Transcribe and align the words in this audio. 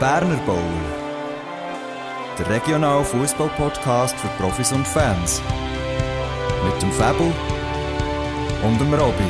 Berner 0.00 0.36
Bowl. 0.46 0.56
Der 2.38 2.48
regionale 2.48 3.04
Fußball-Podcast 3.04 4.16
für 4.16 4.28
Profis 4.40 4.70
und 4.70 4.86
Fans. 4.86 5.42
Mit 6.64 6.80
dem 6.80 6.92
Fabel 6.92 7.32
und 8.62 8.80
dem 8.80 8.94
Robby. 8.94 9.24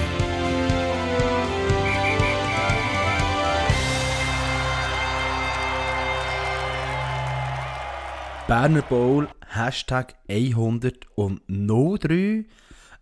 Berner 8.46 8.82
Bowl, 8.82 9.26
Hashtag 9.46 10.16
103. 10.28 12.44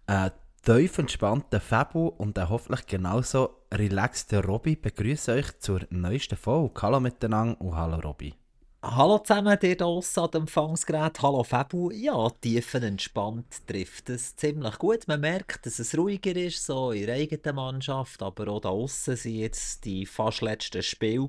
Ein 0.07 0.31
tief 0.67 0.99
entspannter 0.99 1.61
Fabu 1.61 2.09
und 2.09 2.37
ein 2.37 2.49
hoffentlich 2.49 2.87
genauso 2.87 3.51
relaxter 3.73 4.45
Robby 4.45 4.75
begrüße 4.75 5.35
euch 5.35 5.57
zur 5.61 5.83
neuesten 5.91 6.37
Folge. 6.37 6.83
Hallo 6.83 6.99
miteinander 6.99 7.61
und 7.61 7.77
hallo 7.77 8.01
Robby. 8.01 8.35
Hallo 8.83 9.19
zusammen, 9.19 9.57
dir 9.61 9.77
draussen 9.77 10.25
an 10.25 10.31
dem 10.33 10.41
Empfangsgerät. 10.41 11.23
Hallo 11.23 11.45
Fabu. 11.45 11.93
Ja, 11.93 12.31
tiefenentspannt 12.41 13.65
trifft 13.69 14.11
es 14.11 14.35
ziemlich 14.35 14.77
gut. 14.79 15.07
Man 15.07 15.21
merkt, 15.21 15.67
dass 15.67 15.79
es 15.79 15.97
ruhiger 15.97 16.35
ist, 16.35 16.67
so 16.67 16.91
in 16.91 17.07
der 17.07 17.15
eigenen 17.15 17.55
Mannschaft, 17.55 18.21
aber 18.21 18.49
auch 18.49 18.61
da 18.61 18.71
außen 18.71 19.15
sind 19.15 19.37
jetzt 19.37 19.85
die 19.85 20.05
fast 20.05 20.43
letzten 20.43 20.83
Spiele. 20.83 21.29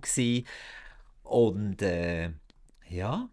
Und 1.22 1.84
äh, 1.84 2.32
ja, 2.90 3.30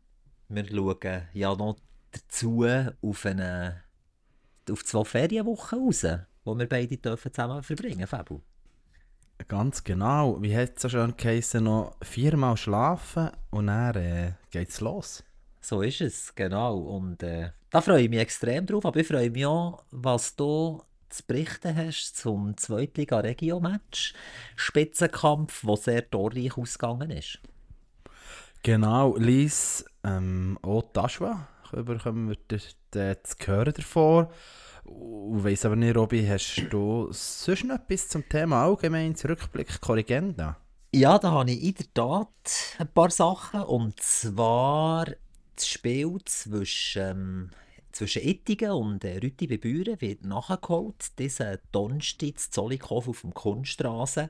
wir 0.50 0.66
schauen 0.66 1.22
ja 1.32 1.54
noch 1.54 1.76
dazu 2.10 2.66
auf, 3.00 3.24
eine, 3.24 3.83
auf 4.70 4.84
zwei 4.84 5.04
Ferienwochen 5.04 5.78
raus, 5.78 6.06
wo 6.44 6.58
wir 6.58 6.68
beide 6.68 6.96
dürfen 6.96 7.32
zusammen 7.32 7.62
verbringen 7.62 8.06
Fabu. 8.06 8.40
Ganz 9.48 9.82
genau. 9.82 10.40
Wie 10.40 10.56
hat 10.56 10.76
es 10.76 10.82
so 10.82 10.88
schön 10.88 11.14
geheißen, 11.16 11.62
noch 11.62 11.96
viermal 12.02 12.56
schlafen 12.56 13.30
und 13.50 13.66
dann 13.66 13.96
äh, 13.96 14.32
geht's 14.50 14.80
los. 14.80 15.24
So 15.60 15.82
ist 15.82 16.00
es, 16.00 16.34
genau. 16.34 16.78
Und 16.78 17.22
äh, 17.22 17.50
da 17.70 17.80
freue 17.80 18.02
ich 18.02 18.10
mich 18.10 18.20
extrem 18.20 18.66
drauf. 18.66 18.86
Aber 18.86 19.00
ich 19.00 19.06
freue 19.06 19.30
mich 19.30 19.46
auch, 19.46 19.82
was 19.90 20.36
du 20.36 20.82
zu 21.08 21.22
berichten 21.26 21.76
hast 21.76 22.16
zum 22.16 22.56
Zweitliga-Regio-Match. 22.56 24.14
Spitzenkampf, 24.56 25.62
der 25.62 25.76
sehr 25.76 26.10
torreich 26.10 26.56
ausgegangen 26.56 27.10
ist. 27.10 27.40
Genau, 28.62 29.16
Lies, 29.16 29.84
ähm, 30.04 30.58
auch 30.62 30.82
Taschwa 30.92 31.48
bekommen 31.82 32.28
wir 32.28 32.36
das 32.90 33.36
hören 33.44 33.72
davor. 33.74 34.30
Ich 34.86 35.44
weiss 35.44 35.64
aber 35.64 35.76
nicht, 35.76 35.96
Robby, 35.96 36.26
hast 36.26 36.66
du 36.70 37.08
sonst 37.10 37.64
noch 37.64 37.76
etwas 37.76 38.08
zum 38.08 38.28
Thema 38.28 38.64
allgemein 38.64 39.14
Rückblick 39.14 39.80
Korrigenda? 39.80 40.58
Ja, 40.92 41.18
da 41.18 41.32
habe 41.32 41.50
ich 41.50 41.62
in 41.62 41.74
der 41.74 41.94
Tat 41.94 42.76
ein 42.78 42.88
paar 42.88 43.10
Sachen. 43.10 43.62
Und 43.62 43.98
zwar 44.00 45.06
das 45.56 45.66
Spiel 45.66 46.18
zwischen, 46.26 47.02
ähm, 47.02 47.50
zwischen 47.92 48.22
Ittigen 48.22 48.70
und 48.72 49.02
äh, 49.04 49.18
Rütti 49.18 49.46
bei 49.46 49.56
Büren 49.56 50.00
wird 50.00 50.24
nachgeholt. 50.24 51.18
Diesen 51.18 51.58
Donnerstag 51.72 52.38
in 52.38 53.08
auf 53.08 53.22
dem 53.22 53.34
Kunststraße 53.34 54.28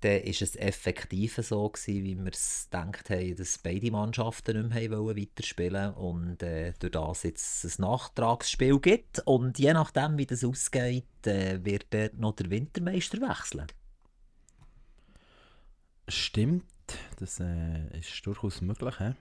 dann 0.00 0.22
war 0.22 0.28
es 0.28 0.56
effektiv 0.56 1.36
so, 1.36 1.68
gewesen, 1.68 2.04
wie 2.04 2.16
wir 2.16 2.32
es 2.32 2.68
gedacht 2.70 3.10
haben, 3.10 3.36
dass 3.36 3.58
beide 3.58 3.90
Mannschaften 3.90 4.68
nicht 4.68 4.90
mehr 4.90 4.98
weiterspielen 4.98 5.94
wollen 5.96 6.16
und 6.30 6.42
äh, 6.42 6.72
durch 6.78 6.92
das 6.92 7.22
jetzt 7.24 7.64
ein 7.64 7.82
Nachtragsspiel 7.82 8.80
gibt. 8.80 9.20
Und 9.26 9.58
je 9.58 9.74
nachdem, 9.74 10.16
wie 10.16 10.26
das 10.26 10.44
ausgeht, 10.44 11.26
äh, 11.26 11.62
wird 11.62 11.86
dort 11.90 12.18
noch 12.18 12.36
der 12.36 12.50
Wintermeister 12.50 13.20
wechseln. 13.20 13.66
Stimmt, 16.08 16.64
das 17.18 17.40
äh, 17.40 17.98
ist 17.98 18.24
durchaus 18.24 18.62
möglich. 18.62 18.98
He? 18.98 19.12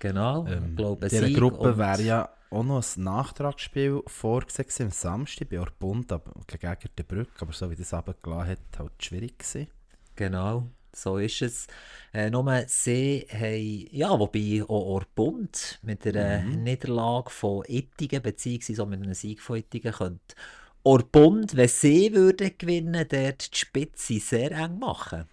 Genau, 0.00 0.46
ähm, 0.46 0.70
ich 0.70 0.76
glaube, 0.76 1.06
In 1.06 1.10
dieser 1.10 1.30
Gruppe 1.30 1.78
wäre 1.78 2.02
ja 2.02 2.28
auch 2.50 2.62
noch 2.62 2.84
ein 2.96 3.02
Nachtragsspiel 3.02 4.02
vorgesehen 4.06 4.88
am 4.88 4.90
Samstag 4.90 5.48
bei 5.48 5.60
Orbund 5.60 6.08
gegen 6.46 6.76
der 6.98 7.02
Brücke, 7.04 7.40
aber 7.40 7.52
so 7.52 7.70
wie 7.70 7.76
das 7.76 7.94
abgelassen 7.94 8.50
hat, 8.50 8.78
halt 8.78 8.92
schwierig 9.02 9.38
gewesen. 9.38 9.68
Genau, 10.16 10.68
so 10.92 11.18
ist 11.18 11.42
es. 11.42 11.66
Äh, 12.12 12.30
nur 12.30 12.64
sie 12.68 13.26
haben, 13.32 13.88
ja, 13.90 14.18
wobei 14.18 14.62
auch 14.62 14.68
Orbund 14.68 15.80
mit 15.82 16.06
einer 16.06 16.42
mhm. 16.42 16.62
Niederlage 16.62 17.30
von 17.30 17.64
Ittigen, 17.66 18.22
beziehungsweise 18.22 18.82
auch 18.82 18.86
mit 18.86 19.02
einem 19.02 19.14
Sieg 19.14 19.40
von 19.40 19.56
Ittigen, 19.56 19.92
könnte 19.92 20.36
Orbund, 20.84 21.56
wenn 21.56 21.68
sie 21.68 22.12
würden 22.12 22.56
gewinnen, 22.58 23.06
dort 23.08 23.54
die 23.54 23.58
Spitze 23.58 24.20
sehr 24.20 24.52
eng 24.52 24.78
machen. 24.78 25.24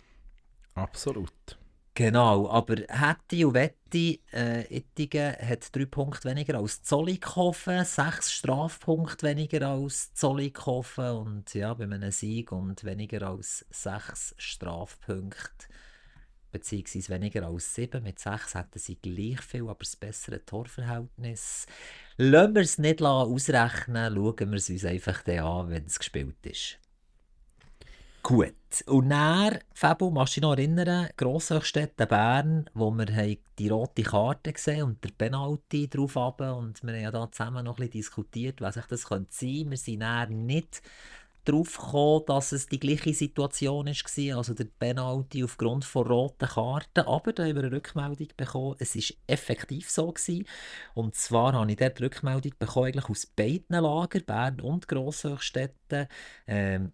Absolut. 0.76 1.60
Genau, 1.94 2.50
aber 2.50 2.78
hätte 2.88 3.46
und 3.46 3.54
wette, 3.54 4.20
äh, 4.32 4.64
Ittigen 4.74 5.36
hat 5.36 5.76
drei 5.76 5.86
Punkte 5.86 6.30
weniger 6.30 6.58
als 6.58 6.82
Zollikofen, 6.84 7.84
sechs 7.84 8.32
Strafpunkte 8.32 9.28
weniger 9.28 9.68
als 9.68 10.14
Zollikofen 10.14 11.12
und 11.12 11.54
ja, 11.54 11.74
bei 11.74 11.84
einem 11.84 12.12
Sieg 12.12 12.54
und 12.54 12.86
weniger 12.86 13.28
als 13.28 13.66
sechs 13.70 14.34
Strafpunkte, 14.38 15.68
beziehungsweise 16.54 17.10
weniger 17.10 17.46
als 17.46 17.76
sieben. 17.76 18.04
Mit 18.04 18.20
sechs 18.20 18.56
hätten 18.56 18.80
sie 18.80 18.96
gleich 18.96 19.42
viel, 19.42 19.64
aber 19.64 19.80
das 19.80 19.98
bessere 19.98 20.46
Torverhältnis. 20.46 21.66
Lassen 22.16 22.56
wir 22.56 22.62
es 22.62 22.78
nicht 22.78 23.02
ausrechnen, 23.02 24.16
schauen 24.16 24.50
wir 24.52 24.58
es 24.58 24.70
uns 24.70 24.86
einfach 24.86 25.28
an, 25.28 25.70
wenn 25.70 25.86
es 25.88 26.00
gespielt 26.00 26.46
ist. 26.46 26.81
Gut. 28.24 28.54
Und 28.86 29.10
dann, 29.10 29.60
Fabio, 29.74 30.12
machst 30.12 30.38
du 30.38 30.42
dich 30.42 30.44
noch 30.44 30.54
erinnern, 30.54 31.10
Grosshöchstädte 31.18 32.06
Bern, 32.06 32.70
wo 32.74 32.92
wir 32.92 33.06
die 33.58 33.68
rote 33.68 34.04
Karte 34.04 34.54
gesehen 34.54 34.84
und 34.84 35.04
der 35.04 35.10
Penalty 35.10 35.90
drauf 35.90 36.16
haben 36.16 36.52
und 36.52 36.84
wir 36.84 36.94
haben 36.94 37.02
ja 37.02 37.12
da 37.12 37.32
zusammen 37.32 37.66
noch 37.66 37.80
ein 37.80 37.88
bisschen 37.88 37.92
diskutiert, 37.92 38.62
was 38.62 38.78
ich 38.78 38.86
das 38.86 39.08
könnte 39.08 39.34
sein. 39.34 39.70
Wir 39.70 39.78
sind 39.78 40.02
dann 40.02 40.46
nicht 40.46 40.82
darauf 41.46 41.78
gekommen, 41.78 42.26
dass 42.28 42.52
es 42.52 42.68
die 42.68 42.80
gleiche 42.80 43.14
Situation 43.14 43.88
war, 43.88 44.38
also 44.38 44.54
der 44.54 44.68
Penalty 44.80 45.44
aufgrund 45.44 45.86
von 45.86 46.08
roten 46.08 46.48
Karten. 46.48 47.02
Aber 47.02 47.34
da 47.34 47.44
haben 47.44 47.56
wir 47.56 47.64
eine 47.64 47.72
Rückmeldung 47.72 48.28
bekommen, 48.38 48.76
es 48.80 48.96
war 48.96 49.18
effektiv 49.28 49.90
so. 49.90 50.12
Gewesen. 50.12 50.46
Und 50.94 51.16
zwar 51.16 51.54
habe 51.54 51.72
ich 51.72 51.78
dort 51.78 52.00
die 52.00 52.04
Rückmeldung 52.04 52.54
bekommen, 52.60 52.88
eigentlich 52.88 53.10
aus 53.10 53.26
beiden 53.26 53.82
Lagern, 53.82 54.26
Bern 54.26 54.62
und 54.62 54.88
Grosshöchstädten. 54.88 56.08
Ähm, 56.48 56.94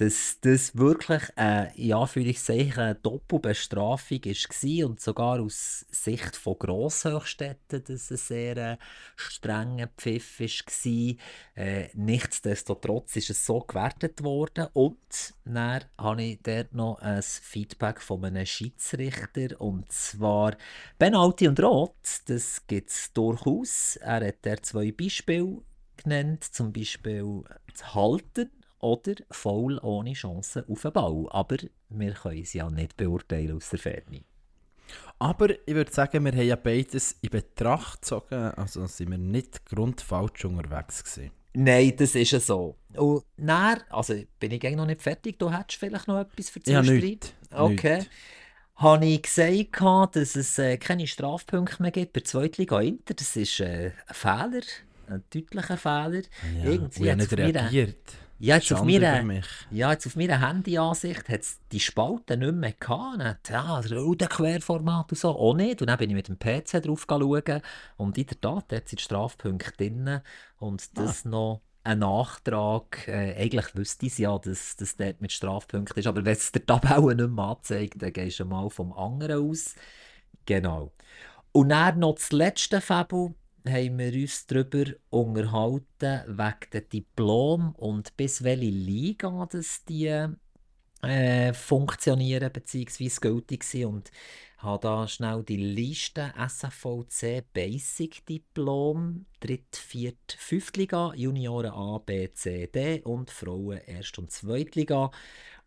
dass 0.00 0.38
das 0.40 0.74
wirklich 0.78 1.24
eine, 1.36 1.76
in 1.76 1.92
Anführungszeichen, 1.92 2.82
eine 2.82 2.94
Doppelbestrafung 2.94 4.24
war 4.24 4.88
und 4.88 4.98
sogar 4.98 5.40
aus 5.40 5.84
Sicht 5.90 6.36
von 6.36 6.58
Grosshöchstädten 6.58 7.84
dass 7.84 8.10
es 8.10 8.10
ein 8.10 8.16
sehr 8.16 8.56
äh, 8.56 8.76
strenger 9.16 9.88
Pfiff 9.98 10.40
war. 10.40 11.14
Äh, 11.54 11.88
nichtsdestotrotz 11.92 13.16
ist 13.16 13.28
es 13.28 13.44
so 13.44 13.60
gewertet 13.60 14.22
worden 14.22 14.68
und 14.72 14.96
dann 15.44 15.84
habe 15.98 16.22
ich 16.22 16.38
dort 16.42 16.72
noch 16.72 16.98
ein 17.00 17.22
Feedback 17.22 18.00
von 18.00 18.24
einem 18.24 18.46
Schiedsrichter 18.46 19.60
und 19.60 19.92
zwar 19.92 20.56
Penalty 20.98 21.46
und 21.46 21.62
Rot, 21.62 21.92
das 22.24 22.66
gibt 22.66 22.88
es 22.88 23.12
durchaus. 23.12 23.96
Er 23.96 24.26
hat 24.26 24.46
der 24.46 24.62
zwei 24.62 24.92
Beispiele 24.92 25.58
genannt, 25.98 26.42
zum 26.44 26.72
Beispiel 26.72 27.44
das 27.70 27.94
Halten 27.94 28.50
oder 28.80 29.14
faul 29.30 29.78
ohne 29.82 30.12
Chance 30.12 30.64
auf 30.68 30.82
den 30.82 30.92
Ball. 30.92 31.26
Aber 31.30 31.56
wir 31.88 32.12
können 32.12 32.42
es 32.42 32.52
ja 32.52 32.70
nicht 32.70 32.96
beurteilen 32.96 33.56
aus 33.56 33.70
der 33.70 33.78
Ferne. 33.78 34.22
Aber 35.18 35.50
ich 35.50 35.74
würde 35.74 35.92
sagen, 35.92 36.24
wir 36.24 36.32
haben 36.32 36.46
ja 36.46 36.56
beides 36.56 37.16
in 37.20 37.30
Betracht 37.30 38.02
gezogen, 38.02 38.34
also 38.34 38.86
sind 38.86 39.10
wir 39.10 39.18
nicht 39.18 39.64
grundfalsch 39.66 40.44
unterwegs 40.44 41.04
gewesen. 41.04 41.30
Nein, 41.52 41.94
das 41.96 42.14
ist 42.14 42.30
ja 42.30 42.40
so. 42.40 42.76
Und 42.94 43.24
dann, 43.36 43.80
also 43.90 44.14
bin 44.38 44.52
ich 44.52 44.62
noch 44.76 44.86
nicht 44.86 45.02
fertig, 45.02 45.38
du 45.38 45.52
hättest 45.52 45.78
vielleicht 45.78 46.08
noch 46.08 46.20
etwas 46.20 46.48
für 46.48 46.60
Ja, 46.64 46.80
nicht. 46.80 47.34
Okay. 47.52 47.98
Nicht. 47.98 48.10
Habe 48.76 49.04
ich 49.04 49.22
gesagt, 49.22 50.16
dass 50.16 50.36
es 50.36 50.58
äh, 50.58 50.78
keine 50.78 51.06
Strafpunkte 51.06 51.82
mehr 51.82 51.90
gibt 51.90 52.14
bei 52.14 52.20
Zweitliga 52.20 52.80
Inter. 52.80 53.14
Das 53.14 53.36
ist 53.36 53.60
äh, 53.60 53.92
ein 54.06 54.14
Fehler, 54.14 54.62
ein 55.08 55.24
deutlicher 55.28 55.76
Fehler. 55.76 56.22
Ja, 56.56 56.64
Irgendwie 56.64 57.10
hat 57.10 57.18
nicht 57.18 57.36
reagiert. 57.36 58.14
Ja, 58.42 58.54
jetzt 58.56 58.72
auf, 58.72 58.84
meiner, 58.84 59.42
ja, 59.70 59.92
jetzt 59.92 60.06
auf 60.06 60.16
meiner 60.16 60.40
Handyansicht 60.40 61.28
hat 61.28 61.40
es 61.42 61.60
die 61.72 61.78
Spalten 61.78 62.40
nicht 62.40 62.54
mehr 62.54 62.72
gehabt. 62.72 63.50
Ja, 63.50 63.82
das 63.82 64.28
Querformat 64.30 65.12
und 65.12 65.18
so 65.18 65.28
auch 65.28 65.52
nicht. 65.52 65.82
Und 65.82 65.88
dann 65.88 65.98
bin 65.98 66.08
ich 66.08 66.16
mit 66.16 66.28
dem 66.28 66.38
PC 66.38 66.82
drauf 66.82 67.04
schauen 67.06 67.60
und 67.98 68.16
in 68.16 68.26
der 68.26 68.40
Tat, 68.40 68.64
dort 68.68 68.88
sind 68.88 68.98
die 68.98 69.04
Strafpunkte 69.04 69.72
drin. 69.76 70.20
Und 70.58 70.96
das 70.96 71.26
ah. 71.26 71.28
noch 71.28 71.60
ein 71.84 71.98
Nachtrag. 71.98 73.06
Äh, 73.08 73.36
eigentlich 73.36 73.74
wüsste 73.74 74.06
ich 74.06 74.16
ja, 74.16 74.38
dass 74.38 74.74
das 74.76 74.96
dort 74.96 75.20
mit 75.20 75.32
Strafpunkten 75.32 75.98
ist. 75.98 76.06
Aber 76.06 76.24
wenn 76.24 76.32
es 76.32 76.50
der 76.50 76.64
Tabelle 76.64 77.14
nicht 77.14 77.30
mehr 77.30 77.44
anzeigt, 77.44 78.00
dann 78.00 78.12
gehst 78.14 78.40
du 78.40 78.46
mal 78.46 78.70
vom 78.70 78.94
anderen 78.94 79.50
aus. 79.50 79.74
Genau. 80.46 80.92
Und 81.52 81.68
dann 81.68 81.98
noch 81.98 82.14
das 82.14 82.32
letzte 82.32 82.80
Fabel 82.80 83.34
haben 83.68 83.98
wir 83.98 84.12
uns 84.12 84.46
darüber 84.46 84.92
unterhalten, 85.10 86.22
wegen 86.26 86.70
dem 86.72 86.88
Diplom 86.88 87.74
und 87.76 88.16
bis 88.16 88.42
welche 88.42 88.66
Liga 88.66 89.46
das 89.50 89.84
die 89.84 90.26
äh, 91.02 91.52
funktionieren 91.52 92.52
bzw. 92.52 93.08
gültig 93.20 93.64
sind 93.64 93.84
und 93.86 94.10
habe 94.58 94.82
da 94.82 95.08
schnell 95.08 95.42
die 95.42 95.56
Liste 95.56 96.34
SFVC 96.36 97.44
Basic 97.52 98.26
Diplom, 98.26 99.24
Dritt-, 99.40 99.76
Viert-, 99.76 100.36
Fünftliga, 100.38 101.14
Junioren 101.14 101.72
A, 101.72 101.98
B, 101.98 102.30
C, 102.32 102.66
D 102.66 103.00
und 103.02 103.30
Frauen 103.30 103.78
Erst- 103.86 104.18
und 104.18 104.30
Zweitliga. 104.30 105.10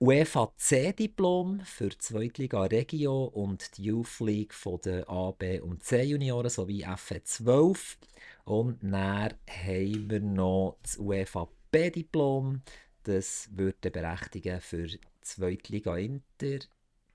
UEFA 0.06 0.52
C-Diplom 0.58 1.62
für 1.62 1.98
Zweitliga 1.98 2.64
Regio 2.64 3.24
und 3.24 3.78
die 3.78 3.86
Youth 3.86 4.20
League 4.20 4.54
von 4.54 4.82
der 4.82 5.10
A, 5.10 5.32
B 5.32 5.62
und 5.62 5.82
C 5.82 6.04
Junioren 6.04 6.50
sowie 6.50 6.86
FE12. 6.86 7.96
Und 8.44 8.84
dann 8.84 9.34
haben 9.48 10.10
wir 10.10 10.20
noch 10.20 10.76
das 10.84 10.98
UEFA 10.98 11.48
B-Diplom. 11.72 12.64
Das 13.04 13.48
würde 13.54 13.92
berechtigen 13.92 14.60
für 14.60 14.90
Zweitliga 15.22 15.96
Inter, 15.96 16.66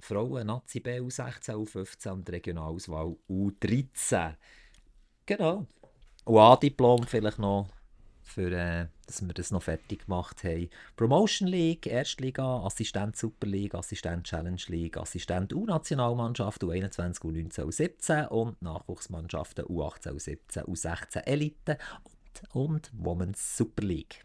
Frauen 0.01 0.47
Nazi 0.47 0.81
B 0.81 0.99
U16, 0.99 1.57
U15 1.57 2.11
und 2.11 2.31
Regionalauswahl 2.31 3.15
U13. 3.29 4.35
Genau. 5.27 5.67
Und 6.25 6.39
A-Diplom 6.39 7.03
vielleicht 7.03 7.39
noch, 7.39 7.69
für, 8.29 8.53
äh, 8.53 8.87
dass 9.07 9.23
wir 9.23 9.33
das 9.33 9.51
noch 9.51 9.63
fertig 9.63 10.07
gemacht 10.07 10.45
haben. 10.45 10.69
Promotion 10.97 11.49
League, 11.49 11.87
Erstliga, 11.87 12.63
Assistent 12.65 13.17
Super 13.17 13.47
League, 13.47 13.75
Assistent 13.75 14.25
Challenge 14.25 14.63
League, 14.69 14.97
Assistent 14.97 15.53
U-Nationalmannschaft 15.53 16.63
U21, 16.63 17.21
U19, 17.23 17.65
U17 17.65 18.27
und 18.29 18.61
Nachwuchsmannschaften 18.63 19.65
U18, 19.65 20.13
U17, 20.13 20.65
U16 20.65 21.21
Elite 21.27 21.79
und, 22.53 22.55
und 22.55 22.91
Women's 22.95 23.57
Super 23.57 23.85
League. 23.85 24.25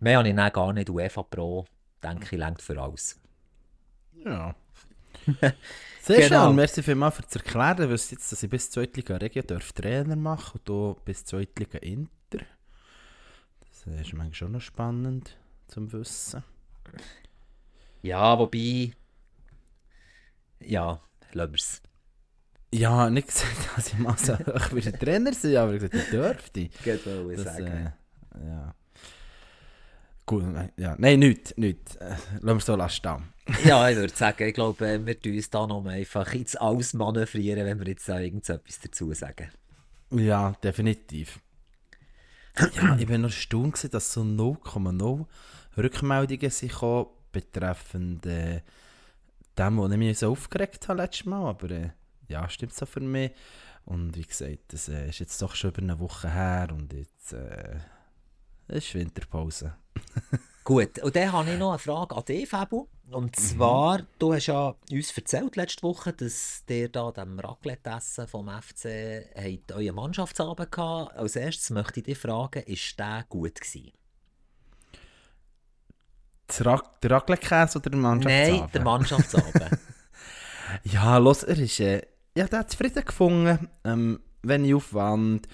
Mehr 0.00 0.18
habe 0.18 0.28
ich 0.28 0.52
gar 0.52 0.72
nicht. 0.72 0.90
UEFA 0.90 1.22
Pro, 1.22 1.64
denke 2.02 2.34
ich, 2.34 2.38
längt 2.38 2.60
für 2.60 2.80
alles. 2.80 3.20
Ja. 4.24 4.54
Sehr 6.02 6.28
Genau. 6.28 6.46
schön, 6.48 6.56
merci 6.56 6.82
vielmals 6.82 7.14
für 7.16 7.22
das 7.22 7.36
Erklären. 7.36 7.82
Ich 7.84 7.88
wüsste 7.88 8.14
jetzt, 8.16 8.32
dass 8.32 8.42
ich 8.42 8.50
bis 8.50 8.70
Zweitliga 8.70 9.16
Regio 9.16 9.42
darf 9.42 9.72
Trainer 9.72 10.16
machen 10.16 10.60
und 10.66 10.68
hier 10.68 10.96
bis 11.04 11.24
Zweitliga 11.24 11.78
Inter. 11.78 12.10
Das 13.60 13.70
ist 13.86 13.86
manchmal 14.12 14.34
schon 14.34 14.52
noch 14.52 14.60
spannend 14.60 15.36
zum 15.68 15.92
Wissen. 15.92 16.42
Ja, 18.02 18.36
wobei. 18.38 18.92
Ja, 20.60 21.00
lassen 21.32 21.52
wir 21.52 21.56
es. 21.58 21.82
Ja, 22.74 23.10
nicht 23.10 23.28
gesagt, 23.28 23.52
dass 23.76 23.88
ich 23.88 23.98
mal 23.98 24.16
so 24.16 24.36
hoch 24.38 24.72
wie 24.72 24.80
der 24.80 24.98
Trainer 24.98 25.32
sein 25.32 25.56
aber 25.56 25.74
ich 25.74 25.80
gesagt, 25.82 25.94
ich 25.94 26.10
dürfte. 26.10 26.68
Geht 26.82 27.06
wohl 27.06 27.36
Das, 27.36 27.44
sagen. 27.44 27.92
äh, 28.36 28.46
ja. 28.46 28.74
Gut, 30.26 30.44
nein, 30.44 30.72
ja. 30.76 30.94
Nein, 30.98 31.18
nichts, 31.18 31.56
nichts. 31.56 31.96
Äh, 31.96 32.16
lassen 32.40 32.46
wir 32.46 32.56
es 32.56 32.66
so 32.66 32.76
lassen. 32.76 33.32
Ja, 33.64 33.88
ich 33.90 33.96
würde 33.96 34.14
sagen, 34.14 34.46
ich 34.46 34.54
glaube, 34.54 35.04
wir 35.04 35.20
tun 35.20 35.34
uns 35.34 35.50
da 35.50 35.66
noch 35.66 35.84
einfach 35.84 36.32
ins 36.32 36.54
Ausmanövrieren, 36.54 37.66
wenn 37.66 37.80
wir 37.80 37.88
jetzt 37.88 38.08
da 38.08 38.20
irgendetwas 38.20 38.78
dazu 38.80 39.12
sagen. 39.14 39.50
Ja, 40.12 40.52
definitiv. 40.62 41.40
Ja, 42.74 42.96
ich 42.96 43.06
bin 43.06 43.22
noch 43.22 43.30
erstaunt, 43.30 43.92
dass 43.92 44.12
so 44.12 44.22
0,0 44.22 45.26
Rückmeldungen 45.76 46.52
gekommen, 46.60 47.06
betreffend 47.32 48.26
äh, 48.26 48.60
dem, 49.58 49.78
was 49.78 49.90
ich 49.90 49.98
mich 49.98 50.18
so 50.18 50.30
aufgeregt 50.30 50.88
habe 50.88 51.02
letztes 51.02 51.26
Mal. 51.26 51.48
Aber 51.48 51.70
äh, 51.70 51.90
ja, 52.28 52.48
stimmt 52.48 52.74
so 52.74 52.86
für 52.86 53.00
mich. 53.00 53.32
Und 53.84 54.16
wie 54.16 54.22
gesagt, 54.22 54.72
das 54.72 54.88
äh, 54.88 55.08
ist 55.08 55.18
jetzt 55.18 55.40
doch 55.42 55.54
schon 55.54 55.70
über 55.70 55.82
eine 55.82 55.98
Woche 55.98 56.30
her 56.30 56.68
und 56.72 56.92
jetzt 56.92 57.32
äh, 57.32 57.78
ist 58.68 58.94
Winterpause. 58.94 59.74
Gut, 60.64 61.00
und 61.00 61.16
dann 61.16 61.32
habe 61.32 61.50
ich 61.50 61.58
noch 61.58 61.70
eine 61.70 61.78
Frage 61.78 62.16
an 62.16 62.24
dich, 62.24 62.48
Fabu. 62.48 62.86
Und 63.10 63.36
zwar, 63.36 64.02
du 64.18 64.32
hast 64.32 64.46
ja 64.46 64.74
uns 64.90 65.16
erzählt 65.16 65.56
letzte 65.56 65.82
Woche, 65.82 66.12
dass 66.12 66.62
ihr 66.68 66.88
da 66.88 67.10
dem 67.10 67.38
Raclette-Essen 67.38 68.26
vom 68.26 68.48
FC 68.48 69.26
habt 69.36 69.72
euren 69.72 69.94
Mannschaftsabend 69.96 70.72
gehabt. 70.72 71.16
Als 71.16 71.36
erstes 71.36 71.70
möchte 71.70 72.00
ich 72.00 72.06
dich 72.06 72.18
fragen, 72.18 72.62
ist 72.62 72.98
der 72.98 73.24
gut 73.28 73.60
gewesen? 73.60 73.92
Ra 76.60 76.82
der 77.02 77.10
Raclette-Käse 77.10 77.78
oder 77.78 77.90
der 77.90 78.00
Mannschaftsabend? 78.00 78.60
Nein, 78.60 78.70
der 78.72 78.82
Mannschaftsabend. 78.82 79.78
Ja, 80.84 81.18
los, 81.18 81.42
er 81.42 81.58
ist, 81.58 81.80
äh, 81.80 82.00
ja, 82.34 82.46
der 82.46 82.60
hat 82.60 82.70
zufrieden 82.70 83.04
gefunden, 83.04 83.68
ähm, 83.84 84.20
wenig 84.42 84.74
Aufwand. 84.74 85.46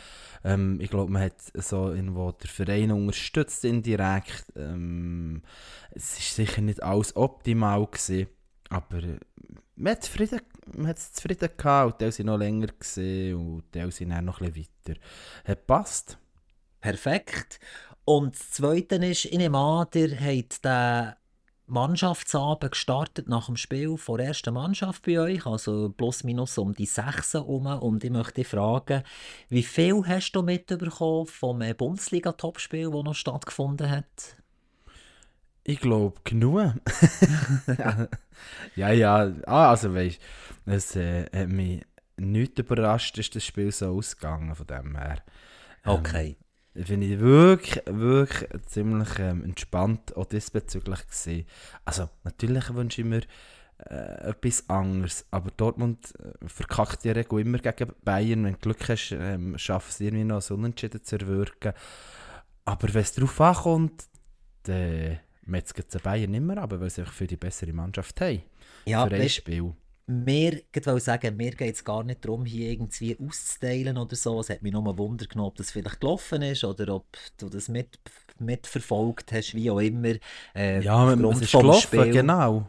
Ähm, 0.44 0.80
ich 0.80 0.90
glaube, 0.90 1.12
man 1.12 1.22
hat 1.22 1.40
so 1.54 1.90
irgendwo 1.90 2.32
den 2.32 2.48
Verein 2.48 2.90
unterstützt 2.90 3.64
indirekt. 3.64 4.46
Ähm, 4.56 5.42
es 5.90 6.18
ist 6.18 6.36
sicher 6.36 6.60
nicht 6.60 6.82
alles 6.82 7.16
optimal 7.16 7.86
gewesen, 7.86 8.28
aber 8.68 8.98
äh, 8.98 9.18
man 9.76 9.94
hat 9.94 10.10
hat 10.86 10.98
es 10.98 11.12
zufrieden 11.12 11.50
gehabt 11.56 12.02
und 12.02 12.12
sind 12.12 12.26
noch 12.26 12.36
länger 12.36 12.68
gesehen 12.78 13.36
und 13.36 13.64
die 13.74 13.90
sind 13.90 14.10
dann 14.10 14.24
noch 14.24 14.40
ein 14.40 14.52
bisschen 14.52 14.68
weiter. 14.86 15.00
Hat 15.44 15.66
passt. 15.66 16.18
Perfekt. 16.80 17.60
Und 18.04 18.34
das 18.34 18.50
Zweite 18.52 18.96
ist, 18.96 19.26
ich 19.26 19.36
nehme 19.36 19.58
an, 19.58 19.86
ihr 19.94 20.18
habt 20.18 20.64
den 20.64 21.12
Mannschaftsabend 21.68 22.72
gestartet 22.72 23.28
nach 23.28 23.46
dem 23.46 23.56
Spiel 23.56 23.96
von 23.96 24.18
der 24.18 24.28
ersten 24.28 24.54
Mannschaft 24.54 25.04
bei 25.04 25.18
euch, 25.20 25.46
also 25.46 25.90
plus 25.90 26.24
minus 26.24 26.58
um 26.58 26.74
die 26.74 26.86
sechs 26.86 27.34
herum. 27.34 27.66
Und 27.66 28.04
ich 28.04 28.10
möchte 28.10 28.44
fragen, 28.44 29.02
wie 29.48 29.62
viel 29.62 30.02
hast 30.06 30.32
du 30.32 30.42
mitbekommen 30.42 31.26
vom 31.26 31.60
äh, 31.60 31.74
Bundesliga-Topspiel, 31.74 32.90
das 32.90 33.04
noch 33.04 33.14
stattgefunden 33.14 33.90
hat? 33.90 34.36
Ich 35.64 35.80
glaube, 35.80 36.18
genug. 36.24 36.72
ja, 38.76 38.90
ja. 38.90 39.32
Ah, 39.46 39.70
also 39.70 39.94
weißt 39.94 40.18
du, 40.64 40.72
es 40.72 40.96
äh, 40.96 41.24
hat 41.24 41.48
mich 41.48 41.84
nicht 42.16 42.58
überrascht, 42.58 43.18
ist 43.18 43.36
das 43.36 43.44
Spiel 43.44 43.70
so 43.70 43.96
ausgegangen 43.96 44.54
von 44.54 44.66
dem 44.66 44.96
her. 44.96 45.22
Ähm, 45.84 45.92
Okay. 45.92 46.36
Finde 46.74 47.06
ich 47.06 47.18
wirklich, 47.18 47.82
wirklich 47.86 48.48
ziemlich 48.66 49.18
ähm, 49.18 49.44
entspannt 49.44 50.16
auch 50.16 50.26
diesbezüglich 50.26 51.06
gesehen. 51.08 51.46
Also, 51.84 52.08
natürlich 52.24 52.72
wünsche 52.74 53.00
ich 53.00 53.06
mir 53.06 53.22
äh, 53.78 54.30
etwas 54.30 54.68
anderes, 54.68 55.24
aber 55.30 55.50
Dortmund 55.56 56.12
äh, 56.18 56.48
verkackt 56.48 57.04
ja 57.04 57.12
Regel 57.12 57.40
immer 57.40 57.58
gegen 57.58 57.92
Bayern. 58.04 58.44
Wenn 58.44 58.54
du 58.54 58.58
Glück 58.58 58.88
hast, 58.88 59.12
ähm, 59.12 59.56
schaffen 59.58 59.92
sie 59.92 60.06
irgendwie 60.06 60.24
noch 60.24 60.42
so 60.42 60.54
Unentschieden 60.54 61.02
zu 61.02 61.16
erwirken. 61.16 61.72
Aber 62.64 62.92
wenn 62.92 63.02
es 63.02 63.12
darauf 63.12 63.40
ankommt, 63.40 64.04
dann 64.64 65.18
metzgen 65.42 65.84
sie 65.88 65.98
Bayern 65.98 66.30
nicht 66.30 66.42
mehr 66.42 66.58
ab, 66.58 66.74
weil 66.76 66.90
sie 66.90 67.00
einfach 67.00 67.14
für 67.14 67.26
die 67.26 67.36
bessere 67.36 67.72
Mannschaft 67.72 68.20
haben. 68.20 68.42
Ja, 68.84 69.06
für 69.06 69.14
ein 69.14 69.28
Spiel. 69.28 69.74
Mir, 70.08 70.62
wollte 70.84 71.00
sagen, 71.00 71.36
mir 71.36 71.50
geht 71.50 71.74
es 71.74 71.84
gar 71.84 72.02
nicht 72.02 72.24
darum, 72.24 72.46
hier 72.46 72.70
irgendwie 72.70 73.16
auszuteilen 73.20 73.98
oder 73.98 74.16
so. 74.16 74.40
Es 74.40 74.48
hat 74.48 74.62
mich 74.62 74.72
nur 74.72 74.96
Wunder 74.96 75.26
genommen, 75.26 75.48
ob 75.48 75.56
das 75.56 75.70
vielleicht 75.70 76.00
gelaufen 76.00 76.40
ist 76.42 76.64
oder 76.64 76.94
ob 76.94 77.06
du 77.36 77.50
das 77.50 77.68
mit, 77.68 77.98
mitverfolgt 78.38 79.32
hast, 79.32 79.54
wie 79.54 79.70
auch 79.70 79.80
immer. 79.80 80.14
Äh, 80.54 80.80
Ja, 80.80 81.06
es 81.08 81.12
aufgrund 81.12 81.42
ist 81.42 81.50
vom 81.50 81.60
gelaufen, 81.60 81.82
Spiel. 81.82 82.10
genau. 82.10 82.66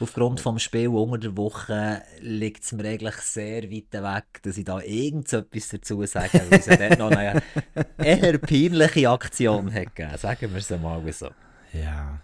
Aufgrund 0.00 0.40
vom 0.40 0.58
Spiel 0.58 0.88
unter 0.88 1.18
der 1.18 1.36
Woche 1.36 2.02
liegt 2.20 2.62
es 2.64 2.72
mir 2.72 2.84
eigentlich 2.88 3.16
sehr 3.16 3.64
weit 3.64 3.92
weg, 3.92 4.42
dass 4.42 4.56
ich 4.56 4.64
da 4.64 4.80
irgendetwas 4.80 5.68
dazu 5.68 6.06
sage, 6.06 6.40
weil 6.48 6.60
es 6.60 6.66
ja 6.66 6.76
dort 6.76 6.98
noch 7.00 7.10
eine 7.10 7.42
eher 7.98 8.38
peinliche 8.38 9.10
Aktion 9.10 9.74
hat 9.74 9.94
gegeben, 9.96 10.16
sagen 10.16 10.50
wir 10.52 10.58
es 10.58 10.70
mal 10.70 11.12
so. 11.12 11.30
Ja. 11.72 12.20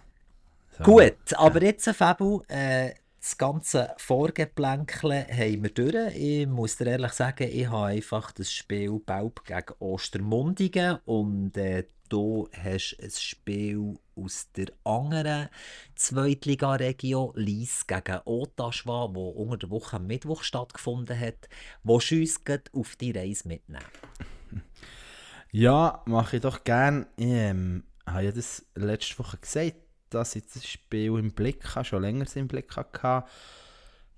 So. 0.79 0.85
Gut, 0.85 1.35
aber 1.35 1.63
jetzt, 1.63 1.89
Fabu, 1.91 2.43
äh, 2.49 2.93
das 3.25 3.39
ganze 3.39 3.95
Vorgeplänkle 3.97 5.27
haben 5.27 5.63
wir 5.63 5.71
durch. 5.71 6.15
Ich 6.15 6.47
muss 6.47 6.77
dir 6.77 6.89
ehrlich 6.89 7.13
sagen, 7.13 7.49
ich 7.51 7.67
habe 7.67 7.87
einfach 7.87 8.33
das 8.33 8.53
Spiel 8.53 9.01
Baub 9.01 9.47
gegen 9.47 9.73
Ostermundigen 9.79 10.99
und 11.07 11.57
äh, 11.57 11.87
du 12.11 12.51
hast 12.53 12.99
ein 13.03 13.11
Spiel 13.11 13.99
aus 14.15 14.51
der 14.55 14.67
anderen 14.85 15.49
Zweitliga-Region, 15.95 17.33
Lies 17.35 17.87
gegen 17.87 18.21
Ottaschwa, 18.27 19.09
wo 19.11 19.31
unter 19.31 19.57
der 19.57 19.71
Woche 19.71 19.97
am 19.97 20.07
Mittwoch 20.07 20.43
stattgefunden 20.43 21.19
hat. 21.19 21.49
Wo 21.83 21.95
uns 21.95 22.41
auf 22.75 22.97
die 22.97 23.13
Reise 23.13 23.49
mitnehmen? 23.49 23.87
Ja, 25.51 26.03
mache 26.05 26.37
ich 26.37 26.43
doch 26.43 26.63
gern. 26.63 27.07
Ich 27.17 27.25
ähm, 27.25 27.85
habe 28.07 28.25
ja 28.25 28.33
das 28.33 28.67
letzte 28.75 29.19
Woche 29.19 29.39
gesagt, 29.39 29.77
dass 30.15 30.37
ich 30.37 30.45
das 30.53 30.67
Spiel 30.67 31.19
im 31.19 31.33
Blick 31.33 31.75
habe, 31.75 31.85
schon 31.85 32.03
länger 32.03 32.27
im 32.35 32.49
Blick 32.49 32.77
hatte. 32.77 33.25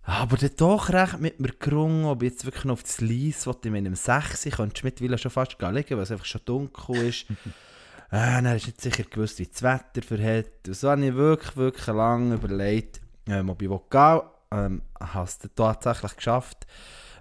Aber 0.03 0.37
dann 0.37 0.51
doch 0.57 0.91
recht 0.91 1.19
mit 1.19 1.41
mir 1.41 1.53
gerungen, 1.59 2.05
ob 2.05 2.23
ich 2.23 2.31
jetzt 2.31 2.45
wirklich 2.45 2.65
noch 2.65 2.75
auf 2.75 2.83
das 2.85 3.01
Lies, 3.01 3.45
was 3.47 3.57
ich 3.65 3.71
mit 3.71 3.85
einem 3.85 3.97
6 3.97 4.45
könnte 4.53 4.85
mittlerweile 4.85 5.19
schon 5.19 5.33
fast 5.33 5.57
liegen, 5.61 5.97
weil 5.97 6.05
es 6.05 6.13
einfach 6.13 6.25
schon 6.25 6.43
dunkel 6.45 7.09
ist. 7.09 7.27
äh, 8.11 8.41
dann 8.41 8.47
ist 8.47 8.67
nicht 8.67 8.81
sicher 8.81 9.03
gewusst, 9.03 9.41
wie 9.41 9.47
das 9.47 9.63
Wetter 9.65 10.03
verhält. 10.07 10.69
Und 10.69 10.77
so 10.77 10.91
habe 10.91 11.05
ich 11.05 11.15
wirklich, 11.15 11.57
wirklich 11.57 11.87
lange 11.89 12.37
überlegt, 12.37 13.01
ähm, 13.27 13.51
ob 13.51 13.61
ich 13.61 13.69
gehen 13.69 13.81
will. 13.91 14.23
Ähm, 14.53 14.83
habe 15.01 15.25
es 15.25 15.39
tatsächlich 15.57 16.17
geschafft, 16.17 16.67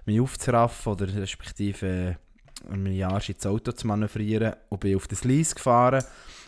mich 0.04 0.20
aufzuraffen 0.20 0.92
oder 0.92 1.12
respektive 1.12 1.86
äh, 1.86 2.14
ein 2.70 2.86
Jahr 2.86 3.20
ins 3.28 3.46
Auto 3.46 3.72
zu 3.72 3.88
manövrieren 3.88 4.54
und 4.68 4.78
bin 4.78 4.94
auf 4.94 5.08
das 5.08 5.24
Lies 5.24 5.56
gefahren. 5.56 6.04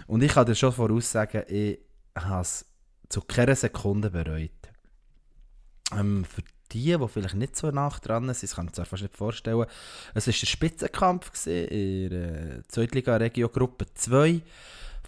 Und 0.06 0.23
ich 0.23 0.32
kann 0.32 0.47
dir 0.47 0.54
schon 0.54 0.73
voraussagen, 0.73 1.42
ich 1.49 1.80
habe 2.17 2.43
es 2.43 2.67
zu 3.09 3.21
keiner 3.23 3.57
Sekunde 3.57 4.11
bereut. 4.11 4.50
Ähm, 5.93 6.25
für 6.25 6.43
die, 6.73 6.97
die 6.99 7.09
vielleicht 7.09 7.35
nicht 7.35 7.57
so 7.57 7.71
nach 7.71 7.99
dran 8.00 8.25
sind, 8.35 8.43
das 8.43 8.57
kann 8.57 8.69
ich 8.71 8.77
mir 8.77 8.85
fast 8.85 9.03
nicht 9.03 9.17
vorstellen, 9.17 9.67
es 10.15 10.27
war 10.27 10.33
der 10.33 10.47
Spitzenkampf 10.47 11.33
gewesen, 11.33 11.69
in 11.69 12.11
der 12.11 12.69
Zweitliga-Regio 12.69 13.49
Gruppe 13.49 13.87
2. 13.95 14.43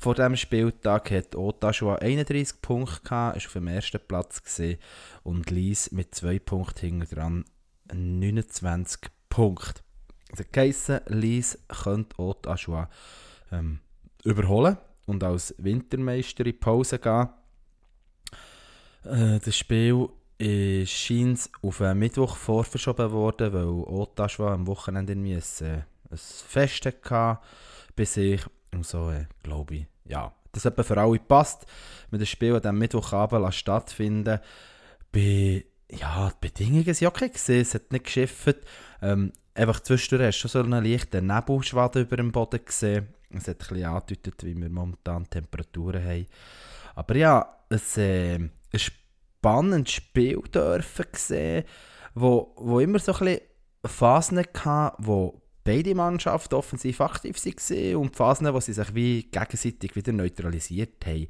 Vor 0.00 0.14
diesem 0.14 0.36
Spieltag 0.36 1.10
hat 1.10 1.36
Otaschua 1.36 1.96
31 1.96 2.62
Punkte 2.62 3.34
ist 3.36 3.46
auf 3.46 3.52
dem 3.52 3.68
ersten 3.68 4.00
Platz 4.00 4.42
gesehen 4.42 4.78
und 5.22 5.50
Lies 5.50 5.92
mit 5.92 6.14
2 6.14 6.38
Punkten 6.38 7.00
hinter 7.00 7.16
dran 7.16 7.44
29 7.92 9.10
Punkte. 9.28 9.82
Also 10.30 10.44
geheissen, 10.50 11.00
Lies 11.06 11.58
könnte 11.68 12.18
Otaschua 12.18 12.88
ähm, 13.52 13.80
überholen 14.24 14.78
und 15.06 15.22
als 15.24 15.54
Wintermeister 15.58 16.46
in 16.46 16.58
Pause 16.58 16.98
gehen. 16.98 17.28
Äh, 19.04 19.38
das 19.40 19.56
Spiel 19.56 20.08
ist 20.38 20.90
scheint 20.90 21.50
auf 21.62 21.80
einen 21.82 21.98
Mittwoch 21.98 22.36
vorverschoben 22.36 23.10
worden, 23.10 23.52
weil 23.52 23.66
Otaschwa 23.66 24.54
am 24.54 24.66
Wochenende 24.66 25.12
ein, 25.12 25.26
äh, 25.26 25.38
ein 26.10 26.16
Fest 26.16 26.86
hatte 26.86 27.40
bei 27.94 28.04
sich. 28.04 28.42
Und 28.72 28.86
so, 28.86 29.10
äh, 29.10 29.26
glaube 29.42 29.74
ich, 29.74 29.86
ja, 30.04 30.32
das 30.52 30.64
hat 30.64 30.84
für 30.84 30.96
alle 30.96 31.18
passt, 31.18 31.66
mit 32.10 32.20
dem 32.20 32.26
Spiel 32.26 32.54
an 32.54 32.62
diesem 32.62 32.78
Mittwochabend 32.78 33.54
stattfinden 33.54 34.40
bei 35.12 35.64
ja, 35.90 36.30
die 36.30 36.48
Bedingungen 36.48 36.86
waren 36.86 37.06
okay, 37.08 37.28
gewesen. 37.28 37.60
es 37.60 37.74
hat 37.74 37.92
nicht 37.92 38.04
geschifft. 38.04 38.56
Ähm, 39.02 39.32
einfach 39.54 39.80
zwischendurch 39.80 40.28
hast 40.28 40.38
du 40.38 40.48
schon 40.48 40.50
so 40.50 40.58
einen 40.60 40.84
leichten 40.84 41.26
Nebelschwaden 41.26 42.02
über 42.02 42.16
dem 42.16 42.32
Boden 42.32 42.64
gesehen. 42.64 43.08
Es 43.30 43.48
hat 43.48 43.56
ein 43.62 43.68
bisschen 43.68 43.84
angedeutet, 43.84 44.44
wie 44.44 44.56
wir 44.56 44.68
momentan 44.68 45.28
Temperaturen 45.28 46.04
haben. 46.04 46.26
Aber 46.94 47.16
ja, 47.16 47.56
es 47.68 47.96
äh, 47.96 48.36
ein 48.36 48.50
spannendes 48.74 49.92
Spiel 49.92 50.40
dürfen 50.52 51.06
sehen, 51.14 51.64
wo, 52.14 52.54
wo 52.56 52.80
immer 52.80 52.98
so 52.98 53.14
ein 53.14 53.38
Phasen 53.84 54.38
hatte, 54.38 54.96
wo 54.98 55.40
beide 55.64 55.94
Mannschaften 55.94 56.54
offensiv 56.54 57.00
aktiv 57.00 57.36
waren 57.44 57.96
und 57.96 58.16
Phasen, 58.16 58.52
wo 58.52 58.60
sie 58.60 58.72
sich 58.72 58.94
wie 58.94 59.22
gegenseitig 59.24 59.94
wieder 59.94 60.12
neutralisiert 60.12 61.04
haben. 61.06 61.28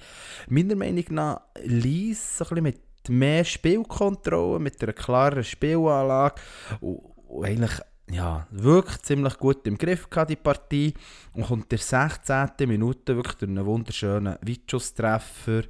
Meiner 0.49 0.77
Meinung 0.77 1.05
nach 1.11 1.43
ließ 1.63 2.39
so 2.39 2.47
ein 2.51 2.63
mit 2.63 2.81
mehr 3.09 3.45
Spielkontrolle, 3.45 4.59
mit 4.61 4.83
einer 4.83 4.93
klaren 4.93 5.45
Spielanlage 5.45 6.41
und, 6.81 6.97
und 7.29 7.45
eigentlich 7.45 7.73
ja, 8.11 8.47
wirklich 8.51 9.03
ziemlich 9.03 9.39
gut 9.39 9.67
im 9.67 9.79
Griff 9.79 10.11
gehabt, 10.11 10.31
die 10.31 10.37
Partie. 10.37 10.95
Und 11.33 11.47
kommt 11.47 11.71
der 11.71 11.79
16. 11.79 12.51
Minute 12.67 13.17
wirklich 13.17 13.37
durch 13.37 13.51
einen 13.51 13.67
wunderschönen 13.67 14.37
Vichus-Treffer 14.43 15.63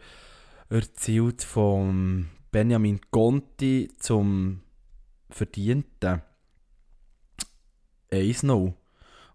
erzielt 0.69 1.43
von 1.43 2.29
Benjamin 2.51 3.01
Conti 3.11 3.89
zum 3.99 4.61
verdienten 5.29 6.23
1-0. 8.11 8.75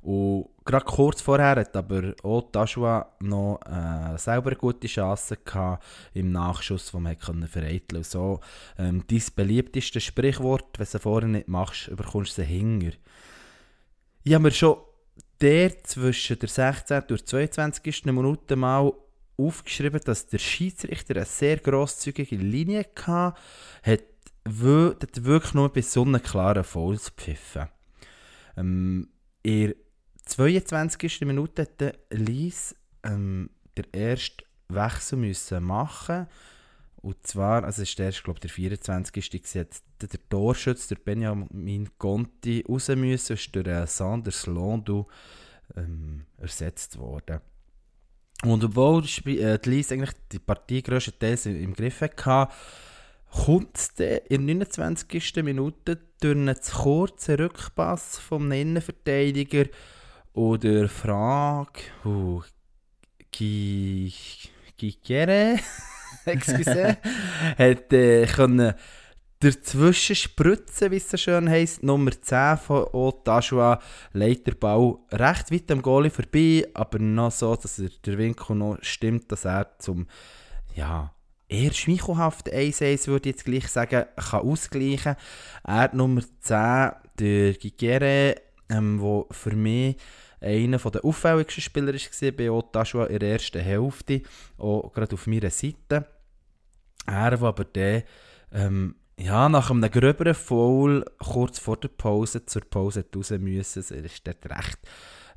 Und 0.05 0.49
gerade 0.63 0.85
kurz 0.85 1.19
vorher 1.19 1.55
hat 1.55 1.75
aber 1.75 2.13
auch 2.21 2.51
Taschua 2.51 3.09
noch 3.21 3.59
äh, 3.65 4.15
selber 4.19 4.51
eine 4.51 4.55
gute 4.55 4.87
Chance 4.87 5.35
gehabt 5.43 5.83
im 6.13 6.31
Nachschuss, 6.31 6.91
den 6.91 7.01
man 7.01 7.17
vereiteln 7.47 7.79
konnte. 7.87 8.03
So, 8.03 8.39
ähm, 8.77 9.03
dein 9.07 9.23
beliebteste 9.35 9.99
Sprichwort, 9.99 10.77
wenn 10.77 10.85
du 10.85 10.97
es 10.97 11.01
vorher 11.01 11.27
nicht 11.27 11.47
machst, 11.47 11.87
überkommst 11.87 12.37
du 12.37 12.43
sie 12.43 12.47
hinger. 12.47 12.91
Ich 14.23 14.35
habe 14.35 14.43
mir 14.43 14.51
schon 14.51 14.77
der 15.41 15.83
zwischen 15.83 16.37
der 16.37 16.49
16. 16.49 17.01
und 17.09 17.27
22. 17.27 18.05
Minute 18.05 18.55
mal 18.55 18.93
aufgeschrieben, 19.37 20.01
dass 20.05 20.27
der 20.27 20.37
Schiedsrichter 20.37 21.15
eine 21.15 21.25
sehr 21.25 21.57
grosszügige 21.57 22.35
Linie 22.35 22.85
hatte, 22.95 23.39
hat, 23.81 24.03
hat 24.45 25.23
wirklich 25.25 25.53
nur 25.55 25.73
bei 25.73 25.81
sonnenklaren 25.81 26.63
Fouls 26.63 27.15
gepfiffen. 27.15 27.69
Ähm, 28.55 29.09
22. 30.25 31.21
Minute 31.21 31.63
hätte 31.63 31.99
Lies 32.09 32.75
ähm, 33.03 33.49
der 33.77 33.93
erste 33.93 34.43
Wechsel 34.69 35.17
müssen 35.17 35.63
machen 35.63 36.27
und 37.05 37.27
zwar, 37.27 37.63
also 37.63 37.83
es 37.83 37.89
ist 37.89 37.99
der, 37.99 38.09
glaube 38.09 38.39
der 38.39 38.49
24. 38.49 39.13
Gewesen, 39.13 39.67
der 40.01 40.09
Torschütze, 40.27 40.95
der 40.95 41.03
Benjamin 41.03 41.87
Conti, 41.99 42.65
raus 42.67 42.87
müssen, 42.87 43.33
ist 43.33 43.55
durch 43.55 43.67
äh, 43.67 43.85
Sanders 43.85 44.47
Londu 44.47 45.05
ähm, 45.77 46.25
ersetzt 46.39 46.97
worden. 46.97 47.41
Und 48.43 48.63
obwohl 48.63 49.03
äh, 49.25 49.59
die 49.59 49.69
Lies 49.69 49.91
eigentlich 49.91 50.13
die 50.31 50.39
Partie 50.39 50.81
grösstenteils 50.81 51.45
im 51.45 51.75
Griff 51.75 52.01
hatte, 52.01 52.51
kommt 53.29 53.77
es 53.77 53.89
in 54.29 54.47
der 54.47 54.55
29. 54.55 55.43
Minute 55.43 55.99
durch 56.19 56.35
einen 56.35 56.55
kurzen 56.55 57.35
Rückpass 57.35 58.17
vom 58.17 58.51
Innenverteidiger 58.51 59.65
oder 60.35 60.87
Frage, 60.89 61.81
uh, 62.05 62.41
Gigere, 63.31 63.99
excuse, 66.25 66.97
hat 67.57 67.93
äh, 67.93 68.25
können 68.27 68.73
dazwischen 69.39 70.15
spritzen, 70.15 70.91
wie 70.91 70.97
es 70.97 71.09
so 71.09 71.17
schön 71.17 71.49
heisst. 71.49 71.83
Nummer 71.83 72.11
10 72.11 72.57
von 72.57 72.87
Otashua 72.93 73.79
leitet 74.13 74.47
der 74.47 74.55
Ball 74.55 74.95
recht 75.11 75.51
weit 75.51 75.71
am 75.71 75.81
Goalie 75.81 76.09
vorbei, 76.09 76.67
aber 76.73 76.99
noch 76.99 77.31
so, 77.31 77.55
dass 77.55 77.79
er, 77.79 77.89
der 78.05 78.17
Winkel 78.17 78.55
noch 78.55 78.77
stimmt, 78.81 79.31
dass 79.31 79.45
er 79.45 79.77
zum 79.79 80.07
ja, 80.73 81.13
eher 81.47 81.73
schmeichelhaften 81.73 82.53
1-1, 82.53 83.07
würde 83.07 83.29
ich 83.29 83.35
jetzt 83.35 83.45
gleich 83.45 83.67
sagen, 83.67 84.05
kann 84.15 84.41
ausgleichen. 84.41 85.15
Er 85.63 85.93
Nummer 85.95 86.21
10, 86.41 86.91
der 87.19 87.53
Gigere, 87.53 88.35
ähm, 88.69 88.99
wo 88.99 89.27
für 89.31 89.55
mich 89.55 89.97
einer 90.41 90.77
der 90.77 91.05
auffälligsten 91.05 91.61
Spieler 91.61 91.93
war 91.93 92.31
bei 92.31 92.51
Otashua 92.51 93.05
in 93.05 93.19
der 93.19 93.31
ersten 93.31 93.61
Hälfte, 93.61 94.21
auch 94.57 94.91
gerade 94.93 95.13
auf 95.13 95.27
meiner 95.27 95.49
Seite. 95.49 96.07
Er, 97.07 97.29
der 97.29 97.41
aber 97.41 97.65
der 97.65 98.03
ähm, 98.51 98.95
ja, 99.17 99.47
nach 99.47 99.71
einem 99.71 99.89
gröberen 99.89 100.33
Foul 100.33 101.05
kurz 101.19 101.59
vor 101.59 101.77
der 101.77 101.87
Pause 101.87 102.45
zur 102.45 102.63
Pause 102.63 103.05
raus 103.15 103.31
müssen. 103.31 103.83
Er 103.95 104.03
ist 104.03 104.27
dort 104.27 104.45
recht, 104.49 104.79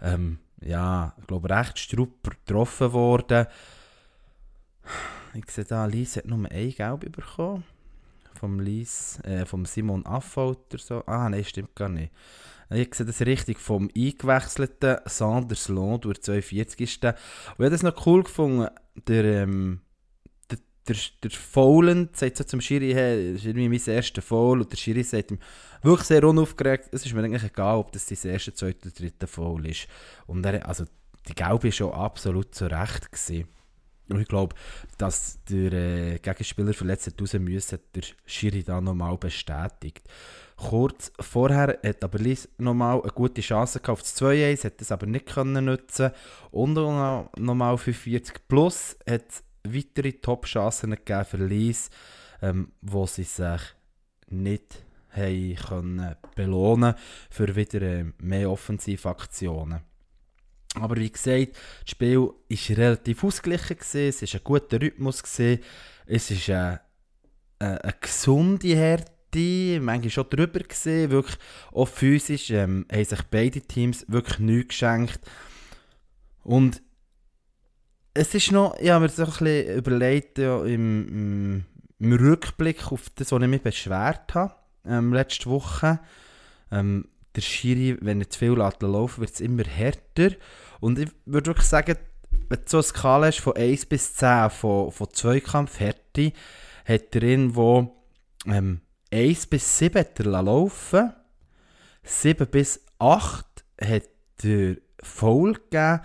ähm, 0.01 0.39
ja, 0.61 1.15
ich 1.19 1.27
glaube, 1.27 1.51
recht 1.51 1.79
strupp 1.79 2.31
getroffen 2.45 2.93
worden. 2.93 3.47
Ich 5.35 5.51
sehe 5.51 5.65
da, 5.65 5.85
Lies 5.85 6.17
hat 6.17 6.27
nur 6.27 6.51
ein 6.51 6.71
Gelb 6.71 7.13
bekommen. 7.13 7.65
Vom, 8.35 8.61
Lies, 8.61 9.19
äh, 9.25 9.45
vom 9.45 9.65
Simon 9.65 10.07
Affolter 10.07 10.79
so. 10.79 11.05
Ah, 11.07 11.29
nein, 11.29 11.45
stimmt 11.45 11.75
gar 11.75 11.89
nicht. 11.89 12.13
Ich 12.71 12.95
sehe 12.95 13.07
das 13.07 13.23
richtig 13.23 13.59
vom 13.59 13.89
eingewechselten 13.97 14.99
Sanders 15.07 15.69
Lond 15.69 16.05
durch 16.05 16.21
42. 16.21 17.01
Und 17.03 17.05
ich 17.05 17.15
habe 17.59 17.71
das 17.71 17.83
noch 17.83 18.07
cool 18.07 18.23
gefunden. 18.23 18.69
Der, 19.07 19.25
ähm, 19.25 19.81
der, 20.51 20.59
der, 20.87 20.97
der 21.23 21.31
Foulen 21.31 22.11
sagt 22.13 22.37
so 22.37 22.45
zum 22.45 22.61
Schiri, 22.61 22.93
hey, 22.93 23.33
das 23.33 23.41
ist 23.43 23.47
irgendwie 23.47 23.69
mein 23.71 23.95
erster 23.95 24.21
Foul. 24.21 24.61
Und 24.61 24.71
der 24.71 24.77
Schiri 24.77 25.03
sagt 25.03 25.31
ihm 25.31 25.39
wirklich 25.83 26.09
sehr 26.09 26.25
unaufgeregt, 26.25 26.91
es 26.93 27.07
ist 27.07 27.15
mir 27.15 27.23
eigentlich 27.25 27.45
egal, 27.45 27.79
ob 27.79 27.93
das 27.93 28.07
sein 28.07 28.33
erster, 28.33 28.55
zweiter, 28.55 28.91
dritter 28.91 29.27
Foul 29.27 29.67
ist. 29.67 29.89
Und 30.27 30.45
er, 30.45 30.69
also, 30.69 30.85
die 31.27 31.35
Gelbe 31.35 31.65
war 31.65 31.73
schon 31.73 31.93
absolut 31.93 32.55
zu 32.55 32.67
Recht. 32.67 33.11
Gewesen. 33.11 33.49
Und 34.09 34.21
ich 34.21 34.29
glaube, 34.29 34.55
dass 34.97 35.39
der 35.49 35.73
äh, 35.73 36.19
Gegenspieler 36.19 36.73
verletzt 36.73 37.13
raus 37.21 37.35
müssen, 37.35 37.73
hat 37.73 37.95
der 37.95 38.03
Schiri 38.27 38.63
da 38.63 38.81
nochmal 38.81 39.17
bestätigt. 39.19 40.03
Kurz 40.57 41.13
vorher 41.21 41.79
hat 41.85 42.03
aber 42.03 42.19
Lies 42.19 42.49
nochmal 42.59 43.01
eine 43.01 43.13
gute 43.13 43.41
Chance 43.41 43.81
auf 43.87 44.01
das 44.01 44.21
2-1, 44.21 44.65
hat 44.65 44.81
das 44.81 44.91
aber 44.91 45.07
nicht 45.07 45.27
können 45.27 45.67
nutzen 45.67 46.11
Und 46.51 46.75
nochmal 46.75 47.79
45 47.79 48.49
plus 48.49 48.97
hat 49.09 49.43
weitere 49.65 50.13
Top-Chancen 50.13 50.91
gegeben 50.91 51.25
für 51.25 51.37
Lies, 51.37 51.91
ähm, 52.43 52.73
wo 52.81 53.07
sie 53.07 53.25
sich 53.25 53.61
nicht 54.29 54.85
haben 55.11 55.57
können 55.57 56.17
belohnen 56.35 56.95
für 57.31 57.55
wieder 57.55 57.83
äh, 57.83 58.05
mehr 58.19 58.51
Offensivaktionen. 58.51 59.81
Aber 60.83 60.97
wie 60.97 61.11
gesagt, 61.11 61.53
das 61.83 61.91
Spiel 61.91 62.19
war 62.19 62.35
relativ 62.77 63.25
ausgeglichen, 63.25 63.79
gewesen, 63.79 64.09
es 64.09 64.35
war 64.35 64.41
ein 64.41 64.45
guter 64.45 64.81
Rhythmus, 64.81 65.23
gewesen, 65.23 65.63
es 66.07 66.31
ist 66.31 66.51
eine, 66.51 66.81
eine, 67.59 67.85
eine 67.85 67.95
gesunde 68.01 68.77
Härte, 68.77 69.81
manchmal 69.81 70.11
schon 70.11 70.31
drüber 70.31 70.61
gesehen, 70.61 71.11
wirklich 71.11 71.37
auch 71.73 71.89
physisch 71.89 72.51
ähm, 72.51 72.87
haben 72.91 73.05
sich 73.05 73.23
beide 73.31 73.61
Teams 73.61 74.05
wirklich 74.09 74.39
nichts 74.39 74.69
geschenkt. 74.69 75.21
Und 76.45 76.83
es 78.15 78.35
ist 78.35 78.53
noch, 78.53 78.77
ich 78.81 78.91
habe 78.91 79.05
mir 79.05 79.11
so 79.11 79.23
ein 79.25 79.29
bisschen 79.29 79.77
überlegt, 79.77 80.39
ja, 80.39 80.65
im, 80.65 81.65
im, 81.99 82.13
Rückblick 82.13 82.91
auf 82.91 83.11
das, 83.15 83.33
was 83.33 83.43
ich 83.43 83.49
mich 83.49 83.63
beschwert 83.63 84.35
habe, 84.35 84.55
ähm, 84.87 85.13
letzte 85.13 85.51
Woche, 85.51 86.01
ähm, 86.73 87.05
der 87.37 87.43
Schiri, 87.43 87.97
wenn 88.01 88.21
er 88.21 88.31
zu 88.31 88.39
viel 88.39 88.53
laufen 88.53 88.91
lässt, 88.91 89.19
wird 89.19 89.31
es 89.31 89.41
immer 89.41 89.65
härter. 89.65 90.31
Und 90.81 90.99
ich 90.99 91.11
würde 91.27 91.47
wirklich 91.47 91.67
sagen, 91.67 91.97
wenn 92.49 92.59
du 92.59 92.65
so 92.67 92.79
eine 92.79 92.83
Skala 92.83 93.27
hast 93.27 93.41
von 93.41 93.57
1 93.57 93.87
bis 93.87 94.15
10, 94.15 94.51
von, 94.51 94.91
von 94.91 95.09
Zweikampfhärte, 95.13 96.33
hat 96.85 97.15
er 97.15 97.23
irgendwo 97.23 97.95
ähm, 98.47 98.81
1 99.13 99.47
bis 99.47 99.79
7 99.79 99.99
hat 99.99 100.21
er 100.21 100.43
laufen. 100.43 101.13
7 102.03 102.47
bis 102.47 102.85
8 102.99 103.45
hat 103.81 104.09
er 104.43 104.77
faul 105.03 105.55
gegeben, 105.55 106.01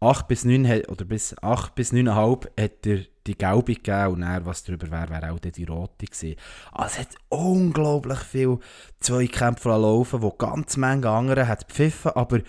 8 0.00 0.28
bis 0.28 0.44
9 0.44 0.68
hat, 0.68 0.88
oder 0.88 1.04
bis 1.04 1.36
8 1.42 1.74
bis 1.74 1.92
9,5 1.92 2.48
hat 2.60 2.86
er 2.86 2.98
die 3.26 3.36
gelbe 3.36 3.74
gegeben. 3.74 4.14
Und 4.14 4.20
dann, 4.20 4.46
was 4.46 4.64
darüber 4.64 4.90
wäre, 4.90 5.10
wäre 5.10 5.32
auch 5.32 5.38
die 5.38 5.64
rote 5.64 6.06
gewesen. 6.06 6.36
Also 6.72 6.94
es 6.94 6.98
hat 7.00 7.16
unglaublich 7.28 8.18
viel 8.20 8.58
Zweikämpfe 9.00 9.70
laufen, 9.70 10.22
wo 10.22 10.30
ganz 10.30 10.76
Menge 10.76 11.08
andere 11.08 11.48
hat 11.48 11.68
gepfiffen, 11.68 12.12
aber 12.12 12.40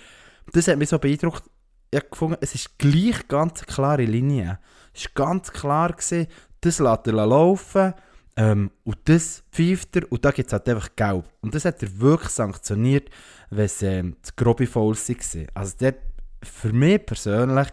das 0.53 0.67
hat 0.67 0.77
mich 0.77 0.89
so 0.89 0.97
beeindruckt, 0.97 1.43
ich 1.91 1.99
habe 1.99 2.09
gefunden, 2.09 2.37
es 2.41 2.55
ist 2.55 2.77
gleich 2.77 3.27
ganz 3.27 3.63
klare 3.63 4.03
Linie. 4.03 4.59
Es 4.93 5.05
war 5.05 5.25
ganz 5.25 5.51
klar, 5.51 5.91
gewesen, 5.93 6.27
das 6.61 6.79
lässt 6.79 7.07
er 7.07 7.13
laufen 7.13 7.93
ähm, 8.35 8.71
und 8.83 8.97
das 9.05 9.43
pfeift 9.51 9.95
er 9.95 10.11
und 10.11 10.23
da 10.23 10.31
gibt 10.31 10.47
es 10.47 10.53
halt 10.53 10.69
einfach 10.69 10.95
gelb. 10.95 11.25
Und 11.41 11.55
das 11.55 11.65
hat 11.65 11.81
er 11.81 11.99
wirklich 11.99 12.29
sanktioniert, 12.29 13.09
wenn 13.49 13.65
es 13.65 13.81
ähm, 13.81 14.15
das 14.21 14.35
grobe 14.35 14.67
Fouls 14.67 15.09
war. 15.09 15.45
Also 15.53 15.77
der, 15.77 15.95
für 16.43 16.71
mich 16.71 17.05
persönlich 17.05 17.67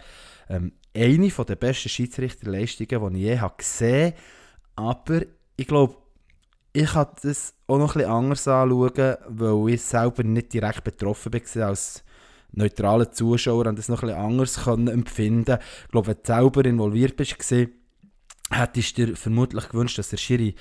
ähm, 0.49 0.73
eine 0.95 1.29
der 1.29 1.57
besten 1.57 1.89
Schiedsrichterleistungen, 1.89 3.13
die 3.13 3.19
ich 3.19 3.25
je 3.25 3.39
habe 3.39 3.55
gesehen 3.59 4.15
habe. 4.15 4.17
Aber 4.77 5.23
ich 5.57 5.67
glaube, 5.67 5.97
ich 6.73 6.93
kann 6.93 7.07
das 7.23 7.55
auch 7.67 7.79
noch 7.79 7.97
etwas 7.97 8.11
anders 8.11 8.49
anschauen, 8.49 9.17
weil 9.29 9.75
ich 9.75 9.83
selber 9.83 10.23
nicht 10.23 10.53
direkt 10.53 10.85
betroffen 10.85 11.33
war 11.33 11.69
als 11.69 12.05
neutraler 12.53 13.12
Zuschauer 13.12 13.67
und 13.67 13.79
das 13.79 13.88
noch 13.88 14.03
etwas 14.03 14.17
anders 14.17 14.65
können 14.65 14.88
empfinden 14.88 15.59
Ich 15.85 15.91
glaube, 15.91 16.09
wenn 16.09 16.17
du 16.17 16.23
selber 16.25 16.65
involviert 16.65 17.17
bist, 17.17 17.37
hättest 18.50 18.99
du 18.99 19.07
dir 19.07 19.17
vermutlich 19.17 19.69
gewünscht, 19.69 19.99
dass 19.99 20.11
der 20.11 20.17
Schiri 20.17 20.55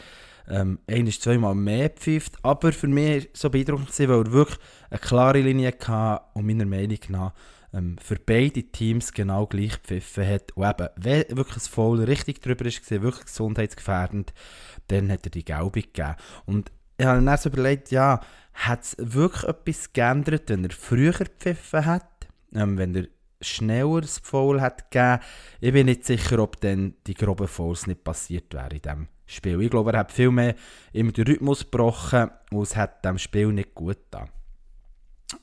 ähm, 0.47 0.79
ein- 0.87 1.05
bis 1.05 1.19
zweimal 1.19 1.55
mehr 1.55 1.89
pfeift. 1.89 2.35
Aber 2.43 2.71
für 2.71 2.87
mich 2.87 3.25
war 3.25 3.29
so 3.33 3.49
beeindruckend, 3.49 3.99
weil 3.99 4.09
er 4.09 4.31
wirklich 4.31 4.59
eine 4.89 4.99
klare 4.99 5.41
Linie 5.41 5.73
hatte 5.87 6.23
und 6.33 6.45
meiner 6.45 6.65
Meinung 6.65 6.99
nach 7.09 7.33
ähm, 7.73 7.97
für 8.01 8.15
beide 8.15 8.63
Teams 8.63 9.11
genau 9.11 9.47
gleich 9.47 9.81
gepfiffen 9.81 10.27
hat. 10.27 10.51
Und 10.53 10.65
eben, 10.65 10.89
wenn 10.97 11.37
wirklich 11.37 11.57
ein 11.57 11.69
Foul 11.69 12.03
richtig 12.03 12.41
drüber 12.41 12.65
ist, 12.65 12.89
wirklich 12.89 13.25
gesundheitsgefährdend, 13.25 14.33
dann 14.87 15.11
hat 15.11 15.25
er 15.25 15.31
die 15.31 15.45
Gelbe 15.45 15.81
gegeben. 15.81 16.15
Und 16.45 16.71
ich 16.97 17.05
habe 17.05 17.19
mir 17.19 17.25
dann 17.25 17.37
so 17.37 17.49
überlegt, 17.49 17.91
ja, 17.91 18.21
hat 18.55 18.83
es 18.83 18.95
wirklich 18.97 19.43
etwas 19.43 19.93
geändert, 19.93 20.49
wenn 20.49 20.63
er 20.63 20.71
früher 20.71 21.11
gepfiffen 21.11 21.85
hat, 21.85 22.27
ähm, 22.53 22.77
wenn 22.77 22.95
er 22.95 23.07
schneller 23.41 24.01
das 24.01 24.19
Foul 24.19 24.61
hat 24.61 24.89
gegeben. 24.89 25.19
Ich 25.59 25.73
bin 25.73 25.85
nicht 25.85 26.05
sicher, 26.05 26.39
ob 26.39 26.59
dann 26.61 26.95
die 27.05 27.13
groben 27.13 27.47
Fouls 27.47 27.85
nicht 27.85 28.03
passiert 28.03 28.53
wären 28.53 28.71
in 28.71 28.81
diesem 28.81 29.07
Spiel. 29.27 29.61
Ich 29.61 29.69
glaube, 29.69 29.91
er 29.91 29.99
hat 29.99 30.11
viel 30.11 30.31
mehr 30.31 30.55
den 30.93 31.09
Rhythmus 31.09 31.59
gebrochen 31.59 32.31
und 32.51 32.63
es 32.63 32.75
hat 32.75 33.03
dem 33.03 33.17
Spiel 33.17 33.47
nicht 33.47 33.75
gut 33.75 33.97
getan. 33.97 34.29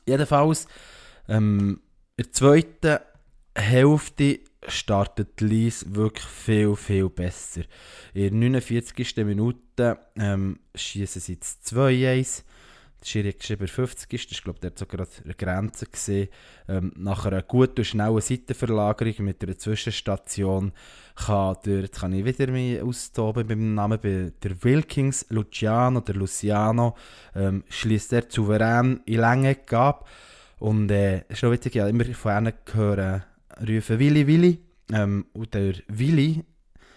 Jedenfalls, 0.07 0.67
ähm, 1.29 1.81
in 2.17 2.25
der 2.25 2.33
zweiten 2.33 2.99
Hälfte 3.55 4.41
startet 4.69 5.41
Lies 5.41 5.95
wirklich 5.95 6.27
viel, 6.27 6.77
viel 6.77 7.09
besser. 7.09 7.63
In 8.15 8.41
der 8.41 8.51
49. 8.51 9.17
Minute 9.19 9.99
ähm, 10.17 10.61
schießen 10.75 11.21
sie 11.21 11.39
das 11.39 11.59
2-1. 11.67 12.45
Der 13.03 13.09
Schiri 13.09 13.33
hat 13.33 13.41
geschrieben, 13.41 13.67
50 13.67 14.13
ist, 14.13 14.27
das 14.27 14.39
ist, 14.39 14.45
glaube 14.45 14.59
ich, 14.63 14.79
sogar 14.79 15.07
eine 15.25 15.35
Grenze. 15.35 16.29
Ähm, 16.69 16.93
nach 16.97 17.27
einer 17.27 17.43
guten 17.43 17.81
und 17.81 17.85
schnellen 17.85 18.21
Seitenverlagerung 18.21 19.15
mit 19.25 19.43
einer 19.43 19.59
Zwischenstation 19.59 20.73
kann 21.17 21.57
der, 21.67 21.89
kann 21.89 22.13
ich 22.13 22.25
wieder 22.25 22.53
mich 22.53 22.81
austoben 22.81 23.49
beim 23.49 23.75
Namen, 23.75 23.99
bei 24.01 24.33
der 24.43 24.63
Wilkins, 24.63 25.27
Luciano 25.31 25.99
oder 25.99 26.15
Luciano, 26.15 26.97
ähm, 27.35 27.65
schließt 27.69 28.13
er 28.13 28.25
souverän 28.29 29.01
in 29.05 29.21
Länge 29.21 29.57
gab. 29.67 30.09
Und 30.61 30.91
äh, 30.93 31.25
auch 31.29 31.51
witzig, 31.51 31.75
ich 31.75 31.81
habe 31.81 31.91
immer 31.91 32.05
von 32.15 32.39
ihnen 32.39 32.53
gehört, 32.65 33.23
rufen 33.69 33.99
Willi, 33.99 34.27
Willi. 34.29 34.59
Ähm, 34.93 35.27
und 35.33 35.53
der 35.55 35.75
Willi 35.89 36.45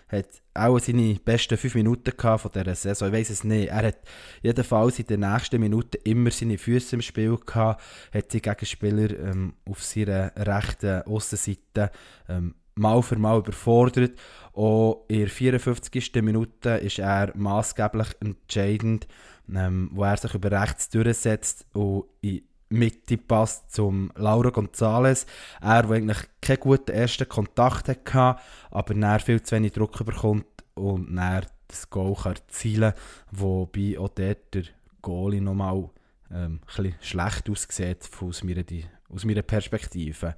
hat 0.08 0.28
auch 0.54 0.80
seine 0.80 1.16
besten 1.16 1.58
fünf 1.58 1.76
Minuten 1.76 2.14
von 2.18 2.52
dieser 2.54 2.76
Saison. 2.76 3.08
Ich 3.10 3.14
weiß 3.14 3.30
es 3.32 3.44
nicht. 3.44 3.70
Er 3.70 3.88
hat 3.88 3.98
jedenfalls 4.42 5.00
in 5.00 5.08
den 5.08 5.22
nächsten 5.22 5.60
Minuten 5.60 5.98
immer 6.04 6.32
seine 6.32 6.58
Füße 6.58 6.96
im 6.96 7.02
Spiel 7.02 7.38
gehabt, 7.38 7.84
hat 8.14 8.32
seine 8.32 8.42
Gegenspieler 8.42 9.20
ähm, 9.20 9.54
auf 9.70 9.84
seiner 9.84 10.32
rechten 10.38 11.02
Aussenseite 11.04 11.92
ähm, 12.30 12.56
mal 12.76 13.02
für 13.02 13.18
mal 13.18 13.40
überfordert. 13.40 14.14
Und 14.52 14.98
in 15.08 15.20
der 15.20 15.30
54. 15.30 16.14
Minute 16.22 16.70
ist 16.72 17.00
er 17.00 17.32
maßgeblich 17.36 18.08
entscheidend, 18.20 19.08
ähm, 19.54 19.90
wo 19.94 20.04
er 20.04 20.18
sich 20.18 20.34
über 20.34 20.52
rechts 20.52 20.90
durchsetzt 20.90 21.66
und 21.74 22.06
in 22.22 22.44
Mitte 22.70 23.18
passt 23.18 23.72
zum 23.74 24.12
Laura 24.16 24.50
González. 24.50 25.26
Er, 25.62 25.84
der 25.84 25.92
eigentlich 25.92 26.18
keinen 26.42 26.60
guten 26.60 26.92
ersten 26.92 27.30
Kontakt 27.30 27.88
hatte, 27.88 28.42
aber 28.72 28.94
dann 28.94 29.20
viel 29.20 29.42
zu 29.42 29.56
wenig 29.56 29.74
Druck 29.74 30.04
bekommt 30.06 30.46
und 30.74 31.16
dann 31.16 31.46
das 31.68 31.90
Goal 31.90 32.16
erzielen 32.26 32.94
kann, 32.94 33.02
wobei 33.32 33.98
auch 34.00 34.10
dort 34.10 34.54
der 34.54 34.64
Goalie 35.02 35.42
nochmal 35.42 35.90
ähm, 36.32 36.60
ein 36.78 36.96
schlecht 37.02 37.50
aussieht 37.50 38.10
aus 38.22 38.44
meiner, 38.44 38.64
aus 39.10 39.26
meiner 39.26 39.42
Perspektive. 39.42 40.36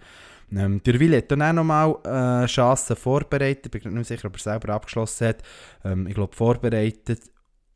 Ähm, 0.51 0.81
der 0.83 0.99
Wille 0.99 1.17
hat 1.17 1.31
dann 1.31 1.41
auch 1.41 1.53
nochmal 1.53 2.43
äh, 2.43 2.45
Chancen 2.47 2.95
vorbereitet, 2.95 3.73
ich 3.73 3.83
bin 3.83 3.93
nicht 3.93 4.07
sicher, 4.07 4.27
ob 4.27 4.35
er 4.35 4.39
selber 4.39 4.73
abgeschlossen 4.73 5.27
hat. 5.27 5.43
Ähm, 5.83 6.07
ich 6.07 6.15
glaube, 6.15 6.35
vorbereitet 6.35 7.21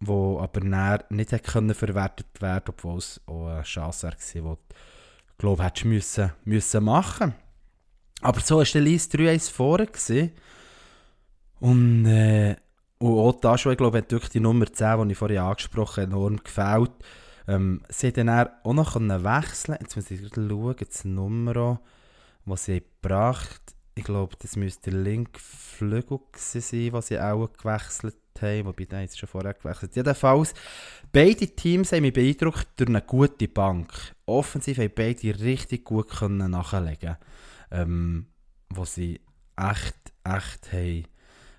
wo 0.01 0.39
aber 0.39 0.61
nicht 1.09 1.43
können 1.43 1.75
verwertet 1.75 2.41
werden 2.41 2.65
obwohl 2.69 2.97
es 2.97 3.21
auch 3.27 3.47
eine 3.47 3.61
Chance 3.61 4.07
war, 4.07 4.15
die 4.15 4.39
du, 4.39 4.57
glaube 5.37 5.63
hättest 5.63 5.85
müssen, 5.85 6.31
müssen 6.43 6.83
machen 6.83 7.35
Aber 8.21 8.39
so 8.41 8.57
war 8.57 8.65
der 8.65 8.81
Lies 8.81 9.09
3-1 9.09 9.51
vorne. 9.51 9.87
Und, 11.59 12.05
äh, 12.07 12.55
und 12.97 13.19
auch 13.19 13.39
das, 13.39 13.65
ich 13.65 13.77
glaube, 13.77 13.99
hat 13.99 14.33
die 14.33 14.39
Nummer 14.39 14.65
10, 14.65 15.07
die 15.07 15.11
ich 15.11 15.17
vorhin 15.17 15.37
angesprochen 15.37 16.03
habe, 16.03 16.11
enorm 16.11 16.43
gefällt. 16.43 16.91
Ähm, 17.47 17.81
sie 17.89 18.07
hat 18.07 18.17
dann 18.17 18.29
auch 18.29 18.73
noch 18.73 18.95
wechseln 18.95 19.77
Jetzt 19.79 19.95
muss 19.95 20.11
ich 20.11 20.21
schauen, 20.33 20.75
das 20.77 21.05
Nummer, 21.05 21.79
das 22.45 22.65
sie 22.65 22.81
gebracht 22.81 23.75
Ich 23.95 24.03
glaube, 24.03 24.35
das 24.39 24.55
müsste 24.55 24.91
der 24.91 24.99
linke 24.99 25.39
Flügel 25.39 26.19
sein, 26.35 26.93
was 26.93 27.07
sie 27.07 27.19
auch 27.19 27.51
gewechselt 27.51 28.15
haben, 28.41 28.65
wobei 28.65 28.85
der 28.85 29.01
jetzt 29.01 29.19
schon 29.19 29.27
vorher 29.27 29.53
gewechselt 29.53 29.95
Jedenfalls, 29.95 30.53
beide 31.11 31.47
Teams 31.47 31.91
haben 31.91 32.03
mich 32.03 32.13
beeindruckt 32.13 32.67
durch 32.77 32.89
eine 32.89 33.01
gute 33.01 33.47
Bank. 33.47 33.91
Offensiv 34.25 34.77
haben 34.77 34.91
beide 34.95 35.39
richtig 35.39 35.83
gut 35.83 36.09
können 36.09 36.51
nachlegen 36.51 37.17
ähm, 37.71 38.27
wo 38.69 38.85
sie 38.85 39.21
echt, 39.55 39.95
echt 40.23 40.71
haben 40.73 41.05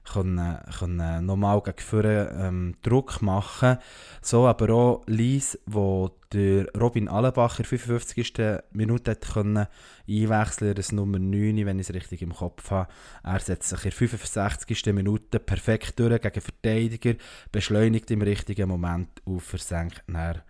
können, 0.05 0.59
können 0.79 1.27
nochmal 1.27 1.61
gegen 1.63 1.79
vorne, 1.79 2.35
ähm, 2.39 2.75
Druck 2.83 3.23
machen. 3.23 3.79
So 4.21 4.47
aber 4.47 4.71
auch 4.71 5.03
Lies, 5.07 5.59
wo 5.67 6.11
der 6.33 6.67
Robin 6.79 7.09
Allenbacher 7.09 7.65
55. 7.65 8.63
Minute 8.73 9.13
hat 9.13 9.33
können 9.33 9.67
einwechseln 10.09 10.75
das 10.75 10.93
Nummer 10.93 11.19
9, 11.19 11.67
wenn 11.67 11.79
ich 11.79 11.89
es 11.89 11.95
richtig 11.95 12.23
im 12.23 12.35
Kopf 12.35 12.71
habe. 12.71 12.91
Er 13.23 13.41
setzt 13.41 13.69
sich 13.69 13.85
in 13.85 13.93
65. 13.93 14.87
Minute 14.93 15.39
perfekt 15.39 15.99
durch 15.99 16.21
gegen 16.21 16.41
Verteidiger, 16.41 17.15
beschleunigt 17.51 18.11
im 18.11 18.23
richtigen 18.23 18.69
Moment 18.69 19.09
auf, 19.25 19.45
versenkt 19.45 20.03
dann, 20.07 20.43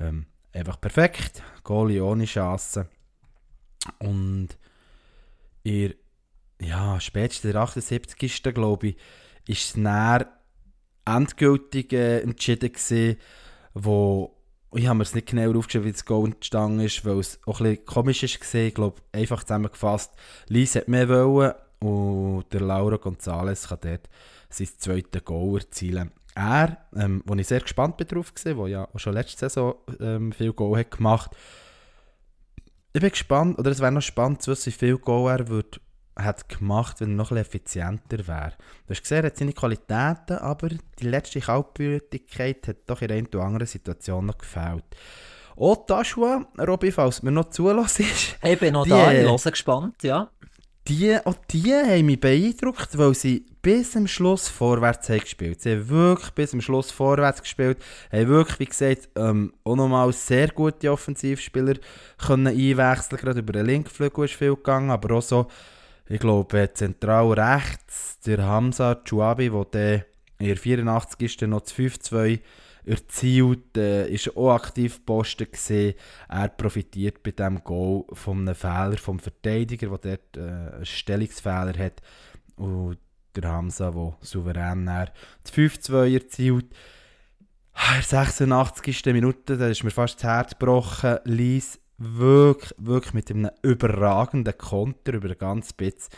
ähm, 0.00 0.26
einfach 0.52 0.80
perfekt. 0.80 1.42
Goalie 1.64 2.00
ohne 2.00 2.24
Chance. 2.24 2.88
Und 3.98 4.48
ihr 5.62 5.94
ja, 6.60 7.00
spätestens 7.00 7.52
der 7.52 7.60
78. 7.60 8.42
glaube 8.54 8.88
ich, 8.88 8.96
ist 9.46 9.76
es 9.76 9.82
dann 9.82 10.26
endgültig 11.04 11.92
äh, 11.92 12.20
entschieden 12.20 12.72
gewesen, 12.72 13.16
wo 13.74 14.34
ich 14.74 14.86
habe 14.86 14.98
mir 14.98 15.04
es 15.04 15.14
nicht 15.14 15.28
genau 15.28 15.58
aufgeschrieben, 15.58 15.86
wie 15.86 15.92
das 15.92 16.04
Goal 16.04 16.26
entstanden 16.26 16.80
ist, 16.80 17.02
weil 17.06 17.18
es 17.18 17.40
auch 17.46 17.60
ein 17.60 17.70
bisschen 17.70 17.86
komisch 17.86 18.22
ist 18.22 18.54
Ich 18.54 18.74
glaube, 18.74 19.00
einfach 19.12 19.42
zusammengefasst, 19.42 20.12
Lies 20.48 20.74
hat 20.74 20.88
mehr 20.88 21.08
wollen 21.08 21.54
und 21.78 22.44
der 22.52 22.60
Laura 22.60 22.96
González 22.96 23.68
kann 23.68 23.78
dort 23.80 24.10
sein 24.50 24.68
zweites 24.76 25.24
Goal 25.24 25.60
erzielen. 25.60 26.10
Er, 26.34 26.86
ähm, 26.94 27.22
wo 27.24 27.34
ich 27.34 27.46
sehr 27.46 27.60
gespannt 27.60 27.96
bin 27.96 28.08
drauf 28.08 28.32
war, 28.44 28.54
der 28.54 28.68
ja 28.68 28.88
auch 28.92 28.98
schon 28.98 29.14
letzte 29.14 29.48
Saison 29.48 29.76
ähm, 30.00 30.32
viel 30.32 30.52
Goal 30.52 30.78
hat 30.78 30.90
gemacht 30.90 31.30
ich 32.92 33.00
bin 33.00 33.10
gespannt, 33.10 33.58
oder 33.58 33.70
es 33.70 33.80
wäre 33.80 33.92
noch 33.92 34.02
spannend 34.02 34.42
zu 34.42 34.50
wissen, 34.50 34.72
wie 34.72 34.76
viel 34.76 34.98
Goal 34.98 35.30
er 35.30 35.48
würde 35.48 35.78
hat 36.18 36.48
gemacht, 36.48 37.00
wenn 37.00 37.10
er 37.10 37.16
noch 37.16 37.30
ein 37.30 37.38
effizienter 37.38 38.26
wäre. 38.26 38.52
Du 38.86 38.90
hast 38.94 39.02
gesehen, 39.02 39.18
er 39.18 39.26
hat 39.26 39.36
seine 39.36 39.52
Qualitäten, 39.52 40.38
aber 40.38 40.68
die 40.68 41.08
letzte 41.08 41.40
Kaltblütigkeit 41.40 42.68
hat 42.68 42.76
doch 42.86 43.00
in 43.02 43.12
einer 43.12 43.28
oder 43.28 43.42
anderen 43.42 43.66
Situation 43.66 44.26
noch 44.26 44.38
gefällt. 44.38 44.84
Auch 45.56 45.86
Taschua, 45.86 46.46
Robby, 46.58 46.92
falls 46.92 47.22
mir 47.22 47.32
noch 47.32 47.50
zulässt, 47.50 48.00
Ich 48.42 48.58
bin 48.58 48.74
noch 48.74 48.84
die, 48.84 48.90
da, 48.90 49.12
ich 49.12 49.26
höre 49.26 49.50
gespannt, 49.50 50.02
ja. 50.02 50.30
die, 50.86 51.16
auch 51.24 51.34
die 51.50 51.74
haben 51.74 52.06
mich 52.06 52.20
beeindruckt, 52.20 52.96
weil 52.96 53.14
sie 53.14 53.44
bis 53.60 53.92
zum 53.92 54.06
Schluss 54.06 54.48
vorwärts 54.48 55.08
haben 55.08 55.20
gespielt. 55.20 55.60
Sie 55.60 55.72
haben 55.72 55.88
wirklich 55.88 56.30
bis 56.30 56.50
zum 56.50 56.60
Schluss 56.60 56.92
vorwärts 56.92 57.42
gespielt, 57.42 57.78
haben 58.12 58.28
wirklich, 58.28 58.60
wie 58.60 58.66
gesagt, 58.66 59.08
ähm, 59.16 59.52
auch 59.64 59.76
nochmal 59.76 60.12
sehr 60.12 60.48
gute 60.48 60.92
Offensivspieler 60.92 61.74
können 62.24 62.46
einwechseln 62.46 63.20
Gerade 63.20 63.40
über 63.40 63.52
den 63.52 63.66
Linkflügel 63.66 64.26
ist 64.26 64.34
viel 64.34 64.54
gegangen, 64.54 64.90
aber 64.90 65.16
auch 65.16 65.22
so, 65.22 65.48
ich 66.08 66.20
glaube, 66.20 66.70
zentral 66.72 67.32
rechts, 67.32 68.18
der 68.20 68.42
Hamza 68.42 69.02
Chouabi, 69.04 69.50
der 69.72 70.06
in 70.38 70.46
der 70.46 70.56
84. 70.56 71.42
noch 71.42 71.60
das 71.60 71.74
5-2 71.74 72.40
erzielt, 72.84 73.76
äh, 73.76 74.08
ist 74.08 74.34
auch 74.36 74.52
aktiv 74.52 75.04
Posten 75.04 75.50
gesehen. 75.50 75.94
Er 76.28 76.48
profitiert 76.48 77.22
bei 77.22 77.32
diesem 77.32 77.62
Goal 77.62 78.04
von 78.12 78.40
einem 78.40 78.54
Fehler 78.54 78.96
vom 78.96 79.18
Verteidiger, 79.18 79.98
der 79.98 80.16
dort 80.16 80.36
äh, 80.36 80.76
einen 80.76 80.86
Stellungsfehler 80.86 81.74
hat. 81.76 82.00
Und 82.56 82.98
der 83.36 83.50
Hamza, 83.50 83.90
der 83.90 84.16
souverän 84.22 84.86
das 84.86 85.52
5-2 85.52 86.14
erzielt. 86.14 86.66
In 87.74 87.94
der 87.94 88.02
86. 88.02 89.04
Minute, 89.06 89.56
da 89.56 89.68
ist 89.68 89.84
mir 89.84 89.90
fast 89.90 90.16
das 90.16 90.24
Herz 90.24 90.58
gebrochen, 90.58 91.18
ließ 91.24 91.78
wirklich, 91.98 92.72
wirklich 92.78 93.14
mit 93.14 93.30
einem 93.30 93.50
überragenden 93.62 94.56
Konter 94.56 95.14
über 95.14 95.28
den 95.28 95.38
ganzen 95.38 95.70
Spitz. 95.70 96.08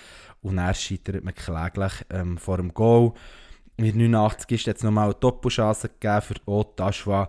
Und 0.43 0.59
er 0.59 0.75
scheitert 0.75 1.25
man 1.25 1.35
kläglich 1.35 1.93
ähm, 2.11 2.39
vor 2.39 2.59
dem 2.59 2.73
Goal. 2.73 3.13
In 3.77 3.97
89 3.97 4.51
ist 4.51 4.67
jetzt 4.67 4.85
nochmal 4.85 5.07
eine 5.07 5.15
Doppelchance 5.15 5.89
gegeben 5.89 6.23
für 6.23 6.35
Ottawa 6.47 7.29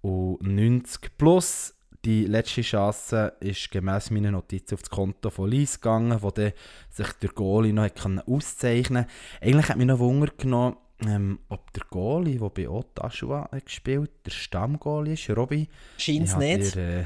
und 0.00 0.42
90 0.42 1.16
plus. 1.16 1.74
Die 2.04 2.24
letzte 2.24 2.62
Chance 2.62 3.34
ist 3.38 3.70
gemäß 3.70 4.10
meiner 4.10 4.32
Notiz 4.32 4.72
auf 4.72 4.80
das 4.80 4.90
Konto 4.90 5.30
von 5.30 5.48
Lies 5.48 5.80
gegangen, 5.80 6.20
wo 6.20 6.32
der 6.32 6.52
sich 6.90 7.06
der 7.12 7.30
Goalie 7.30 7.72
noch 7.72 7.88
auszeichnen 8.26 9.04
konnte. 9.04 9.46
Eigentlich 9.46 9.68
hat 9.68 9.76
mich 9.76 9.86
noch 9.86 10.00
Wunder 10.00 10.32
genommen, 10.36 10.76
ähm, 11.06 11.38
ob 11.48 11.72
der 11.72 11.84
Goalie, 11.88 12.40
der 12.40 12.48
bei 12.48 12.68
Ottawa 12.68 13.48
gespielt 13.64 14.10
hat, 14.10 14.26
der 14.26 14.30
Stammgoalie 14.32 15.14
ist, 15.14 15.30
Robby. 15.30 15.68
Scheint 15.96 16.26
es 16.26 16.36
nicht. 16.36 16.74
Dir, 16.74 16.82
äh, 16.82 17.04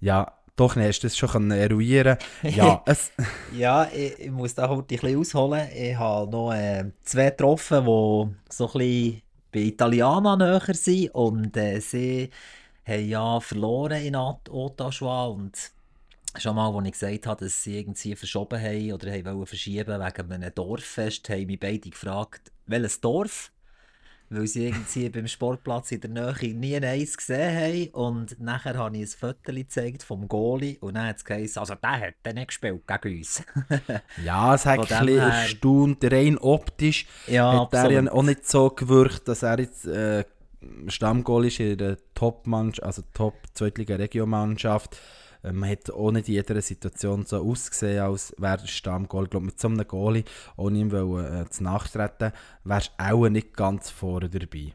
ja, 0.00 0.32
doch, 0.56 0.76
ne, 0.76 0.86
hast 0.86 1.00
du 1.00 1.06
das 1.08 1.16
schon 1.16 1.50
eruieren 1.50 2.16
Ja, 2.42 2.82
es... 2.86 3.10
ja 3.56 3.88
ich, 3.92 4.18
ich, 4.20 4.30
muss 4.30 4.54
da 4.54 4.68
heute 4.68 4.94
ein 4.94 5.00
bisschen 5.00 5.18
ausholen. 5.18 5.68
Ich 5.74 5.98
habe 5.98 6.30
noch 6.30 6.52
äh, 6.52 6.84
zwei 7.02 7.30
getroffen, 7.30 7.84
die 7.84 8.52
so 8.52 8.66
ein 8.66 8.72
bisschen 8.72 9.22
bei 9.52 9.60
Italiana 9.60 10.36
näher 10.36 10.74
sind 10.74 11.12
und 11.14 11.56
äh, 11.56 11.80
sie 11.80 12.30
haben 12.86 13.08
ja 13.08 13.40
verloren 13.40 14.02
in 14.02 14.14
Ottawa 14.14 15.26
und 15.26 15.72
schon 16.38 16.56
mal, 16.56 16.74
als 16.74 16.86
ich 16.86 16.92
gesagt 16.92 17.26
habe, 17.26 17.44
dass 17.44 17.62
sie 17.62 17.78
irgendwie 17.78 18.14
verschoben 18.14 18.60
haben 18.60 18.92
oder 18.92 19.10
haben 19.10 19.24
wollen 19.24 19.46
verschieben 19.46 20.00
wegen 20.00 20.32
einem 20.32 20.54
Dorffest, 20.54 21.28
haben 21.30 21.46
mich 21.46 21.60
beide 21.60 21.90
gefragt, 21.90 22.52
welches 22.66 23.00
Dorf? 23.00 23.50
Weil 24.30 24.46
sie 24.46 24.66
irgendwie 24.66 25.08
beim 25.10 25.26
Sportplatz 25.26 25.92
in 25.92 26.00
der 26.00 26.10
Nähe 26.10 26.54
nie 26.54 26.76
eins 26.76 27.16
gesehen 27.16 27.56
haben. 27.56 27.88
Und 27.90 28.40
nachher 28.40 28.76
habe 28.76 28.96
ich 28.96 29.02
ein 29.02 29.18
Foto 29.18 29.52
gezeigt 29.52 30.02
vom 30.02 30.28
Goalie 30.28 30.78
und 30.80 30.94
dann 30.94 31.08
hat 31.08 31.16
es 31.16 31.24
geheißen, 31.24 31.60
also 31.60 31.74
der 31.74 32.00
hat 32.00 32.14
dann 32.22 32.36
nicht 32.36 32.48
gespielt 32.48 32.82
gegen 32.86 33.18
uns. 33.18 33.42
ja, 34.24 34.54
es 34.54 34.66
hat 34.66 34.78
ein 34.78 34.86
bisschen 34.86 35.08
her... 35.08 35.22
erstaunt, 35.22 36.04
rein 36.04 36.38
optisch 36.38 37.06
ja, 37.26 37.62
hat 37.62 37.74
er 37.74 37.90
ja 37.90 38.12
auch 38.12 38.22
nicht 38.22 38.48
so 38.48 38.70
gewirkt, 38.70 39.28
dass 39.28 39.42
er 39.42 39.60
jetzt 39.60 39.86
äh, 39.86 40.24
Stammgoal 40.88 41.46
ist 41.46 41.60
in 41.60 41.78
der 41.78 41.98
Top-Mannschaft, 42.14 42.84
also 42.84 43.02
Top-Zweitliga-Regio-Mannschaft. 43.12 44.98
Äh, 45.44 45.52
man 45.52 45.70
hat 45.70 45.90
auch 45.90 46.08
in 46.08 46.22
jeder 46.24 46.60
Situation 46.62 47.24
so 47.26 47.38
ausgesehen, 47.38 48.02
als 48.02 48.34
wäre 48.38 48.58
der 48.58 48.66
Stammgoal. 48.66 49.24
Ich 49.24 49.30
glaube, 49.30 49.46
mit 49.46 49.60
so 49.60 49.68
einem 49.68 49.86
Goalie, 49.86 50.24
ohne 50.56 50.78
ihm 50.78 50.90
wollen, 50.90 51.42
äh, 51.42 51.48
zu 51.48 51.62
nachtreten, 51.62 52.32
wärst 52.64 52.92
du 52.98 53.04
auch 53.04 53.28
nicht 53.28 53.56
ganz 53.56 53.90
vorne 53.90 54.28
dabei. 54.28 54.72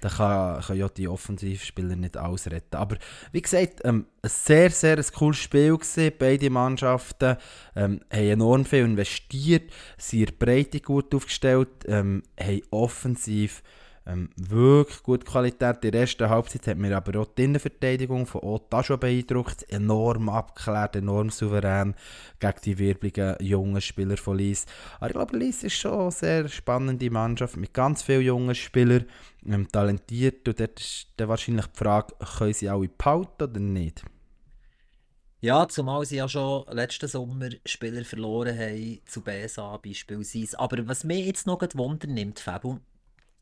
Da 0.00 0.08
kann, 0.08 0.60
kann 0.62 0.76
ja 0.76 0.88
die 0.88 1.08
Offensivspieler 1.08 1.96
nicht 1.96 2.16
ausretten. 2.16 2.78
Aber 2.78 2.96
wie 3.32 3.42
gesagt, 3.42 3.80
ähm, 3.84 4.06
ein 4.22 4.30
sehr, 4.30 4.70
sehr 4.70 4.98
ein 4.98 5.06
cooles 5.14 5.38
Spiel 5.38 5.76
gewesen. 5.76 6.12
Beide 6.18 6.50
Mannschaften 6.50 7.36
ähm, 7.74 8.00
haben 8.12 8.28
enorm 8.28 8.64
viel 8.64 8.84
investiert, 8.84 9.70
sind 9.96 10.20
in 10.20 10.26
der 10.26 10.32
Breite 10.46 10.80
gut 10.80 11.14
aufgestellt, 11.14 11.68
ähm, 11.86 12.22
haben 12.38 12.62
offensiv 12.70 13.62
ähm, 14.10 14.30
wirklich 14.36 15.02
gute 15.02 15.24
Qualität. 15.24 15.84
In 15.84 15.92
der 15.92 16.02
ersten 16.02 16.28
Halbzeit 16.28 16.66
hat 16.66 16.78
mir 16.78 16.96
aber 16.96 17.20
auch 17.20 17.26
die 17.26 17.44
Innenverteidigung 17.44 18.26
von 18.26 18.42
Otta 18.42 18.82
schon 18.82 18.98
beeindruckt. 18.98 19.70
Enorm 19.70 20.28
abgeklärt, 20.28 20.96
enorm 20.96 21.30
souverän 21.30 21.94
gegen 22.38 22.60
die 22.64 22.78
wirbeligen 22.78 23.36
jungen 23.40 23.80
Spieler 23.80 24.16
von 24.16 24.38
Lies. 24.38 24.66
Aber 24.98 25.08
ich 25.08 25.12
glaube, 25.12 25.38
Lies 25.38 25.62
ist 25.62 25.74
schon 25.74 26.00
eine 26.00 26.10
sehr 26.10 26.48
spannende 26.48 27.10
Mannschaft 27.10 27.56
mit 27.56 27.72
ganz 27.72 28.02
vielen 28.02 28.22
jungen 28.22 28.54
Spielern, 28.54 29.06
ähm, 29.46 29.68
talentiert. 29.70 30.46
Und 30.48 30.58
dort 30.58 30.80
ist 30.80 31.08
dann 31.16 31.28
wahrscheinlich 31.28 31.66
die 31.66 31.78
Frage, 31.78 32.14
können 32.38 32.52
sie 32.52 32.68
alle 32.68 32.88
behalten 32.88 33.44
oder 33.44 33.60
nicht? 33.60 34.02
Ja, 35.42 35.66
zumal 35.68 36.04
sie 36.04 36.16
ja 36.16 36.28
schon 36.28 36.66
letzten 36.70 37.08
Sommer 37.08 37.48
Spieler 37.64 38.04
verloren 38.04 38.58
haben, 38.58 39.00
zu 39.06 39.22
BSA 39.22 39.78
beispielsweise. 39.78 40.58
Aber 40.58 40.86
was 40.86 41.02
mich 41.04 41.24
jetzt 41.24 41.46
noch 41.46 41.62
Wunder 41.74 42.08
nimmt, 42.08 42.40
Fabu, 42.40 42.78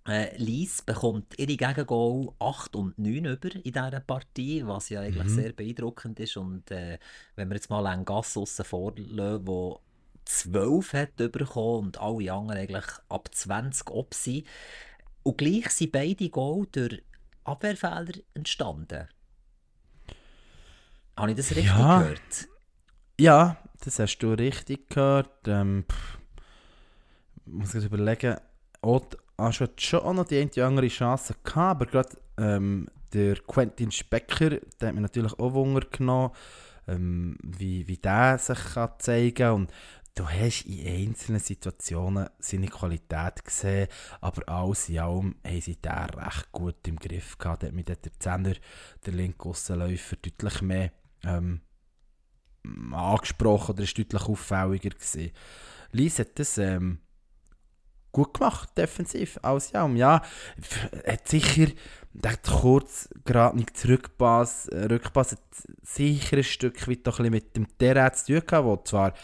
äh, 0.08 0.36
Lies 0.36 0.82
bekommt 0.82 1.38
ihre 1.38 1.56
Gegengol 1.56 2.32
8 2.38 2.76
und 2.76 2.98
9 2.98 3.26
über 3.26 3.54
in 3.54 3.62
dieser 3.62 4.00
Partie, 4.00 4.66
was 4.66 4.88
ja 4.88 5.02
eigentlich 5.02 5.24
mhm. 5.24 5.34
sehr 5.34 5.52
beeindruckend 5.52 6.18
ist. 6.20 6.36
Und 6.36 6.70
äh, 6.70 6.98
wenn 7.36 7.48
wir 7.48 7.56
jetzt 7.56 7.70
mal 7.70 7.86
einen 7.86 8.04
Gass 8.04 8.36
aussen 8.36 8.64
vorlassen, 8.64 9.44
der 9.44 9.76
12 10.24 10.92
hat 10.92 11.16
bekommen 11.16 11.86
und 11.86 12.00
alle 12.00 12.32
anderen 12.32 12.60
eigentlich 12.60 12.86
ab 13.08 13.28
20 13.32 13.90
ob 13.90 14.14
sind. 14.14 14.46
Und 15.22 15.38
gleich 15.38 15.70
sind 15.70 15.92
beide 15.92 16.28
Goal 16.28 16.66
durch 16.70 17.02
Abwehrfehler 17.44 18.12
entstanden. 18.34 19.08
Habe 21.16 21.30
ich 21.30 21.36
das 21.36 21.50
richtig 21.50 21.66
ja. 21.66 22.00
gehört? 22.00 22.48
Ja, 23.18 23.56
das 23.84 23.98
hast 23.98 24.18
du 24.18 24.32
richtig 24.32 24.90
gehört. 24.90 25.48
Ähm, 25.48 25.84
muss 27.44 27.74
ich 27.74 27.84
überlegen. 27.84 28.36
Auch 28.80 29.06
hast 29.38 29.60
du 29.60 29.66
schon 29.78 30.00
auch 30.00 30.12
noch 30.12 30.24
die 30.24 30.38
eine 30.38 30.66
andere 30.66 30.88
Chance 30.88 31.34
gehabt, 31.44 31.56
aber 31.56 31.86
gerade 31.86 32.16
ähm, 32.38 32.88
der 33.12 33.36
Quentin 33.36 33.90
Specker, 33.90 34.58
der 34.80 34.88
hat 34.88 34.94
mir 34.94 35.00
natürlich 35.00 35.32
auch 35.38 35.54
Wunder 35.54 35.86
genommen, 35.90 36.32
ähm, 36.86 37.38
wie, 37.42 37.86
wie 37.86 37.96
der 37.96 38.38
sich 38.38 38.58
kann 38.74 38.90
zeigen 38.98 39.34
kann. 39.34 39.68
Du 40.14 40.28
hast 40.28 40.66
in 40.66 41.08
einzelnen 41.08 41.40
Situationen 41.40 42.28
seine 42.40 42.66
Qualität 42.66 43.44
gesehen, 43.44 43.86
aber 44.20 44.48
alles 44.48 44.88
in 44.88 44.98
allem 44.98 45.36
haben 45.46 45.60
sie 45.60 45.76
den 45.76 45.92
recht 45.92 46.50
gut 46.50 46.88
im 46.88 46.96
Griff 46.96 47.38
gehabt. 47.38 47.62
Da 47.62 47.68
hat 47.68 48.04
der 48.04 48.18
Zehner, 48.18 48.54
der 49.06 49.12
linke 49.12 49.48
Aussenläufer, 49.48 50.16
deutlich 50.16 50.60
mehr 50.60 50.90
ähm, 51.22 51.60
angesprochen 52.92 53.74
oder 53.74 53.84
ist 53.84 53.96
deutlich 53.96 54.22
auffälliger 54.22 54.90
gewesen. 54.90 55.30
Lies 55.92 56.18
hat 56.18 56.36
das 56.38 56.58
ähm, 56.58 56.98
gut 58.18 58.34
gemacht, 58.34 58.70
defensiv, 58.76 59.38
alles 59.42 59.72
ja. 59.72 59.84
Und 59.84 59.96
ja, 59.96 60.22
hat 61.06 61.28
sicher 61.28 61.68
hat 62.26 62.42
kurz 62.42 63.08
gerade 63.24 63.56
nicht 63.56 63.76
zurückpass, 63.76 64.68
äh, 64.68 64.86
Rückpass 64.86 65.32
hat 65.32 65.38
sicher 65.82 66.38
ein 66.38 66.44
Stück 66.44 66.88
weit 66.88 67.06
doch 67.06 67.20
ein 67.20 67.30
mit 67.30 67.54
dem 67.56 67.66
Terrain 67.78 68.12
zu 68.12 68.40
tun 68.40 68.64
der 68.64 68.84
zwar 68.84 69.14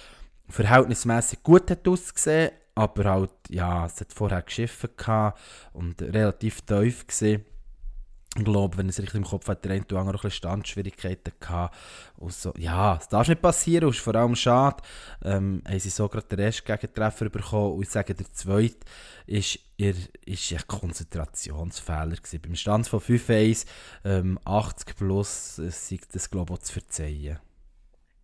verhältnismäßig 0.48 1.42
gut 1.42 1.70
hat 1.70 1.88
ausgesehen, 1.88 2.52
aber 2.74 3.04
halt, 3.04 3.32
ja, 3.48 3.86
es 3.86 4.00
hat 4.00 4.12
vorher 4.12 4.42
geschiffen 4.42 4.90
und 5.72 6.02
relativ 6.02 6.60
tief 6.62 7.06
gesehen. 7.06 7.44
Ich 8.36 8.44
glaube, 8.44 8.76
wenn 8.78 8.88
es 8.88 8.98
richtig 8.98 9.14
im 9.14 9.24
Kopf 9.24 9.46
hat, 9.46 9.64
der 9.64 9.72
eine 9.72 9.84
oder 9.84 9.98
andere 9.98 10.28
Standschwierigkeiten 10.28 11.32
gehabt. 11.38 11.76
Und 12.16 12.32
so, 12.32 12.52
ja, 12.58 12.96
es 12.96 13.08
darf 13.08 13.28
nicht 13.28 13.40
passieren, 13.40 13.88
ist 13.88 14.00
vor 14.00 14.16
allem 14.16 14.34
schade. 14.34 14.82
Ähm, 15.22 15.62
haben 15.64 15.78
sie 15.78 15.90
so 15.90 16.08
gerade 16.08 16.26
den 16.26 16.40
ersten 16.40 16.66
Gegentreffer 16.66 17.28
bekommen. 17.28 17.74
Und 17.74 17.82
ich 17.82 17.90
sage, 17.90 18.14
der 18.14 18.32
zweite 18.32 18.78
ist, 19.26 19.60
ihr, 19.76 19.94
ist 20.26 20.52
ein 20.52 20.66
Konzentrationsfehler 20.66 22.16
gewesen. 22.16 22.40
Beim 22.42 22.56
Stand 22.56 22.88
von 22.88 23.00
5-1, 23.00 23.66
ähm, 24.04 24.38
80 24.44 24.96
plus, 24.96 25.58
äh, 25.60 25.70
sei 25.70 26.00
das, 26.12 26.28
glaube 26.28 26.52
ich, 26.52 26.58
auch 26.58 26.62
zu 26.62 26.72
verzeihen. 26.72 27.38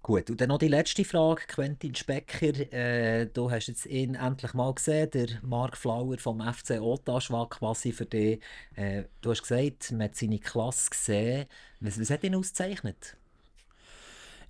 Gut, 0.03 0.31
und 0.31 0.41
dann 0.41 0.49
noch 0.49 0.59
die 0.59 0.69
letzte 0.69 1.05
Frage, 1.05 1.43
Quentin 1.47 1.95
Specker. 1.95 2.73
Äh, 2.73 3.27
du 3.27 3.51
hast 3.51 3.67
jetzt 3.67 3.85
ihn 3.85 4.15
endlich 4.15 4.55
mal 4.55 4.73
gesehen, 4.73 5.11
der 5.11 5.29
Mark 5.43 5.77
Flower 5.77 6.17
vom 6.17 6.41
FC 6.41 6.81
Ottawa 6.81 7.47
quasi 7.47 7.93
für 7.93 8.07
dich. 8.07 8.41
Äh, 8.77 9.05
du 9.21 9.31
hast 9.31 9.43
gesagt, 9.43 9.93
man 9.93 10.05
hat 10.05 10.17
seine 10.17 10.39
Klasse 10.39 10.89
gesehen. 10.89 11.47
Was, 11.81 12.01
was 12.01 12.09
hat 12.09 12.25
ihn 12.25 12.35
ausgezeichnet? 12.35 13.17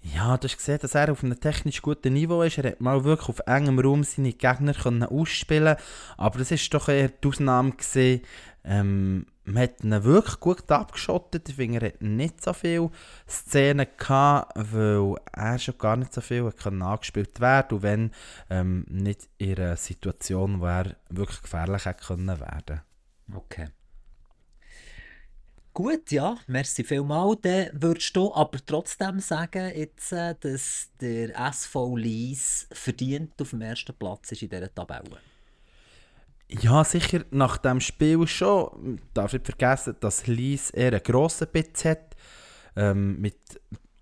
Ja, 0.02 0.36
du 0.36 0.46
hast 0.46 0.56
gesehen, 0.56 0.78
dass 0.80 0.94
er 0.94 1.10
auf 1.10 1.24
einem 1.24 1.38
technisch 1.38 1.82
guten 1.82 2.12
Niveau 2.12 2.42
ist. 2.42 2.56
Er 2.58 2.70
hat 2.70 2.80
mal 2.80 3.02
wirklich 3.02 3.28
auf 3.28 3.40
engem 3.46 3.80
Raum 3.80 4.04
seine 4.04 4.32
Gegner 4.32 4.72
können 4.72 5.02
ausspielen 5.02 5.76
aber 6.16 6.38
das 6.38 6.52
ist 6.52 6.72
doch 6.72 6.88
eher 6.88 7.08
die 7.08 7.28
Ausnahme 7.28 7.72
gewesen. 7.72 8.22
Ähm, 8.64 9.26
man 9.44 9.62
hat 9.62 9.82
ihn 9.82 10.04
wirklich 10.04 10.38
gut 10.40 10.70
abgeschottet. 10.70 11.48
Ich 11.48 11.56
finde, 11.56 11.80
er 11.80 11.88
hat 11.88 12.02
nicht 12.02 12.42
so 12.42 12.52
viele 12.52 12.90
Szenen 13.28 13.86
gehabt, 13.96 14.52
weil 14.54 15.16
er 15.32 15.58
schon 15.58 15.78
gar 15.78 15.96
nicht 15.96 16.12
so 16.12 16.20
viel 16.20 16.50
kann 16.52 16.82
angespielt 16.82 17.40
werden 17.40 17.76
und 17.76 17.82
wenn 17.82 18.10
ähm, 18.48 18.84
nicht 18.88 19.28
in 19.38 19.56
einer 19.56 19.76
Situation, 19.76 20.60
wo 20.60 20.66
er 20.66 20.96
wirklich 21.08 21.42
gefährlich 21.42 21.84
hätte 21.84 22.18
werden. 22.18 22.80
Okay. 23.34 23.68
Gut, 25.72 26.10
ja, 26.10 26.36
merci 26.48 26.82
vielmals. 26.82 27.38
Dann 27.42 27.70
würdest 27.72 28.14
du 28.16 28.34
aber 28.34 28.58
trotzdem 28.66 29.20
sagen, 29.20 29.72
jetzt, 29.74 30.12
äh, 30.12 30.34
dass 30.40 30.90
der 31.00 31.34
SV 31.48 31.96
Lies 31.96 32.66
verdient 32.72 33.40
auf 33.40 33.50
dem 33.50 33.62
ersten 33.62 33.94
Platz 33.94 34.32
ist 34.32 34.42
in 34.42 34.50
dieser 34.50 34.74
Tabelle? 34.74 35.20
Ja, 36.52 36.82
sicher 36.82 37.24
nach 37.30 37.58
dem 37.58 37.80
Spiel 37.80 38.26
schon. 38.26 39.00
Darf 39.14 39.32
nicht 39.32 39.46
vergessen, 39.46 39.94
dass 40.00 40.26
Lies 40.26 40.70
eher 40.70 40.92
einen 40.92 41.02
grossen 41.02 41.46
Bitz 41.52 41.84
hat. 41.84 42.16
Ähm, 42.74 43.20
mit 43.20 43.36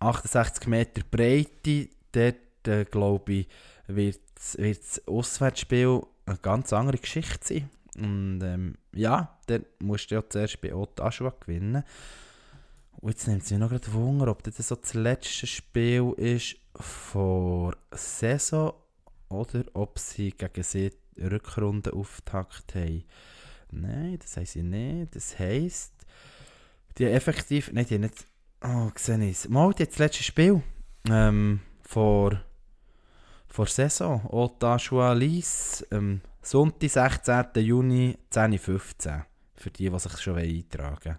68 0.01 0.67
Meter 0.67 1.03
Breite. 1.11 1.89
Dort, 2.13 2.69
äh, 2.69 2.85
glaube 2.87 3.33
ich, 3.33 3.49
wird 3.87 4.21
das 4.35 5.07
Auswärtsspiel 5.07 6.03
eine 6.25 6.39
ganz 6.39 6.73
andere 6.73 6.97
Geschichte 6.97 7.39
sein. 7.47 7.71
Und 7.97 8.41
ähm, 8.43 8.75
ja, 8.95 9.37
dann 9.47 9.67
musst 9.81 10.11
du 10.11 10.15
ja 10.15 10.23
zuerst 10.27 10.61
bei 10.63 10.75
Ottawa 10.75 11.35
gewinnen. 11.41 11.85
Und 13.01 13.11
jetzt 13.11 13.29
nimmt 13.29 13.43
es 13.43 13.51
mich 13.51 13.61
noch 13.61 13.69
gerade 13.69 13.93
Wunder, 13.93 14.29
ob 14.29 14.43
das 14.43 14.57
so 14.57 14.75
das 14.75 14.95
letzte 14.95 15.47
Spiel 15.47 16.15
ist 16.17 16.57
vor 16.75 17.77
Saison 17.93 18.73
oder 19.29 19.65
ob 19.75 19.99
sie 19.99 20.31
gegen 20.31 20.63
sie 20.63 20.93
Rückrunde 21.21 21.93
auftakt 21.93 22.75
haben. 22.75 23.05
Nein, 23.71 24.19
das 24.21 24.37
heisst 24.37 24.53
sie 24.53 24.63
nicht. 24.63 25.15
Das 25.15 25.39
heisst, 25.39 25.93
die 26.97 27.05
effektiv. 27.05 27.71
Nein, 27.73 27.87
die 27.87 27.95
haben 27.95 28.03
nicht. 28.03 28.27
Oh, 28.63 28.91
gesehen 28.93 29.23
ist. 29.23 29.49
Mal, 29.49 29.73
die 29.73 29.87
das 29.87 29.99
letzte 29.99 30.23
Spiel. 30.23 30.63
Ähm, 31.09 31.61
vor. 31.83 32.41
Vor 33.47 33.67
Saison. 33.67 34.25
Ottawa 34.31 35.13
Lies. 35.13 35.87
Ähm, 35.91 36.21
Sonntag, 36.43 37.23
16. 37.25 37.65
Juni, 37.65 38.17
10.15 38.33 39.23
Für 39.55 39.71
die, 39.71 39.91
die 39.91 39.99
sich 39.99 40.19
schon 40.19 40.39
eintragen 40.39 41.05
wollen. 41.05 41.19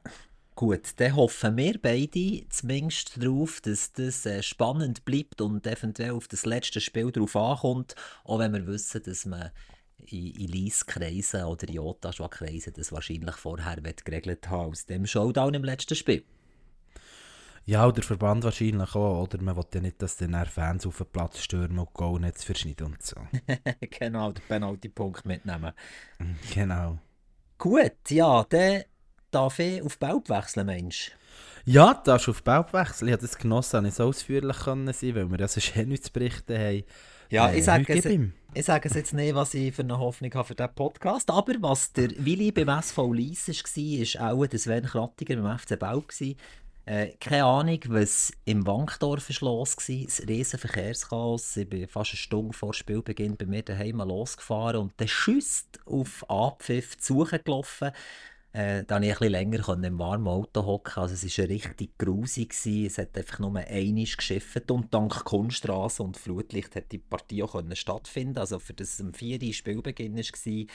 Gut, 0.60 1.00
dann 1.00 1.16
hoffen 1.16 1.56
wir 1.56 1.80
beide 1.82 2.44
zumindest 2.50 3.24
darauf, 3.24 3.62
dass 3.62 3.94
das 3.94 4.26
äh, 4.26 4.44
spannend 4.44 5.06
bleibt 5.06 5.40
und 5.40 5.66
eventuell 5.66 6.12
auf 6.12 6.28
das 6.28 6.46
letzte 6.46 6.82
Spiel 6.82 7.14
darauf 7.14 7.34
ankommt. 7.38 7.96
Auch 8.26 8.40
wenn 8.40 8.52
wir 8.52 8.68
wissen, 8.68 9.02
dass 9.02 9.26
man 9.26 9.52
in, 10.12 10.28
in 10.34 10.48
Lies-Kreisen 10.48 11.43
oder 11.43 11.67
in 11.67 11.80
Ottawa-Kreisen 11.80 12.74
das 12.74 12.91
wahrscheinlich 12.91 13.36
vorher 13.36 13.78
geregelt 13.82 14.50
haben 14.50 14.72
aus 14.72 14.86
dem 14.86 15.06
Showdown 15.06 15.54
im 15.54 15.63
letzten 15.63 15.95
Spiel. 15.95 16.24
Ja, 17.65 17.86
und 17.86 17.98
der 17.98 18.04
Verband 18.04 18.43
wahrscheinlich 18.43 18.95
auch, 18.95 19.22
oder? 19.22 19.39
Man 19.43 19.56
will 19.56 19.65
ja 19.74 19.82
nicht, 19.82 20.02
dass 20.02 20.17
dann 20.17 20.34
Fans 20.48 20.88
auf 20.88 20.98
den 20.98 21.06
Platz 21.06 21.39
stürmen 21.39 21.78
und 21.78 21.93
Goalnetz 21.93 22.43
verschneiden 22.43 22.88
und 22.88 23.04
so. 23.04 23.15
genau, 24.00 24.32
den 24.32 24.43
Penalty-Punkt 24.48 25.26
mitnehmen. 25.26 25.74
Genau. 26.54 26.98
Gut, 27.60 27.91
ja, 28.10 28.43
dann 28.50 28.84
darf 29.30 29.60
ich 29.60 29.84
auf 29.84 30.00
Baub 30.00 30.30
wechseln, 30.30 30.65
Mensch. 30.65 31.12
Ja, 31.65 31.93
du 31.93 32.04
darfst 32.06 32.30
auf 32.30 32.41
Baub 32.41 32.74
wechseln. 32.74 33.10
Ich 33.10 33.13
habe 33.13 33.22
das 33.22 33.38
genossen, 33.38 33.84
nicht 33.84 33.98
so 33.98 34.06
ausführlich 34.06 34.58
können 34.60 34.91
sein, 34.91 35.13
weil 35.13 35.30
wir 35.30 35.39
ja 35.39 35.48
sonst 35.48 35.76
eh 35.76 35.86
nichts 35.86 36.08
zu 36.08 36.13
berichten 36.13 36.58
haben. 36.58 36.84
Ja, 37.30 37.50
äh, 37.50 37.60
ich 37.60 37.65
sage 37.65 37.94
es, 37.94 38.06
ich 38.06 38.65
sage 38.65 38.89
es 38.89 38.96
jetzt 38.96 39.13
nicht, 39.13 39.36
was 39.36 39.54
ich 39.54 39.74
für 39.74 39.84
eine 39.84 40.00
Hoffnung 40.00 40.34
habe 40.34 40.48
für 40.48 40.56
diesen 40.56 40.74
Podcast, 40.74 41.30
aber 41.30 41.54
was 41.60 41.94
der 41.94 42.10
Willi 42.18 42.52
beim 42.52 42.70
SV 42.70 43.13
Lies 43.13 43.48
war, 43.48 44.22
war 44.22 44.34
auch 44.34 44.48
der 44.48 44.60
Sven 44.60 44.86
Krattiger 44.86 45.36
beim 45.36 45.58
FC 45.58 45.78
Baub. 45.78 46.12
Äh, 46.86 47.10
keine 47.20 47.46
Ahnung, 47.46 47.80
was 47.89 48.34
im 48.46 48.65
Wankdorf 48.65 49.30
ist 49.30 49.42
los 49.42 49.78
war. 49.78 49.96
Ein 49.96 50.28
riesen 50.28 50.58
Verkehrschaos. 50.58 51.56
Ich 51.58 51.70
bin 51.70 51.88
fast 51.88 52.13
eine 52.13 52.18
Stunde 52.18 52.58
vor 52.58 52.74
Spielbeginn 52.74 53.38
bei 53.38 53.46
mir 53.46 53.62
daheim 53.62 53.98
losgefahren 53.98 54.82
und 54.82 54.94
dann 54.98 55.08
schüsst 55.08 55.80
auf 55.86 56.28
Abpfiff 56.28 56.98
zu 56.98 57.26
gelaufen. 57.26 57.92
Äh, 58.52 58.84
da 58.84 58.96
konnte 58.96 59.10
ich 59.10 59.22
ein 59.22 59.32
länger 59.32 59.84
im 59.84 60.00
warmen 60.00 60.28
Auto 60.28 60.66
hocken. 60.66 61.04
Also 61.04 61.14
es 61.14 61.38
war 61.38 61.50
richtig 61.50 61.98
grusig. 62.00 62.54
Es 62.66 62.98
hat 62.98 63.16
einfach 63.16 63.40
nur 63.40 63.56
einmal 63.56 64.06
geschifft 64.06 64.72
und 64.72 64.92
dank 64.92 65.24
Kunststraße 65.24 66.02
und 66.02 66.18
Flutlicht 66.18 66.76
hat 66.76 66.92
die 66.92 66.98
Partie 66.98 67.44
auch 67.44 67.62
stattfinden 67.74 68.40
Also 68.40 68.58
für 68.58 68.74
das 68.74 69.00
am 69.00 69.14
4. 69.14 69.54
Spielbeginn 69.54 70.18
war, 70.18 70.66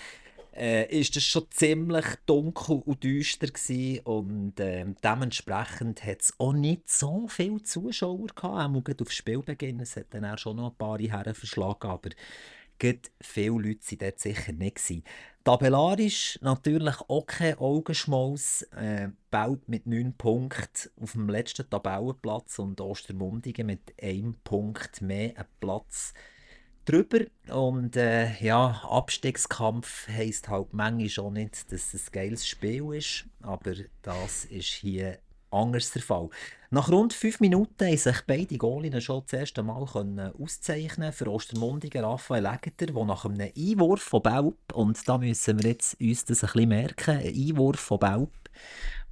äh, 0.57 1.01
ist 1.01 1.17
es 1.17 1.25
schon 1.25 1.51
ziemlich 1.51 2.05
dunkel 2.27 2.83
und 2.87 3.03
düster 3.03 3.49
und 4.05 4.61
äh, 4.61 4.87
dementsprechend 5.03 6.05
hat 6.05 6.23
es 6.23 6.35
auch 6.39 6.53
nicht 6.53 6.89
so 6.89 7.27
viele 7.27 7.63
Zuschauer 7.65 8.29
gehabt, 8.29 8.45
auch 8.45 8.71
auf 9.03 9.11
Spielbeginn. 9.11 9.81
Es 9.81 9.97
hat 9.97 10.07
dann 10.15 10.25
auch 10.25 10.39
schon 10.39 10.57
noch 10.57 10.71
ein 10.71 10.77
paar 10.77 10.99
Herren 11.01 11.35
verschlagen, 11.35 11.89
aber 11.89 12.11
viele 13.21 13.51
Leute 13.51 13.81
waren 13.91 13.99
dort 13.99 14.21
sicher 14.21 14.53
nicht. 14.53 14.77
Gewesen. 14.77 15.03
Tabellarisch 15.45 16.39
natürlich 16.41 16.99
auch 17.07 17.27
kein 17.27 17.59
Augenschmaus. 17.59 18.63
Äh, 18.75 19.11
Baut 19.31 19.69
mit 19.69 19.87
9 19.87 20.15
Punkten 20.15 20.91
auf 20.99 21.13
dem 21.13 21.29
letzten 21.29 21.69
Tabellenplatz 21.69 22.59
und 22.59 22.81
Ostermundigen 22.81 23.67
mit 23.67 23.93
einem 24.03 24.37
Punkt 24.43 25.03
mehr 25.03 25.37
einen 25.37 25.47
Platz 25.61 26.15
drüber. 26.87 27.27
Und 27.53 27.95
äh, 27.97 28.33
ja, 28.43 28.81
Abstiegskampf 28.89 30.09
heisst 30.09 30.49
halt 30.49 30.73
manchmal 30.73 31.11
schon 31.11 31.35
nicht, 31.35 31.71
dass 31.71 31.93
es 31.93 32.09
ein 32.09 32.13
geiles 32.13 32.47
Spiel 32.47 32.95
ist, 32.95 33.27
aber 33.43 33.75
das 34.01 34.47
ist 34.47 34.69
hier 34.69 35.19
anders 35.55 35.93
der 35.93 36.03
Fall. 36.03 36.29
Nach 36.71 36.90
rund 36.90 37.12
fünf 37.12 37.40
Minuten 37.40 37.87
haben 37.87 37.97
sich 37.97 38.21
beide 38.27 38.59
Goalinnen 38.59 39.01
schon 39.01 39.23
das 39.25 39.38
erste 39.38 39.62
Mal 39.62 39.87
auszeichnen 40.38 41.12
Für 41.12 41.31
Ostermundigen 41.31 42.05
Raphael 42.05 42.47
Egger, 42.47 42.73
der 42.79 43.05
nach 43.05 43.25
einem 43.25 43.53
Einwurf 43.57 44.03
von 44.03 44.23
Baub, 44.23 44.57
und 44.73 45.09
da 45.09 45.19
müssen 45.19 45.62
wir 45.62 45.71
jetzt 45.71 46.01
uns 46.01 46.25
das 46.25 46.43
ein 46.43 46.49
bisschen 46.53 46.69
merken, 46.69 47.19
ein 47.19 47.27
Einwurf 47.27 47.79
von 47.79 47.99
Baub, 48.01 48.33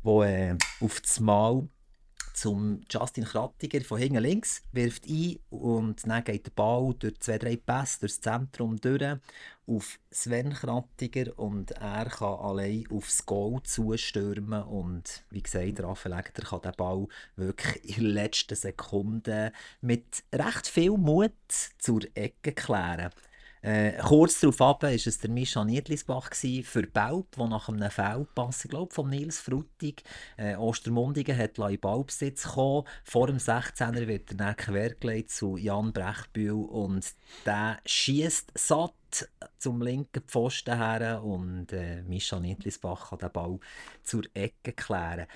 der 0.05 0.23
äh, 0.23 0.57
auf 0.81 1.01
das 1.01 1.21
Mal 1.21 1.69
zum 2.35 2.81
Justin 2.91 3.25
Krattiger 3.25 3.81
von 3.83 3.99
hinten 3.99 4.23
links, 4.23 4.63
wirft 4.73 5.07
ein 5.09 5.39
und 5.51 6.07
dann 6.07 6.25
geht 6.25 6.47
der 6.47 6.53
Ball 6.53 6.95
durch 6.99 7.19
zwei, 7.21 7.39
drei 7.39 7.57
Pässe 7.57 8.01
durchs 8.01 8.21
Zentrum 8.21 8.81
durch 8.81 9.19
auf 9.67 9.99
Sven 10.11 10.53
Krattiger 10.53 11.39
und 11.39 11.71
er 11.73 12.07
kann 12.07 12.39
allein 12.39 12.85
aufs 12.91 13.25
Goal 13.25 13.63
zustürmen 13.63 14.63
und 14.65 15.25
wie 15.31 15.43
gesagt, 15.43 15.81
Raphael 15.81 16.19
Egger 16.19 16.43
kann 16.43 16.63
den 16.63 16.73
Ball 16.77 17.07
wirklich 17.37 17.99
in 17.99 18.05
den 18.05 18.13
letzten 18.13 18.57
Sekunden 18.57 19.51
mit 19.81 20.25
recht 20.33 20.67
viel 20.67 20.93
Mut 20.93 21.33
zur 21.79 22.01
Ecke 22.15 22.53
klären. 22.53 23.11
Äh, 23.63 23.93
kurz 23.99 24.41
darauf 24.41 24.61
ab 24.61 24.83
war 24.83 24.91
es 24.91 25.19
der 25.19 25.31
Mischa 25.31 25.65
Niedlisbach 25.65 26.35
für 26.35 26.87
Baub, 26.89 27.31
der 27.37 27.47
nach 27.47 27.69
einem 27.69 27.91
Feldpass, 27.93 28.65
ich 28.65 28.71
glaube, 28.71 28.93
von 28.93 29.09
Nils 29.09 29.39
Frutig, 29.39 30.03
äh, 30.37 30.57
Ostermundigen 30.57 31.39
hat 31.39 31.59
in 31.59 31.79
Ballbesitz 31.79 32.43
gekommen. 32.43 32.89
Vor 33.05 33.29
dem 33.29 33.37
16er 33.39 34.09
wird 34.09 34.33
er 34.33 34.37
dann 34.37 34.57
quergelegt 34.57 35.31
zu 35.31 35.57
Jan 35.57 35.93
Brechbühl 35.93 36.65
und 36.65 37.07
der 37.47 37.79
schießt 37.87 38.51
satt 38.57 39.29
zum 39.59 39.81
linken 39.81 40.23
Pfosten 40.23 40.77
her 40.77 41.23
und 41.23 41.73
äh, 41.73 42.03
Mischa 42.03 42.41
Niedlisbach 42.41 43.11
kann 43.11 43.21
den 43.21 43.31
Ball 43.31 43.61
zur 44.03 44.25
Ecke 44.35 44.73
klären. 44.73 45.29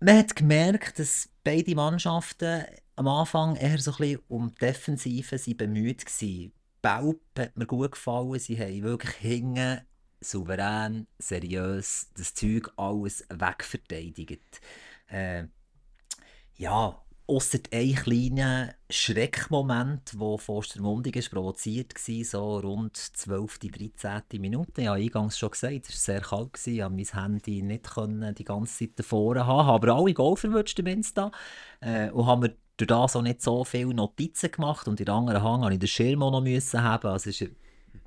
Man 0.00 0.18
hat 0.18 0.34
gemerkt, 0.34 0.98
dass 0.98 1.28
beide 1.42 1.74
Mannschaften 1.74 2.64
am 2.96 3.08
Anfang 3.08 3.56
eher 3.56 3.78
so 3.78 3.90
ein 3.90 3.96
bisschen 3.98 4.20
um 4.28 4.54
Defensive 4.54 5.54
bemüht 5.54 6.06
waren. 6.06 6.52
Baub 6.84 7.20
hat 7.38 7.56
mir 7.56 7.66
gut 7.66 7.92
gefallen. 7.92 8.38
Sie 8.38 8.58
haben 8.58 8.82
wirklich 8.82 9.14
hinten 9.14 9.80
souverän, 10.20 11.06
seriös 11.18 12.10
das 12.14 12.34
Zeug 12.34 12.70
alles 12.76 13.24
wegverteidigt. 13.30 14.60
Äh, 15.08 15.44
ja, 16.56 17.00
Außer 17.26 17.58
ein 17.72 17.94
kleiner 17.94 18.74
Schreckmoment, 18.90 20.12
der 20.12 20.38
von 20.38 20.56
Ostermundigen 20.56 21.24
provoziert 21.30 21.94
war, 21.94 22.24
so 22.24 22.58
rund 22.58 22.98
12. 22.98 23.60
13. 23.60 24.38
Minute. 24.38 24.82
Ich 24.82 24.88
habe 24.88 25.00
eingangs 25.00 25.38
schon 25.38 25.52
gesagt, 25.52 25.88
es 25.88 25.94
war 25.94 25.96
sehr 25.96 26.20
kalt, 26.20 26.66
ich 26.66 26.80
konnte 26.80 26.90
mein 26.90 27.22
Handy 27.22 27.62
nicht 27.62 27.90
die 28.38 28.44
ganze 28.44 28.78
Zeit 28.78 28.98
davor 28.98 29.36
haben, 29.36 29.70
aber 29.70 29.94
alle 29.94 30.12
Goal 30.12 30.36
verwünscht 30.36 30.78
im 30.80 30.86
Insta 30.86 31.32
äh, 31.80 32.10
und 32.10 32.26
haben 32.26 32.42
mir 32.42 32.56
durch 32.76 32.88
das 32.88 33.16
auch 33.16 33.22
nicht 33.22 33.42
so 33.42 33.64
viele 33.64 33.94
Notizen 33.94 34.50
gemacht 34.50 34.88
und 34.88 35.00
in 35.00 35.06
der 35.06 35.14
anderen 35.14 35.42
Hand 35.42 35.60
musste 35.60 35.74
ich 35.74 35.80
den 35.80 35.88
Schirm 35.88 36.22
auch 36.22 36.30
noch 36.30 36.40
müssen 36.40 36.82
haben. 36.82 37.08
Also 37.08 37.30
es 37.30 37.40
ist 37.40 37.50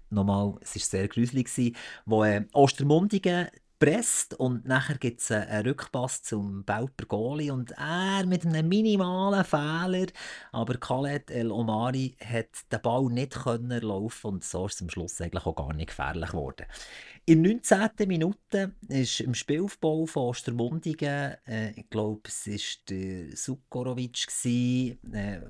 nochmal, 0.10 0.56
es 0.62 0.76
war 0.76 0.82
sehr 0.82 1.08
gruselig, 1.08 1.50
wo 2.06 2.24
äh, 2.24 2.46
Ostermundigen 2.54 3.48
presst 3.80 4.34
und 4.34 4.66
nachher 4.66 4.98
gibt 4.98 5.22
es 5.22 5.32
einen 5.32 5.68
Rückpass 5.68 6.24
zum 6.24 6.63
Belper 6.63 7.06
Goalie 7.08 7.52
und 7.52 7.72
er 7.72 8.26
mit 8.26 8.46
einem 8.46 8.68
minimalen 8.68 9.44
Fehler, 9.44 10.08
aber 10.52 10.76
Khaled 10.76 11.30
El 11.30 11.52
Omari 11.52 12.16
hat 12.24 12.72
den 12.72 12.82
Ball 12.82 13.06
nicht 13.06 13.36
laufen 13.46 14.28
und 14.28 14.44
so 14.44 14.66
ist 14.66 14.76
es 14.76 14.82
am 14.82 14.90
Schluss 14.90 15.22
eigentlich 15.22 15.46
auch 15.46 15.56
gar 15.56 15.74
nicht 15.74 15.90
gefährlich 15.90 16.32
geworden. 16.32 16.66
In 17.30 17.44
der 17.44 17.56
19. 17.56 18.08
Minute 18.08 18.72
ist 18.88 19.20
im 19.20 19.34
Spielaufbau 19.34 20.06
von 20.06 20.30
Ostermundigen, 20.30 21.36
äh, 21.46 21.72
ich 21.72 21.90
glaube, 21.90 22.22
es 22.26 22.48
war 22.48 22.86
der 22.90 23.36
Sukorovic, 23.36 24.28
äh, 24.46 24.96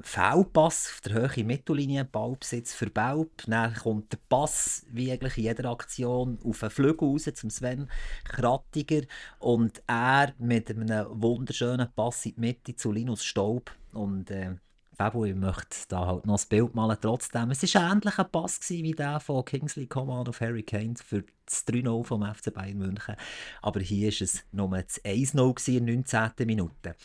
Fehlpass 0.01 0.89
auf 0.91 1.01
der 1.05 1.13
Höhe 1.13 1.43
Mittellinie, 1.43 2.03
Ballbesitz 2.03 2.73
für 2.73 2.89
Belp. 2.89 3.43
Dann 3.45 3.75
kommt 3.75 4.11
der 4.11 4.17
Pass, 4.27 4.87
wie 4.89 5.11
eigentlich 5.11 5.37
in 5.37 5.43
jeder 5.43 5.69
Aktion, 5.69 6.39
auf 6.43 6.61
den 6.61 6.71
Flügel 6.71 7.09
raus 7.09 7.29
zum 7.35 7.51
Sven 7.51 7.87
Krattiger 8.25 9.01
und 9.39 9.81
er 9.87 10.33
mit 10.37 10.69
einem 10.69 11.07
wunderschönen 11.21 11.87
Pass 11.95 12.25
in 12.25 12.35
die 12.35 12.41
Mitte 12.41 12.75
zu 12.75 12.91
Linus 12.91 13.23
Staub. 13.23 13.71
Und 13.93 14.31
äh, 14.31 14.55
Fabo, 14.97 15.25
ich 15.25 15.35
möchte 15.35 15.77
da 15.89 16.07
halt 16.07 16.25
noch 16.25 16.35
das 16.35 16.47
Bild 16.47 16.73
malen 16.73 16.97
trotzdem. 16.99 17.51
Es 17.51 17.61
war 17.75 17.83
ein 17.83 17.97
ähnlicher 17.97 18.23
Pass 18.23 18.59
wie 18.69 18.91
der 18.91 19.19
von 19.19 19.45
Kingsley 19.45 19.85
Coman 19.85 20.27
auf 20.27 20.41
Harry 20.41 20.63
Kane 20.63 20.95
für 20.95 21.23
das 21.45 21.67
3-0 21.67 22.03
vom 22.03 22.23
FC 22.23 22.51
Bayern 22.51 22.79
München. 22.79 23.15
Aber 23.61 23.79
hier 23.79 24.11
war 24.11 24.21
es 24.21 24.43
nur 24.51 24.69
das 24.69 25.03
1-0 25.03 25.77
in 25.77 25.85
der 25.85 25.95
19. 25.95 26.47
Minute. 26.47 26.95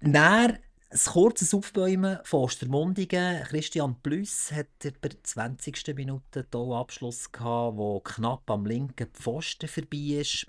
Dann 0.00 0.58
ein 0.92 0.98
kurzes 0.98 1.54
Aufbäumen 1.54 2.18
von 2.22 2.40
Ostermundigen. 2.40 3.42
Christian 3.44 3.96
Plüss 4.02 4.52
hat 4.52 4.66
bei 5.00 5.08
der 5.08 5.22
20. 5.22 5.94
Minute 5.96 6.46
einen 6.52 6.72
Abschluss 6.72 7.32
gehabt, 7.32 7.78
der 7.78 8.00
knapp 8.04 8.50
am 8.50 8.66
linken 8.66 9.08
Pfosten 9.14 9.68
vorbei 9.68 10.20
ist. 10.20 10.46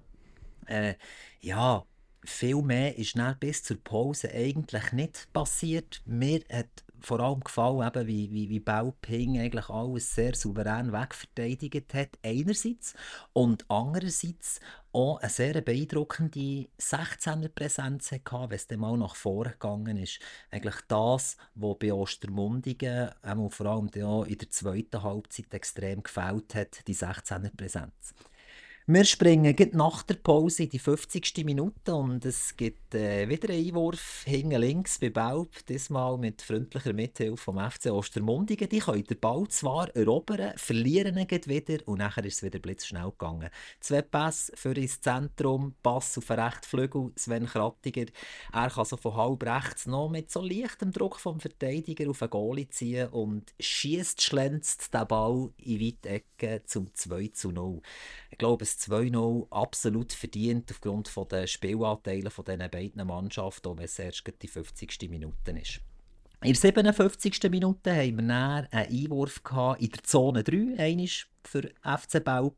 Äh, 0.66 0.96
ja, 1.40 1.86
viel 2.26 2.62
mehr 2.62 2.98
ist 2.98 3.16
bis 3.40 3.64
zur 3.64 3.82
Pause 3.82 4.32
eigentlich 4.34 4.92
nicht 4.92 5.32
passiert. 5.32 6.02
Mir 6.06 6.42
hat 6.52 6.83
vor 7.06 7.20
allem 7.20 7.42
gefallen, 7.42 7.86
eben, 7.86 8.08
wie, 8.08 8.32
wie, 8.32 8.50
wie 8.50 8.60
Bauping 8.60 9.40
eigentlich 9.40 9.70
alles 9.70 10.16
sehr 10.16 10.36
souverän 10.36 10.94
wegverteidigt 10.94 11.94
hat, 11.94 12.18
einerseits. 12.24 12.94
Und 13.34 13.66
andererseits 13.70 14.60
auch 14.94 15.20
eine 15.20 15.30
sehr 15.30 15.60
beeindruckende 15.62 16.68
16er-Präsenz 16.80 18.12
hatte, 18.12 18.50
wenn 18.50 18.56
es 18.56 18.68
dann 18.68 18.80
mal 18.80 18.98
nach 18.98 19.16
vorne 19.16 19.52
gegangen 19.52 19.98
ist. 19.98 20.20
Eigentlich 20.52 20.76
das, 20.88 21.36
was 21.56 21.80
bei 21.80 21.92
Ostermundigen 21.92 23.12
vor 23.50 23.66
allem 23.66 23.90
in 24.28 24.38
der 24.38 24.50
zweiten 24.52 25.04
Halbzeit 25.04 25.54
extrem 25.54 26.04
gefällt 26.04 26.56
hat, 26.56 26.88
die 26.88 26.96
16er-Präsenz. 26.96 28.14
Wir 28.86 29.06
springen 29.06 29.56
nach 29.72 30.04
der 30.04 30.16
Pause 30.16 30.64
in 30.64 30.70
die 30.70 30.78
50. 30.78 31.46
Minute 31.46 31.96
und 31.96 32.26
es 32.26 32.58
gibt 32.58 32.94
äh, 32.94 33.30
wieder 33.30 33.48
einen 33.48 33.66
Einwurf 33.66 34.24
hinten 34.26 34.60
links 34.60 35.00
bei 35.00 35.10
Baub, 35.10 35.48
diesmal 35.70 36.18
mit 36.18 36.42
freundlicher 36.42 36.92
Mithilfe 36.92 37.38
vom 37.38 37.58
FC 37.58 37.86
Ostermundigen. 37.94 38.68
Die 38.68 38.80
können 38.80 39.06
den 39.06 39.20
Ball 39.22 39.48
zwar 39.48 39.88
erobern, 39.96 40.52
verlieren 40.58 41.18
ihn 41.18 41.30
wieder 41.46 41.78
und 41.88 42.00
nachher 42.00 42.26
ist 42.26 42.36
es 42.36 42.44
wieder 42.44 42.60
blitzschnell 42.60 43.12
gegangen. 43.12 43.50
Zwei 43.80 44.02
Pässe 44.02 44.52
für 44.58 44.76
ins 44.76 45.00
Zentrum, 45.00 45.76
Pass 45.82 46.18
auf 46.18 46.26
den 46.26 46.40
rechten 46.42 46.68
Flügel, 46.68 47.14
Sven 47.16 47.46
Krattiger. 47.46 48.12
Er 48.52 48.70
kann 48.70 48.84
so 48.84 48.98
von 48.98 49.16
halb 49.16 49.44
rechts 49.44 49.88
noch 49.88 50.10
mit 50.10 50.30
so 50.30 50.42
leichtem 50.42 50.92
Druck 50.92 51.22
vom 51.22 51.40
Verteidiger 51.40 52.10
auf 52.10 52.20
den 52.20 52.30
Goalie 52.30 52.68
ziehen 52.68 53.08
und 53.08 53.54
schießt, 53.62 54.22
schlänzt 54.22 54.94
den 54.94 55.08
Ball 55.08 55.52
in 55.60 55.80
weite 55.80 56.10
Ecke 56.10 56.64
zum 56.66 56.94
2 56.94 57.28
zu 57.30 57.52
0. 57.54 57.82
Ich 58.30 58.38
glaube, 58.38 58.66
es 58.80 58.90
2-0 58.90 59.48
absolut 59.52 60.14
verdient 60.14 60.72
aufgrund 60.72 61.12
der 61.32 61.48
Spielanteile 61.48 62.30
von 62.30 62.46
diesen 62.46 62.70
beiden 62.70 63.08
Mannschaften, 63.08 63.68
auch 63.70 63.78
wenn 63.78 63.86
es 63.86 64.00
erst 64.00 64.24
die 64.42 64.48
50. 64.48 65.10
Minute 65.10 65.52
ist. 65.52 65.82
In 66.42 66.52
der 66.52 66.56
57. 66.56 67.50
Minute 67.50 67.96
haben 67.96 68.18
wir 68.18 68.28
dann 68.28 68.68
einen 68.70 69.06
Einwurf 69.06 69.42
in 69.80 69.90
der 69.90 70.04
Zone 70.04 70.44
3, 70.44 70.76
einisch 70.78 71.30
für 71.42 71.72
FC 71.84 72.24
Belp. 72.24 72.56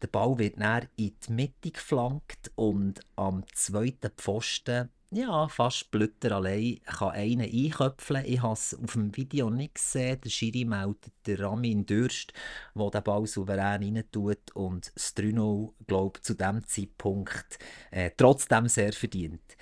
Der 0.00 0.06
Ball 0.06 0.38
wird 0.38 0.58
dann 0.58 0.88
in 0.96 1.14
die 1.26 1.32
Mitte 1.32 1.70
geflankt 1.70 2.50
und 2.54 3.00
am 3.16 3.44
zweiten 3.52 4.10
Pfosten 4.16 4.88
ja, 5.10 5.48
fast 5.48 5.90
Blütter 5.90 6.32
allein 6.32 6.80
kann 6.84 7.12
einen 7.12 7.40
einköpfeln. 7.40 8.24
Ich 8.26 8.42
habe 8.42 8.52
es 8.52 8.74
auf 8.74 8.92
dem 8.92 9.16
Video 9.16 9.48
nicht 9.48 9.76
gesehen. 9.76 10.20
Der 10.22 10.28
Schiri 10.28 10.66
meldet 10.66 11.12
der 11.26 11.40
Ramin 11.40 11.86
Dürst, 11.86 12.32
der 12.74 12.90
den 12.90 13.02
Ball 13.02 13.26
souverän 13.26 13.82
rein 13.82 14.04
tut 14.12 14.54
und 14.54 14.92
das 14.94 15.14
3 15.14 15.32
glaube 15.86 16.20
zu 16.20 16.34
diesem 16.34 16.66
Zeitpunkt 16.66 17.58
äh, 17.90 18.10
trotzdem 18.16 18.68
sehr 18.68 18.92
verdient. 18.92 19.56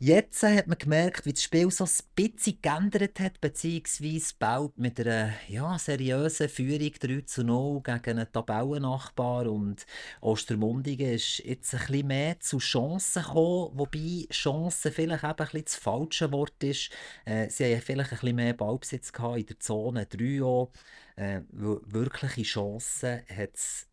Jetzt 0.00 0.44
hat 0.44 0.68
man 0.68 0.78
gemerkt, 0.78 1.26
wie 1.26 1.32
das 1.32 1.42
Spiel 1.42 1.72
so 1.72 1.82
ein 1.82 1.90
bisschen 2.14 2.62
geändert 2.62 3.18
hat, 3.18 3.40
beziehungsweise 3.40 4.32
baut 4.38 4.78
mit 4.78 5.00
einer 5.00 5.32
ja, 5.48 5.76
seriösen 5.76 6.48
Führung 6.48 6.92
3 7.00 7.22
zu 7.22 7.42
0 7.42 7.82
gegen 7.82 8.18
einen 8.18 8.32
Tabellennachbar 8.32 9.48
und 9.48 9.86
Ostermundigen 10.20 11.14
ist 11.14 11.38
jetzt 11.38 11.74
ein 11.74 11.80
bisschen 11.80 12.06
mehr 12.06 12.38
zu 12.38 12.58
Chancen 12.58 13.24
gekommen, 13.24 13.72
wobei 13.74 14.28
Chancen 14.30 14.92
vielleicht 14.92 15.24
eben 15.24 15.32
ein 15.32 15.36
bisschen 15.36 15.64
das 15.64 15.74
falsche 15.74 16.30
Wort 16.30 16.62
ist. 16.62 16.90
Äh, 17.24 17.50
sie 17.50 17.64
haben 17.64 17.82
vielleicht 17.82 18.12
ein 18.12 18.18
bisschen 18.20 18.36
mehr 18.36 18.54
Ballbesitz 18.54 19.12
gehabt 19.12 19.38
in 19.38 19.46
der 19.46 19.58
Zone 19.58 20.06
3 20.06 20.42
auch. 20.44 20.70
Äh, 21.16 21.40
wirkliche 21.50 22.42
Chancen 22.42 23.22
hat 23.36 23.50
es 23.54 23.87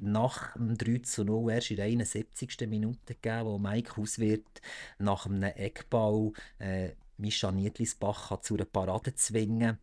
nach 0.00 0.54
dem 0.54 0.76
3 0.76 0.98
zu 0.98 1.24
0 1.24 1.52
erst 1.52 1.70
in 1.70 1.76
der 1.76 1.86
71. 1.86 2.68
Minute 2.68 3.14
gegeben, 3.14 3.46
wo 3.46 3.58
Mike 3.58 3.96
Hauswirt 3.96 4.60
nach 4.98 5.26
einem 5.26 5.42
Eckball 5.42 6.32
äh, 6.58 6.90
Mischa 7.16 7.52
Niedlisbach 7.52 8.40
zu 8.40 8.54
einer 8.54 8.64
Parade 8.64 9.14
zwingen 9.14 9.78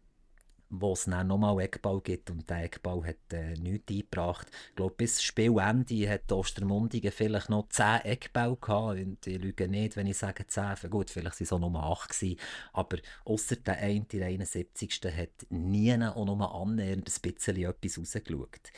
wo 0.72 0.94
es 0.94 1.06
dann 1.06 1.28
nochmal 1.28 1.60
Eckball 1.60 2.00
gibt 2.02 2.32
und 2.32 2.50
der 2.50 2.64
Eckball 2.64 3.04
hat 3.06 3.34
äh, 3.34 3.56
nichts 3.56 3.92
eingebracht. 3.92 4.48
Ich 4.70 4.76
glaube, 4.76 4.96
bis 4.96 5.22
Spielende 5.22 6.10
hat 6.10 6.32
Ostermundigen 6.32 7.12
vielleicht 7.12 7.50
noch 7.50 7.68
10 7.70 8.06
Eckball 8.06 8.56
gehabt 8.56 9.00
und 9.00 9.28
ich 9.28 9.38
lüge 9.38 9.68
nicht, 9.68 9.98
wenn 9.98 10.08
ich 10.08 10.18
sage 10.18 10.48
10, 10.48 10.90
gut, 10.90 11.10
vielleicht 11.10 11.40
waren 11.40 11.44
es 11.44 11.54
auch 11.54 11.60
nur 11.60 11.84
8 11.84 12.10
gewesen, 12.10 12.40
aber 12.72 12.98
außer 13.26 13.58
der 13.58 13.78
eine, 13.80 14.06
der 14.06 14.28
71. 14.28 15.02
hat 15.06 15.46
nie 15.50 15.94
auch 16.04 16.26
nur 16.26 16.56
annähernd 16.56 17.10
ein 17.10 17.34
bisschen 17.34 17.58
etwas 17.58 18.00
rausgeschaut. 18.00 18.72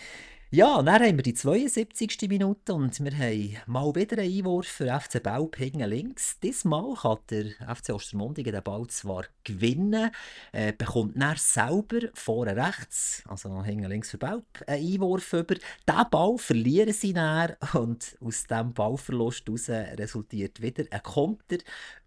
Ja, 0.56 0.84
dann 0.84 1.02
haben 1.02 1.18
wir 1.18 1.24
die 1.24 1.34
72. 1.34 2.30
Minute 2.30 2.76
und 2.76 3.04
wir 3.04 3.18
haben 3.18 3.58
mal 3.66 3.96
wieder 3.96 4.20
einen 4.20 4.32
Einwurf 4.32 4.68
für 4.68 4.86
FC 4.86 5.24
Belp 5.24 5.56
hinten 5.56 5.90
links. 5.90 6.40
Diesmal 6.42 6.94
kann 6.94 7.18
der 7.32 7.76
FC 7.76 7.92
Ostermundigen 7.92 8.54
den 8.54 8.62
Ball 8.62 8.86
zwar 8.86 9.26
gewinnen, 9.44 10.12
äh, 10.52 10.72
bekommt 10.72 11.20
dann 11.20 11.38
selber 11.38 12.08
vorne 12.14 12.56
rechts, 12.56 13.24
also 13.28 13.64
hinten 13.64 13.90
links 13.90 14.12
für 14.12 14.20
Belp, 14.20 14.46
einen 14.68 14.94
Einwurf 14.94 15.34
über. 15.34 15.56
Diesen 15.56 16.10
Ball 16.12 16.38
verlieren 16.38 16.94
sie 16.94 17.14
dann 17.14 17.56
und 17.74 18.16
aus 18.22 18.44
diesem 18.44 18.74
Ballverlust 18.76 19.48
heraus 19.48 19.70
resultiert 19.70 20.62
wieder 20.62 20.84
ein 20.92 21.02
Konter 21.02 21.58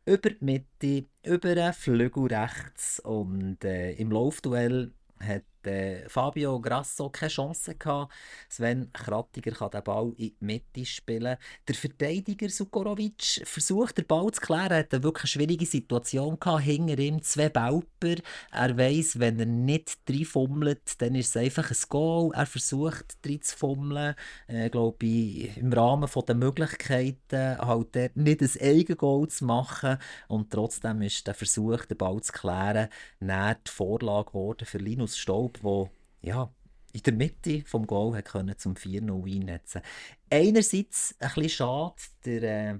über 0.05 0.31
die 0.31 0.45
Mitte, 0.45 1.09
über 1.25 1.53
den 1.53 1.73
Flügel 1.73 2.27
rechts 2.29 3.01
und 3.01 3.65
äh, 3.65 3.95
im 3.95 4.13
Laufduell 4.13 4.93
hat 5.19 5.43
äh, 5.67 6.09
Fabio 6.09 6.61
Grasso 6.61 7.11
keine 7.11 7.31
Chance 7.31 7.75
gehabt. 7.75 8.13
Sven 8.49 8.93
Krattiger 8.93 9.53
kann 9.53 9.71
den 9.71 9.83
Ball 9.83 10.13
in 10.17 10.17
die 10.17 10.37
Mitte 10.41 10.85
spielen. 10.85 11.37
Der 11.67 11.75
Verteidiger 11.75 12.49
Sukorovic 12.49 13.43
versucht, 13.45 13.99
den 13.99 14.07
Ball 14.07 14.31
zu 14.33 14.41
klären. 14.41 14.71
Er 14.71 14.79
hatte 14.79 14.97
eine 14.97 15.05
wirklich 15.05 15.33
schwierige 15.33 15.67
Situation 15.67 16.39
gehabt. 16.39 16.63
Hinter 16.63 16.99
ihm 16.99 17.23
zwei 17.23 17.49
Bauper. 17.49 18.17
Er 18.53 18.77
weiß, 18.77 19.19
wenn 19.19 19.39
er 19.39 19.47
nicht 19.47 19.99
reinfummelt, 20.09 21.01
dann 21.01 21.15
ist 21.15 21.31
es 21.31 21.37
einfach 21.37 21.71
ein 21.71 21.77
Goal. 21.89 22.31
Er 22.35 22.47
versucht, 22.47 23.17
reinzufummeln. 23.25 24.15
Äh, 24.47 24.71
glaube 24.71 25.07
ich, 25.07 25.57
im 25.57 25.73
Rahmen 25.73 26.09
der 26.27 26.35
Möglichkeiten 26.35 27.59
halt 27.59 28.17
nicht 28.17 28.41
ein 28.41 28.51
Eigengoal 28.61 29.29
zu 29.29 29.45
machen. 29.45 29.99
Und 30.29 30.51
trotzdem 30.51 31.03
ist 31.03 31.27
der 31.27 31.35
Versuch, 31.35 31.85
den 31.87 31.97
Ball 31.97 32.21
zu 32.21 32.33
klären, 32.33 32.89
näher 33.21 33.57
die 33.67 33.71
Vorlage 33.71 34.31
geworden 34.31 34.67
für 34.67 34.79
Linus 34.79 35.17
Staub 35.17 35.56
wo 35.63 35.91
ja, 36.23 36.51
in 36.93 37.03
der 37.03 37.13
Mitte 37.13 37.63
vom 37.67 37.87
Goal 37.87 38.17
hat 38.17 38.27
können 38.27 38.59
zum 38.59 38.75
4-0 38.75 39.35
einnetzen 39.35 39.83
Einerseits 40.31 41.15
ein 41.19 41.29
bisschen 41.29 41.49
schade, 41.51 41.95
der 42.25 42.43
äh, 42.43 42.79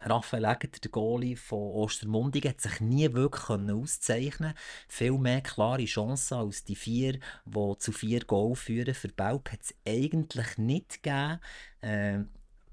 Raphael 0.00 0.44
Egger, 0.44 0.68
der 0.68 0.90
Goalie 0.90 1.36
von 1.36 1.58
Ostermundigen, 1.58 2.50
hat 2.50 2.60
sich 2.60 2.80
nie 2.80 3.12
wirklich 3.12 3.48
auszeichnen 3.48 4.54
Viel 4.88 5.18
mehr 5.18 5.40
klare 5.40 5.84
Chancen 5.84 6.38
als 6.38 6.64
die 6.64 6.76
vier, 6.76 7.20
die 7.44 7.78
zu 7.78 7.92
vier 7.92 8.20
Goal 8.20 8.54
führen. 8.54 8.94
Für 8.94 9.08
Belp 9.08 9.50
hat 9.50 9.60
es 9.62 9.74
eigentlich 9.86 10.58
nicht 10.58 11.02
gegeben. 11.02 11.40
Äh, 11.80 12.24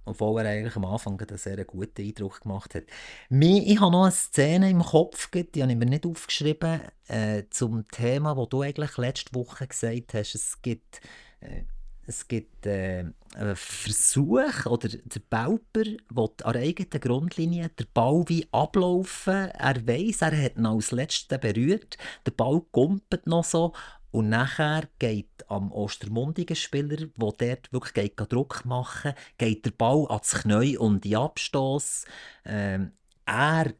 obwohl 0.05 0.41
er 0.41 0.49
eigentlich 0.49 0.75
am 0.75 0.85
Anfang 0.85 1.19
einen 1.19 1.37
sehr 1.37 1.63
guten 1.65 2.01
Eindruck 2.01 2.41
gemacht 2.41 2.75
hat. 2.75 2.83
Ich 3.29 3.79
habe 3.79 3.91
noch 3.91 4.03
eine 4.03 4.11
Szene 4.11 4.69
im 4.69 4.81
Kopf, 4.81 5.29
die 5.31 5.61
habe 5.61 5.71
ich 5.71 5.77
mir 5.77 5.85
nicht 5.85 6.05
aufgeschrieben, 6.05 6.81
äh, 7.07 7.43
zum 7.49 7.87
Thema, 7.89 8.37
wo 8.37 8.45
du 8.45 8.61
eigentlich 8.61 8.97
letzte 8.97 9.33
Woche 9.35 9.67
gesagt 9.67 10.13
hast, 10.13 10.35
es 10.35 10.61
gibt 10.61 11.01
äh, 11.41 11.63
es 12.07 12.27
gibt 12.27 12.65
äh, 12.65 13.05
einen 13.35 13.55
Versuch, 13.55 14.65
oder 14.65 14.89
der 14.89 15.21
Bauper 15.29 15.85
will 16.09 16.29
an 16.43 16.53
der 16.53 16.61
eigenen 16.61 16.99
Grundlinie 16.99 17.69
den 17.69 17.87
Ball 17.93 18.23
wie 18.27 18.47
ablaufen. 18.51 19.49
Er 19.51 19.87
weiß, 19.87 20.23
er 20.23 20.43
hat 20.43 20.57
ihn 20.57 20.65
als 20.65 20.91
Letzter 20.91 21.37
berührt. 21.37 21.97
Der 22.25 22.31
Ball 22.31 22.61
kumpelt 22.71 23.27
noch 23.27 23.45
so. 23.45 23.73
Und 24.11 24.29
nachher 24.29 24.87
geht 24.99 25.49
am 25.49 25.71
Ostermundigen 25.71 26.55
Spieler, 26.55 26.97
der 26.97 27.07
dort 27.15 27.73
wirklich 27.73 27.93
geht, 27.93 28.31
Druck 28.31 28.65
machen 28.65 29.13
geht 29.37 29.65
der 29.65 29.71
Ball 29.71 30.05
ans 30.09 30.31
Knie 30.31 30.77
und 30.77 31.03
die 31.03 31.15
Abstoß. 31.15 32.05
Ähm, 32.45 32.91
er 33.25 33.73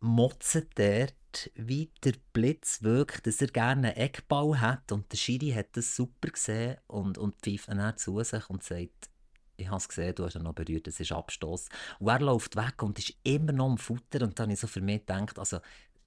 motzt 0.00 0.66
dort 0.76 1.14
wie 1.54 1.90
der 2.04 2.14
Blitz 2.32 2.82
wirkt, 2.82 3.26
dass 3.26 3.40
er 3.40 3.48
gerne 3.48 3.88
einen 3.88 3.96
Eckball 3.96 4.60
hat. 4.60 4.92
Und 4.92 5.10
der 5.10 5.16
Schiri 5.16 5.50
hat 5.52 5.76
das 5.76 5.96
super 5.96 6.28
gesehen 6.28 6.76
und, 6.86 7.18
und 7.18 7.36
pfeift 7.42 7.68
dann 7.68 7.96
zu 7.96 8.22
sich 8.22 8.50
und 8.50 8.62
sagt, 8.62 9.10
ich 9.56 9.68
habe 9.68 9.76
es 9.76 9.88
gesehen, 9.88 10.14
du 10.14 10.24
hast 10.24 10.34
ihn 10.34 10.42
noch 10.42 10.54
berührt, 10.54 10.86
das 10.86 11.00
ist 11.00 11.12
Abstoß. 11.12 11.68
Und 11.98 12.08
er 12.08 12.20
läuft 12.20 12.56
weg 12.56 12.82
und 12.82 12.98
ist 12.98 13.14
immer 13.22 13.52
noch 13.52 13.70
am 13.70 13.78
Futter. 13.78 14.22
Und 14.22 14.38
dann 14.38 14.44
habe 14.44 14.54
ich 14.54 14.60
so 14.60 14.66
für 14.66 14.80
mich 14.80 15.00
gedacht, 15.00 15.38
also 15.38 15.58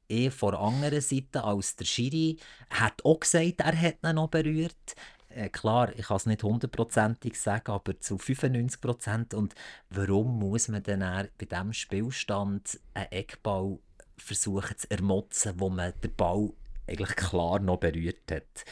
eh 0.09 0.29
von 0.29 0.51
der 0.51 0.61
anderen 0.61 1.01
Seite 1.01 1.43
als 1.43 1.75
der 1.75 1.85
Schiri 1.85 2.37
hat 2.69 3.03
auch 3.03 3.19
gesagt, 3.19 3.61
er 3.61 3.79
hat 3.79 3.97
ihn 4.03 4.15
noch 4.15 4.29
berührt. 4.29 4.95
Äh, 5.29 5.49
klar, 5.49 5.91
ich 5.97 6.07
kann 6.07 6.17
es 6.17 6.25
nicht 6.25 6.43
hundertprozentig 6.43 7.39
sagen, 7.39 7.71
aber 7.71 7.99
zu 7.99 8.17
95 8.17 8.81
Prozent. 8.81 9.33
Und 9.33 9.55
warum 9.89 10.39
muss 10.39 10.67
man 10.67 10.83
dann 10.83 11.27
bei 11.37 11.45
diesem 11.45 11.73
Spielstand 11.73 12.79
einen 12.93 13.11
Eckball 13.11 13.79
versuchen 14.17 14.77
zu 14.77 14.89
ermotzen, 14.89 15.53
wo 15.57 15.69
man 15.69 15.93
den 16.03 16.15
Ball 16.15 16.51
eigentlich 16.87 17.15
klar 17.15 17.59
noch 17.59 17.77
berührt 17.77 18.31
hat. 18.31 18.65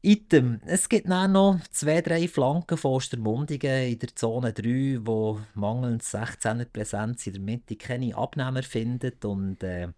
Item. 0.00 0.60
Es 0.64 0.88
gibt 0.88 1.08
noch 1.08 1.58
zwei, 1.72 2.00
drei 2.02 2.28
Flanken 2.28 2.78
von 2.78 2.92
Ostermundigen 2.92 3.88
in 3.90 3.98
der 3.98 4.14
Zone 4.14 4.52
3, 4.52 5.00
wo 5.02 5.40
mangelnd 5.54 6.02
16er 6.02 6.66
Präsenz 6.66 7.26
in 7.26 7.32
der 7.32 7.42
Mitte 7.42 7.74
keine 7.74 8.16
Abnehmer 8.16 8.62
findet 8.62 9.24
und 9.24 9.62
äh, 9.64 9.88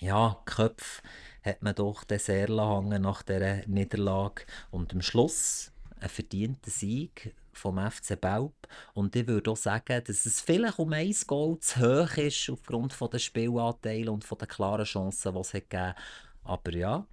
ja, 0.00 0.40
Köpf 0.44 1.02
hat 1.42 1.62
man 1.62 1.74
doch 1.74 2.04
sehr 2.18 2.48
lange 2.48 2.98
nach 2.98 3.22
dieser 3.22 3.66
Niederlage 3.66 4.44
und 4.70 4.92
am 4.92 5.02
Schluss 5.02 5.72
ein 6.00 6.08
verdienter 6.08 6.70
Sieg 6.70 7.34
vom 7.52 7.78
FC 7.78 8.20
Belp. 8.20 8.54
Und 8.94 9.16
ich 9.16 9.26
würde 9.26 9.50
auch 9.50 9.56
sagen, 9.56 10.02
dass 10.04 10.26
es 10.26 10.40
vielleicht 10.40 10.78
um 10.78 10.92
ein 10.92 11.14
Goal 11.26 11.58
zu 11.60 11.80
hoch 11.80 12.16
ist, 12.16 12.50
aufgrund 12.50 12.94
der 13.00 13.18
Spielanteile 13.18 14.10
und 14.10 14.28
den 14.28 14.48
klaren 14.48 14.84
Chancen, 14.84 15.34
die 15.34 15.40
es 15.40 15.54
hat 15.54 15.70
gegeben 15.70 15.94
Aber 16.44 16.72
ja, 16.72 17.06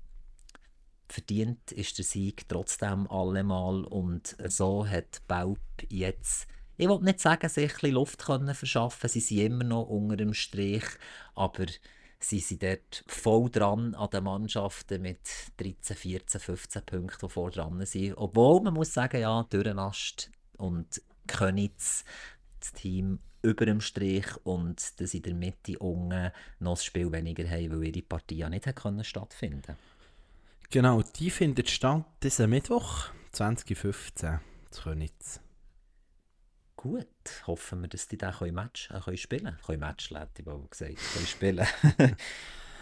verdient 1.08 1.72
ist 1.72 1.98
der 1.98 2.06
Sieg 2.06 2.50
trotzdem 2.50 3.10
allemal. 3.10 3.86
Und 3.86 4.36
so 4.48 4.86
hat 4.86 5.22
Belp 5.28 5.60
jetzt 5.90 6.48
ich 6.76 6.90
will 6.90 7.00
nicht 7.02 7.20
sagen, 7.20 7.50
sich 7.50 7.84
ein 7.84 7.92
Luft 7.92 8.26
können 8.26 8.54
verschaffen. 8.56 9.08
Sie 9.08 9.20
sind 9.20 9.40
immer 9.40 9.64
noch 9.64 9.84
unter 9.84 10.18
dem 10.18 10.34
Strich, 10.34 10.86
aber 11.36 11.66
sie 12.24 12.40
sind 12.40 12.64
dort 12.64 13.04
voll 13.08 13.50
dran 13.50 13.96
an 13.96 14.10
den 14.10 14.24
Mannschaften 14.24 15.02
mit 15.02 15.20
13, 15.58 15.96
14, 15.96 16.42
15 16.42 16.86
Punkten, 16.86 17.28
die 17.28 17.32
vor 17.32 17.52
dran 17.52 17.86
sind. 17.86 18.16
Obwohl 18.16 18.62
man 18.62 18.74
muss 18.74 18.94
sagen, 18.94 19.22
ja, 19.22 19.44
Dürrenast 19.44 20.32
und 20.58 21.02
Könitz, 21.28 22.04
das 22.60 22.74
Team 22.74 23.20
über 23.42 23.66
dem 23.66 23.82
Strich 23.82 24.26
und 24.44 25.00
dass 25.00 25.14
in 25.14 25.22
der 25.22 25.34
Mitte 25.34 25.78
unten 25.80 26.32
noch 26.60 26.76
das 26.76 26.86
Spiel 26.86 27.12
weniger 27.12 27.48
haben, 27.48 27.72
weil 27.72 27.88
ihre 27.96 28.02
Partie 28.02 28.38
ja 28.38 28.50
nicht 28.50 28.74
können 28.76 29.04
stattfinden 29.04 29.76
Genau, 30.70 31.04
die 31.04 31.30
findet 31.30 31.70
statt 31.70 32.06
diesen 32.24 32.50
Mittwoch 32.50 33.10
2015 33.34 34.40
zu 34.72 34.82
Könitz. 34.82 35.43
Gut, 36.84 37.08
hoffen 37.48 37.82
wir, 37.82 37.88
dass 37.88 38.10
die 38.10 38.18
dann 38.18 38.36
ein 38.36 38.54
Match 38.54 38.92
äh, 38.92 39.00
können 39.00 39.16
spielen 39.16 39.58
können. 39.66 39.80
Match, 39.80 40.12
hätte 40.12 40.42
ich 40.42 40.46
wohl 40.46 40.68
gesagt, 40.70 40.98
können 41.14 41.26
spielen. 41.26 41.66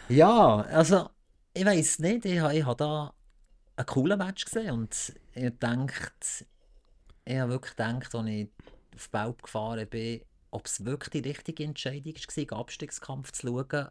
ja, 0.10 0.56
also, 0.62 1.12
ich 1.54 1.64
weiß 1.64 1.99
nicht, 1.99 2.26
ich, 2.26 2.41
ich 2.41 2.66
habe 2.66 2.76
da 2.78 3.14
einen 3.76 3.86
coolen 3.86 4.18
Match 4.18 4.43
gesehen 4.43 4.72
und 4.72 5.14
ich 5.36 5.52
denke, 5.60 6.12
ich 7.26 7.38
habe 7.38 7.52
wirklich 7.52 7.76
gedacht, 7.76 8.16
als 8.16 8.28
ich 8.28 8.49
auf 8.95 9.10
Belp 9.12 9.43
gefahren 9.43 9.88
bin, 9.88 10.22
ob 10.49 10.66
es 10.66 10.84
wirklich 10.84 11.22
die 11.22 11.30
richtige 11.30 11.64
Entscheidung 11.64 12.16
war, 12.16 12.36
den 12.36 12.49
Abstiegskampf 12.54 13.32
zu 13.34 13.47
schauen. 13.49 13.88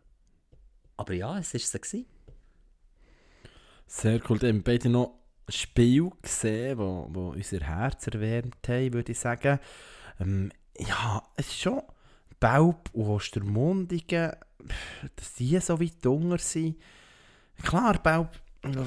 Aber 0.96 1.12
ja, 1.12 1.38
es 1.38 1.54
war 1.54 1.61
es. 1.61 1.96
Sehr 3.86 4.20
cool. 4.28 4.42
Wir 4.42 4.48
haben 4.48 4.64
beide 4.64 4.88
noch 4.88 5.20
ein 5.46 5.52
Spiel 5.52 6.11
gesehen, 6.20 6.78
wo, 6.78 7.06
wo 7.11 7.28
unser 7.28 7.61
Herz 7.61 8.08
erwärmt 8.08 8.66
haben, 8.66 8.92
würde 8.92 9.12
ich 9.12 9.20
sagen. 9.20 9.61
Ähm, 10.20 10.52
ja, 10.78 11.22
es 11.36 11.48
ist 11.48 11.60
schon 11.60 11.82
Belp 12.38 12.90
und 12.92 13.06
Ostermundigen, 13.06 14.32
dass 15.16 15.34
die 15.34 15.58
so 15.58 15.80
weit 15.80 16.06
unter 16.06 16.38
sind. 16.38 16.76
Klar, 17.62 17.98
Belp, 18.02 18.30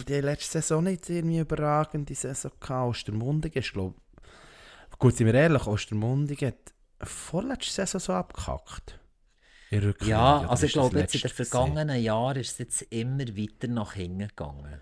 die 0.06 0.14
letzte 0.14 0.62
Saison 0.62 0.84
nicht 0.84 1.10
irgendwie 1.10 1.40
überragende 1.40 2.16
Saison 2.16 2.52
gehabt. 2.60 2.90
Ostermundigen 2.90 3.62
ist, 3.62 3.74
glaube 3.74 3.96
Gut, 5.00 5.18
sind 5.18 5.28
wir 5.28 5.34
ehrlich, 5.34 5.68
Ostermundigen 5.68 6.50
hat 6.50 6.74
vorletzte 7.02 7.86
Saison 7.86 8.00
so 8.00 8.14
abgekackt. 8.14 9.00
Ja, 10.06 10.48
also 10.48 10.68
ich 10.68 10.74
glaube, 10.74 11.00
jetzt 11.00 11.16
in 11.16 11.22
den 11.22 11.30
vergangenen 11.32 12.02
Jahren 12.02 12.38
ist 12.38 12.52
es 12.52 12.58
jetzt 12.60 12.82
immer 12.84 13.28
weiter 13.36 13.68
nach 13.68 13.94
hinten 13.94 14.28
gegangen. 14.28 14.82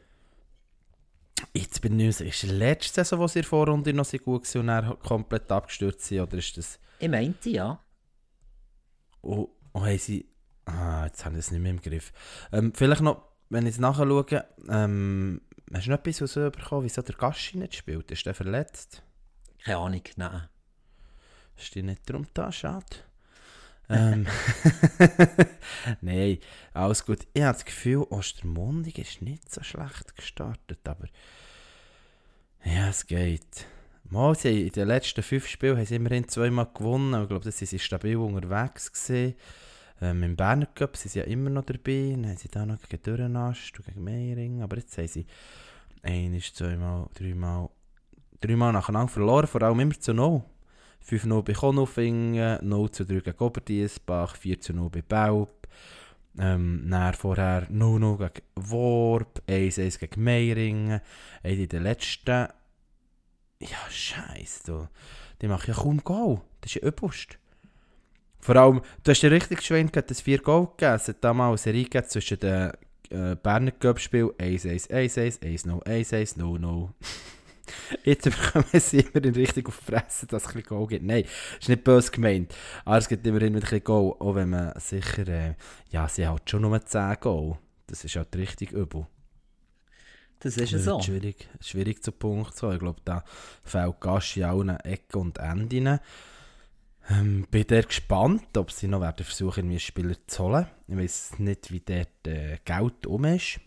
Jetzt 1.53 1.81
bin 1.81 1.99
ich 1.99 2.19
nicht 2.19 2.21
ist 2.21 2.43
es 2.43 2.51
letzte 2.51 2.95
Saison, 2.95 3.19
wo 3.19 3.27
sie 3.27 3.39
in 3.39 3.43
der 3.43 3.49
Vorrunde 3.49 3.93
noch 3.93 4.05
so 4.05 4.17
gut 4.17 4.43
waren 4.55 4.61
und 4.61 4.67
dann 4.67 4.99
komplett 4.99 5.51
abgestürzt 5.51 6.05
sind, 6.05 6.21
oder 6.21 6.37
ist 6.37 6.57
das... 6.57 6.79
Ich 6.99 7.09
meinte, 7.09 7.49
ja. 7.49 7.79
Oh, 9.21 9.49
oh 9.73 9.81
haben 9.81 9.97
sie... 9.97 10.27
Ah, 10.65 11.05
jetzt 11.05 11.25
haben 11.25 11.33
sie 11.33 11.39
es 11.39 11.51
nicht 11.51 11.61
mehr 11.61 11.71
im 11.71 11.81
Griff. 11.81 12.13
Ähm, 12.51 12.73
vielleicht 12.73 13.01
noch, 13.01 13.23
wenn 13.49 13.65
ich 13.65 13.73
es 13.73 13.79
nachschaue, 13.79 14.45
ähm, 14.69 15.41
hast 15.73 15.87
du 15.87 15.91
noch 15.91 15.97
etwas 15.97 16.21
rausbekommen, 16.21 16.85
wieso 16.85 17.01
der 17.01 17.15
Gaschi 17.15 17.57
nicht 17.57 17.75
spielt? 17.75 18.11
Ist 18.11 18.25
der 18.25 18.33
verletzt? 18.33 19.03
Keine 19.63 19.77
Ahnung, 19.77 20.03
nein. 20.15 20.47
Ist 21.57 21.75
die 21.75 21.83
nicht 21.83 22.09
drum 22.09 22.27
da? 22.33 22.51
Schade. 22.51 22.85
Ähm, 23.91 24.27
Nein, 26.01 26.37
alles 26.73 27.05
gut. 27.05 27.19
Ich 27.33 27.41
habe 27.41 27.53
das 27.53 27.65
Gefühl, 27.65 28.05
Ostermundig 28.09 28.97
ist 28.97 29.21
nicht 29.21 29.51
so 29.51 29.63
schlecht 29.63 30.15
gestartet, 30.15 30.79
aber 30.87 31.07
ja, 32.63 32.89
es 32.89 33.05
geht. 33.07 33.65
Mal, 34.09 34.35
sie 34.35 34.67
in 34.67 34.73
den 34.73 34.87
letzten 34.87 35.23
fünf 35.23 35.47
Spielen 35.47 35.77
haben 35.77 35.85
sie 35.85 35.95
immerhin 35.95 36.27
zweimal 36.27 36.67
gewonnen. 36.73 37.21
Ich 37.21 37.29
glaube, 37.29 37.45
das 37.45 37.57
sind 37.57 37.81
stabil 37.81 38.17
unterwegs 38.17 38.91
gewesen. 38.91 39.35
Ähm, 40.01 40.23
Im 40.23 40.35
Berner 40.35 40.65
Cup 40.65 40.97
sind 40.97 41.11
sie 41.11 41.19
ja 41.19 41.25
immer 41.25 41.49
noch 41.49 41.65
dabei. 41.65 42.11
Dann 42.11 42.27
haben 42.27 42.37
sie 42.37 42.49
da 42.49 42.65
noch 42.65 42.81
gegen 42.81 43.03
Dürrenast 43.03 43.77
und 43.79 43.85
gegen 43.85 44.03
Meiring. 44.03 44.61
Aber 44.61 44.77
jetzt 44.77 44.97
haben 44.97 45.07
sie 45.07 45.25
einiges, 46.03 46.53
zweimal, 46.53 47.07
dreimal 47.13 47.69
dreimal 48.41 48.73
nacheinander 48.73 49.11
verloren, 49.11 49.47
vor 49.47 49.61
allem 49.61 49.79
immer 49.79 49.97
zu 49.99 50.13
0. 50.13 50.43
5-0 51.07 51.41
bei 51.43 51.53
Konolfingen, 51.53 52.59
0 52.61 52.91
zu 52.91 53.05
3 53.05 53.19
gegen 53.19 53.37
Oberdiesbach, 53.37 54.35
4 54.35 54.61
zu 54.61 54.73
0 54.73 54.89
bei 54.89 55.01
Belp. 55.01 55.67
Ähm, 56.39 56.87
dann 56.89 57.13
vorher 57.13 57.67
0-0 57.69 58.17
gegen 58.17 58.45
Worp, 58.55 59.41
1-1 59.47 59.99
gegen 59.99 60.23
Meiringen. 60.23 61.01
in 61.43 61.67
den 61.67 61.83
letzten. 61.83 62.47
Ja, 63.59 63.77
scheiße, 63.89 64.89
die 65.41 65.47
machen 65.47 65.67
ja 65.67 65.73
kaum 65.73 66.03
Goal. 66.03 66.41
Das 66.61 66.71
ist 66.71 66.81
ja 66.81 66.87
übelst. 66.87 67.37
Vor 68.39 68.55
allem, 68.55 68.81
du 69.03 69.11
hast 69.11 69.21
ja 69.21 69.29
richtig 69.29 69.59
geschwind 69.59 69.95
dass 69.95 70.21
4 70.21 70.39
Goal 70.39 70.69
gegeben 70.77 71.15
damals 71.21 71.67
eine 71.67 71.77
Serie 71.77 72.03
zwischen 72.07 72.39
den 72.39 72.71
äh, 73.11 73.35
Berner 73.35 73.71
Cup-Spielen 73.71 74.31
1-1, 74.31 74.89
1-1, 74.89 75.41
1-0, 75.41 75.83
1-1, 75.83 76.37
0-0. 76.37 76.89
Jetzt 78.03 78.23
bekommen 78.25 78.65
sie 78.73 78.99
immer 78.99 79.23
in 79.23 79.33
Richtung 79.33 79.67
auf 79.67 79.79
die 79.79 79.91
Fresse, 79.91 80.27
dass 80.27 80.43
es 80.43 80.49
ein 80.49 80.53
bisschen 80.53 80.69
Goal 80.69 80.87
gibt. 80.87 81.05
Nein, 81.05 81.25
ist 81.59 81.69
nicht 81.69 81.83
böse 81.83 82.11
gemeint. 82.11 82.53
Aber 82.85 82.97
es 82.97 83.07
gibt 83.07 83.25
immer 83.25 83.41
ein 83.41 83.53
bisschen 83.53 83.83
Goal, 83.83 84.15
auch 84.19 84.35
wenn 84.35 84.49
man 84.49 84.73
sicher, 84.79 85.27
äh, 85.27 85.55
ja, 85.89 86.07
sie 86.07 86.27
hat 86.27 86.49
schon 86.49 86.61
nur 86.61 86.83
10 86.83 87.17
Goal. 87.19 87.57
Das 87.87 88.03
ist 88.03 88.15
halt 88.15 88.35
richtig 88.35 88.71
übel. 88.71 89.07
Das 90.39 90.57
ist 90.57 90.71
ja 90.71 90.79
so. 90.79 91.01
Schwierig, 91.01 91.47
schwierig 91.59 92.03
zu 92.03 92.11
Punkt 92.11 92.55
zu 92.55 92.71
Ich 92.71 92.79
glaube, 92.79 93.01
da 93.05 93.23
fällt 93.63 93.99
Gassi 93.99 94.43
auch 94.43 94.61
eine 94.61 94.83
Ecke 94.85 95.19
und 95.19 95.37
Enden. 95.37 95.99
Ähm, 97.09 97.47
bin 97.51 97.65
sehr 97.67 97.83
gespannt, 97.83 98.57
ob 98.57 98.71
sie 98.71 98.87
noch 98.87 99.01
werden 99.01 99.23
versuchen, 99.23 99.65
irgendwie 99.65 99.79
Spieler 99.79 100.15
zu 100.27 100.43
holen. 100.43 100.67
Ich 100.87 100.97
weiß 100.97 101.39
nicht, 101.39 101.71
wie 101.71 101.81
dort 101.81 102.27
äh, 102.27 102.57
Geld 102.63 103.05
um 103.05 103.25
ist 103.25 103.59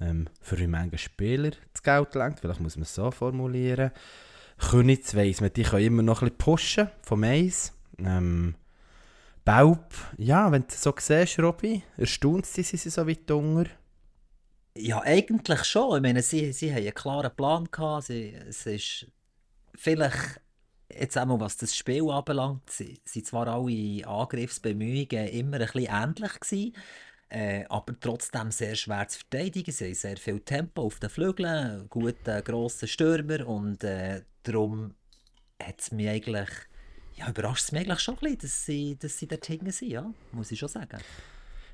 ähm, 0.00 0.28
für 0.40 0.58
wie 0.58 0.66
Menge 0.66 0.98
Spieler 0.98 1.52
das 1.72 1.82
Geld 1.82 2.14
lenkt. 2.14 2.40
Vielleicht 2.40 2.60
muss 2.60 2.76
man 2.76 2.82
es 2.82 2.94
so 2.94 3.10
formulieren. 3.10 3.90
Königs 4.58 5.14
weiss 5.14 5.40
man, 5.40 5.52
die 5.52 5.62
können 5.64 5.84
immer 5.84 6.02
noch 6.02 6.22
ein 6.22 6.28
bisschen 6.28 6.38
pushen 6.38 6.90
vom 7.02 7.24
Eis. 7.24 7.72
Ähm, 7.98 8.54
Baub, 9.44 9.94
ja, 10.16 10.50
wenn 10.50 10.62
du 10.62 10.74
so 10.74 10.92
siehst, 10.98 11.38
Robby, 11.38 11.82
erstaunt 11.96 12.46
sie, 12.46 12.62
sind 12.62 12.80
sie 12.80 12.90
so 12.90 13.06
weit 13.06 13.30
unter? 13.30 13.70
Ja, 14.76 15.00
eigentlich 15.02 15.64
schon. 15.64 15.96
Ich 15.96 16.02
meine, 16.02 16.22
sie, 16.22 16.52
sie 16.52 16.70
haben 16.70 16.82
einen 16.82 16.94
klaren 16.94 17.34
Plan 17.34 17.68
gehabt. 17.70 18.06
Sie, 18.06 18.34
es 18.34 18.66
ist 18.66 19.06
vielleicht, 19.74 20.40
jetzt 20.92 21.16
einmal 21.16 21.40
was 21.40 21.56
das 21.56 21.76
Spiel 21.76 22.10
anbelangt, 22.10 22.68
si- 22.70 23.00
sind 23.04 23.26
zwar 23.26 23.46
alle 23.46 24.06
Angriffsbemühungen 24.06 25.28
immer 25.28 25.58
ein 25.58 25.66
bisschen 25.66 25.88
ähnlich 25.90 26.40
gewesen, 26.40 26.76
äh, 27.28 27.64
aber 27.68 27.98
trotzdem 27.98 28.50
sehr 28.50 28.76
schwer 28.76 29.08
zu 29.08 29.20
verteidigen. 29.20 29.72
Sie 29.72 29.86
haben 29.86 29.94
sehr 29.94 30.16
viel 30.16 30.40
Tempo 30.40 30.82
auf 30.82 30.98
den 31.00 31.10
Flügeln, 31.10 31.86
guten, 31.88 32.44
grossen 32.44 32.88
Stürmer 32.88 33.46
und 33.46 33.82
äh, 33.84 34.22
darum 34.42 34.94
hat 35.62 35.80
es 35.80 35.90
mich 35.92 36.08
eigentlich, 36.08 36.48
ja, 37.16 37.28
überrascht 37.28 37.64
es 37.64 37.72
mich 37.72 37.82
eigentlich 37.82 38.00
schon 38.00 38.14
ein 38.14 38.20
bisschen, 38.20 38.38
dass 38.38 38.66
sie, 38.66 38.96
dass 38.98 39.18
dort 39.18 39.46
hinten 39.46 39.72
sind, 39.72 39.90
ja, 39.90 40.10
muss 40.32 40.52
ich 40.52 40.58
schon 40.58 40.68
sagen. 40.68 40.98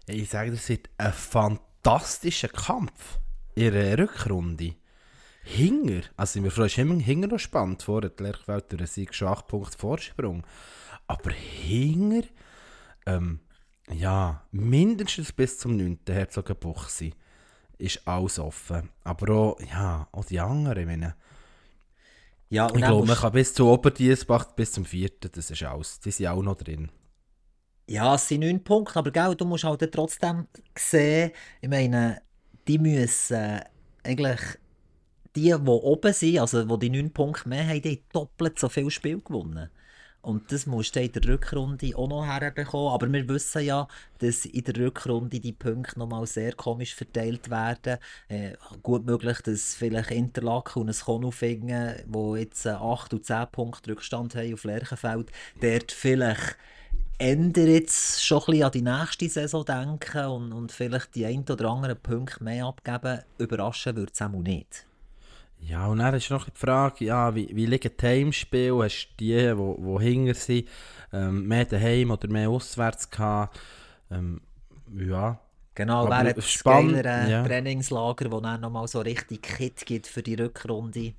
Ich 0.06 0.28
sage, 0.30 0.50
das 0.50 0.68
ist 0.68 0.88
ein 0.98 1.12
fantastischer 1.12 2.48
Kampf 2.48 3.18
in 3.54 3.72
der 3.72 3.98
Rückrunde. 3.98 4.74
Hinger, 5.44 6.02
also 6.16 6.40
mir 6.40 6.50
freue 6.50 6.68
ich 6.68 6.78
immer 6.78 6.98
Hinger 7.00 7.26
noch 7.26 7.38
spannend 7.38 7.82
vor, 7.82 8.00
der 8.00 8.12
Lerchwelt 8.18 8.70
durch 8.70 8.80
einen 8.80 8.86
Sieg 8.86 9.14
schon 9.14 9.28
8 9.28 9.48
Punkte 9.48 9.76
Vorsprung. 9.76 10.46
Aber 11.08 11.30
Hinger, 11.30 12.22
ähm, 13.06 13.40
ja, 13.92 14.44
mindestens 14.52 15.32
bis 15.32 15.58
zum 15.58 15.76
9. 15.76 16.00
Herzogenbuchsi 16.08 17.14
ist 17.78 18.06
alles 18.06 18.38
offen. 18.38 18.90
Aber 19.04 19.34
auch, 19.34 19.60
ja, 19.60 20.08
auch 20.12 20.24
die 20.24 20.40
anderen, 20.40 20.86
meine, 20.86 21.14
Ja, 22.48 22.66
und 22.66 22.78
ich 22.78 22.84
glaube, 22.84 23.06
man 23.06 23.16
kann 23.16 23.32
bis 23.32 23.54
zu 23.54 23.66
Oberdiesbach, 23.68 24.52
bis 24.52 24.72
zum 24.72 24.84
4., 24.84 25.10
das 25.32 25.50
ist 25.50 25.62
alles, 25.62 26.00
die 26.00 26.10
sind 26.10 26.26
auch 26.28 26.42
noch 26.42 26.56
drin. 26.58 26.90
Ja, 27.88 28.14
es 28.14 28.28
sind 28.28 28.40
neun 28.42 28.62
Punkte, 28.62 28.98
aber 28.98 29.10
gell, 29.10 29.34
du 29.34 29.44
musst 29.44 29.64
halt 29.64 29.92
trotzdem 29.92 30.46
sehen, 30.76 31.32
ich 31.60 31.68
meine, 31.68 32.22
die 32.68 32.78
müssen 32.78 33.60
eigentlich, 34.04 34.40
die, 35.36 35.42
die 35.42 35.54
oben 35.54 36.12
sind, 36.12 36.38
also 36.38 36.64
die 36.64 36.90
die 36.90 36.90
neun 36.90 37.12
Punkte 37.12 37.48
mehr 37.48 37.66
haben, 37.66 37.82
die 37.82 37.96
haben 37.96 38.04
doppelt 38.12 38.58
so 38.58 38.68
viel 38.68 38.90
Spiel 38.90 39.20
gewonnen. 39.20 39.70
Und 40.22 40.52
das 40.52 40.66
musst 40.66 40.94
du 40.94 41.00
in 41.02 41.10
der 41.10 41.24
Rückrunde 41.24 41.96
auch 41.96 42.08
noch 42.08 42.24
herbekommen. 42.24 42.92
Aber 42.92 43.12
wir 43.12 43.28
wissen 43.28 43.64
ja, 43.64 43.88
dass 44.20 44.46
in 44.46 44.62
der 44.62 44.76
Rückrunde 44.76 45.40
die 45.40 45.52
Punkte 45.52 45.98
nochmal 45.98 46.26
sehr 46.26 46.52
komisch 46.52 46.94
verteilt 46.94 47.50
werden. 47.50 47.98
Äh, 48.28 48.52
gut 48.84 49.04
möglich, 49.04 49.40
dass 49.40 49.74
vielleicht 49.74 50.12
Interlaken 50.12 50.82
und 50.82 50.88
ein 50.90 51.04
Konufingen, 51.04 51.96
die 52.06 52.38
jetzt 52.38 52.66
äh, 52.66 52.70
8 52.70 53.14
und 53.14 53.26
10 53.26 53.46
Punkte 53.50 53.90
Rückstand 53.90 54.36
haben 54.36 54.54
auf 54.54 54.62
Lerchenfeld, 54.62 55.32
dort 55.60 55.90
vielleicht 55.90 56.56
ändern 57.18 57.68
jetzt 57.68 58.24
schon 58.24 58.38
ein 58.38 58.46
bisschen 58.46 58.62
an 58.64 58.72
die 58.72 58.82
nächste 58.82 59.28
Saison 59.28 59.64
denken 59.64 60.26
und, 60.26 60.52
und 60.52 60.72
vielleicht 60.72 61.14
die 61.16 61.26
ein 61.26 61.44
oder 61.48 61.68
anderen 61.68 61.96
Punkte 61.96 62.44
mehr 62.44 62.66
abgeben, 62.66 63.22
überraschen 63.38 63.96
würde 63.96 64.12
es 64.12 64.22
auch 64.22 64.28
nicht. 64.30 64.86
Ja, 65.64 65.86
und 65.86 65.98
dann 65.98 66.14
ist 66.14 66.30
noch 66.30 66.48
die 66.48 66.58
Frage, 66.58 67.04
ja, 67.04 67.34
wie, 67.34 67.48
wie 67.54 67.66
liegen 67.66 67.90
die 67.98 68.06
Heimspiele? 68.06 68.82
Hast 68.84 69.08
du 69.12 69.16
die, 69.20 69.36
die 69.36 69.56
wo, 69.56 69.76
wo 69.78 70.00
hinger 70.00 70.34
sind, 70.34 70.68
ähm, 71.12 71.46
mehr 71.46 71.64
daheim 71.64 72.10
oder 72.10 72.28
mehr 72.28 72.50
auswärts 72.50 73.08
gehabt? 73.08 73.58
Ähm, 74.10 74.40
ja, 74.94 75.40
Genau, 75.74 76.06
Aber 76.06 76.10
wäre 76.10 76.34
das 76.34 76.62
geilere 76.62 77.30
ja. 77.30 77.42
Trainingslager, 77.44 78.30
wo 78.30 78.40
dann 78.40 78.60
nochmal 78.60 78.86
so 78.88 79.00
richtig 79.00 79.42
Kit 79.42 79.86
gibt 79.86 80.06
für 80.06 80.22
die 80.22 80.34
Rückrunde. 80.34 81.14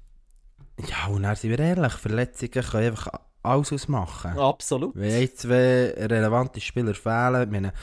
ja, 0.79 1.07
und 1.09 1.23
dann 1.23 1.35
sind 1.35 1.49
wir 1.49 1.59
ehrlich, 1.59 1.93
Verletzungen 1.93 2.51
können 2.51 2.87
einfach 2.87 3.07
alles 3.41 3.73
ausmachen. 3.73 4.37
Absolut. 4.37 4.95
Wenn 4.95 5.21
ein, 5.21 5.35
zwei 5.35 5.93
relevante 5.97 6.61
Spieler 6.61 6.93
fehlen, 6.93 7.49
meine, 7.49 7.73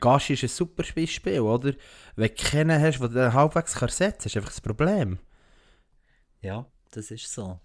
Gashi 0.00 0.34
ist 0.34 0.42
ein 0.42 0.48
super 0.48 0.84
Spiel, 0.84 1.40
oder? 1.40 1.72
Wenn 2.16 2.28
du 2.28 2.34
keinen 2.34 2.82
hast, 2.82 2.98
den 2.98 3.32
halbwegs 3.32 3.74
kann 3.74 3.88
ersetzen 3.88 4.18
kann, 4.18 4.26
ist 4.26 4.36
einfach 4.36 4.50
das 4.50 4.60
Problem. 4.60 5.18
Ja, 6.46 6.64
das 6.92 7.10
ist 7.10 7.32
so. 7.32 7.58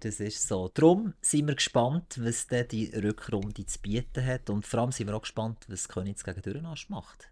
Das 0.00 0.20
ist 0.20 0.48
so. 0.48 0.70
Darum 0.72 1.12
sind 1.20 1.48
wir 1.48 1.54
gespannt, 1.54 2.18
was 2.18 2.46
denn 2.46 2.66
die 2.66 2.86
Rückrunde 2.96 3.66
zu 3.66 3.78
bieten 3.80 4.24
hat. 4.24 4.48
Und 4.48 4.66
vor 4.66 4.80
allem 4.80 4.92
sind 4.92 5.06
wir 5.06 5.14
auch 5.14 5.20
gespannt, 5.20 5.66
was 5.68 5.86
Königs 5.86 6.24
gegen 6.24 6.40
Dürrenast 6.40 6.88
macht. 6.88 7.30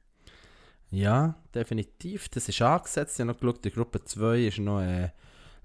Ja, 0.90 1.36
definitiv. 1.54 2.28
Das 2.28 2.50
ist 2.50 2.60
angesetzt. 2.60 3.14
Ich 3.14 3.20
habe 3.20 3.32
noch 3.32 3.40
geschaut, 3.40 3.64
in 3.64 3.72
Gruppe 3.72 4.04
2 4.04 4.40
ist 4.48 4.58
noch 4.58 4.82
äh, 4.82 5.08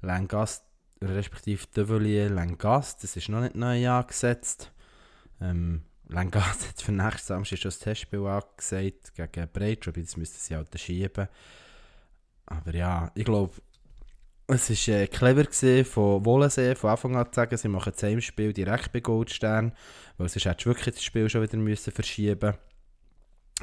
Langast, 0.02 0.64
respektive 1.02 1.68
Develier 1.76 2.30
Langast. 2.30 3.04
Das 3.04 3.18
ist 3.18 3.28
noch 3.28 3.42
nicht 3.42 3.56
neu 3.56 3.90
angesetzt. 3.90 4.72
Ähm, 5.42 5.82
Langast 6.08 6.66
hat 6.70 6.82
für 6.82 6.94
nächstes 6.94 7.28
Samstag 7.28 7.58
schon 7.58 7.70
das 7.72 7.80
Testspiel 7.80 8.26
angesagt 8.26 9.16
gegen 9.16 9.50
Breitsch, 9.52 9.90
das 9.94 10.16
müssten 10.16 10.40
sie 10.40 10.56
halt 10.56 10.80
schieben. 10.80 11.28
Aber 12.46 12.74
ja, 12.74 13.12
ich 13.16 13.26
glaube, 13.26 13.54
es 14.54 14.88
war 14.88 14.96
äh, 14.96 15.08
clever 15.08 15.44
gewesen, 15.44 15.86
von 15.86 16.26
Wollensee 16.26 16.76
von 16.76 16.90
Anfang 16.90 17.16
an 17.16 17.28
zu 17.28 17.36
sagen, 17.36 17.58
sie 17.58 17.68
machen 17.68 17.94
das 17.94 18.04
Heimspiel 18.04 18.54
direkt 18.54 18.92
bei 18.92 19.00
Goldstern, 19.00 19.74
weil 20.18 20.30
sonst 20.30 20.46
hättest 20.46 20.66
du 20.66 20.70
wirklich 20.70 20.96
das 20.96 21.04
Spiel 21.04 21.30
schon 21.30 21.42
wieder 21.42 21.58
müssen 21.58 21.92
verschieben 21.92 22.56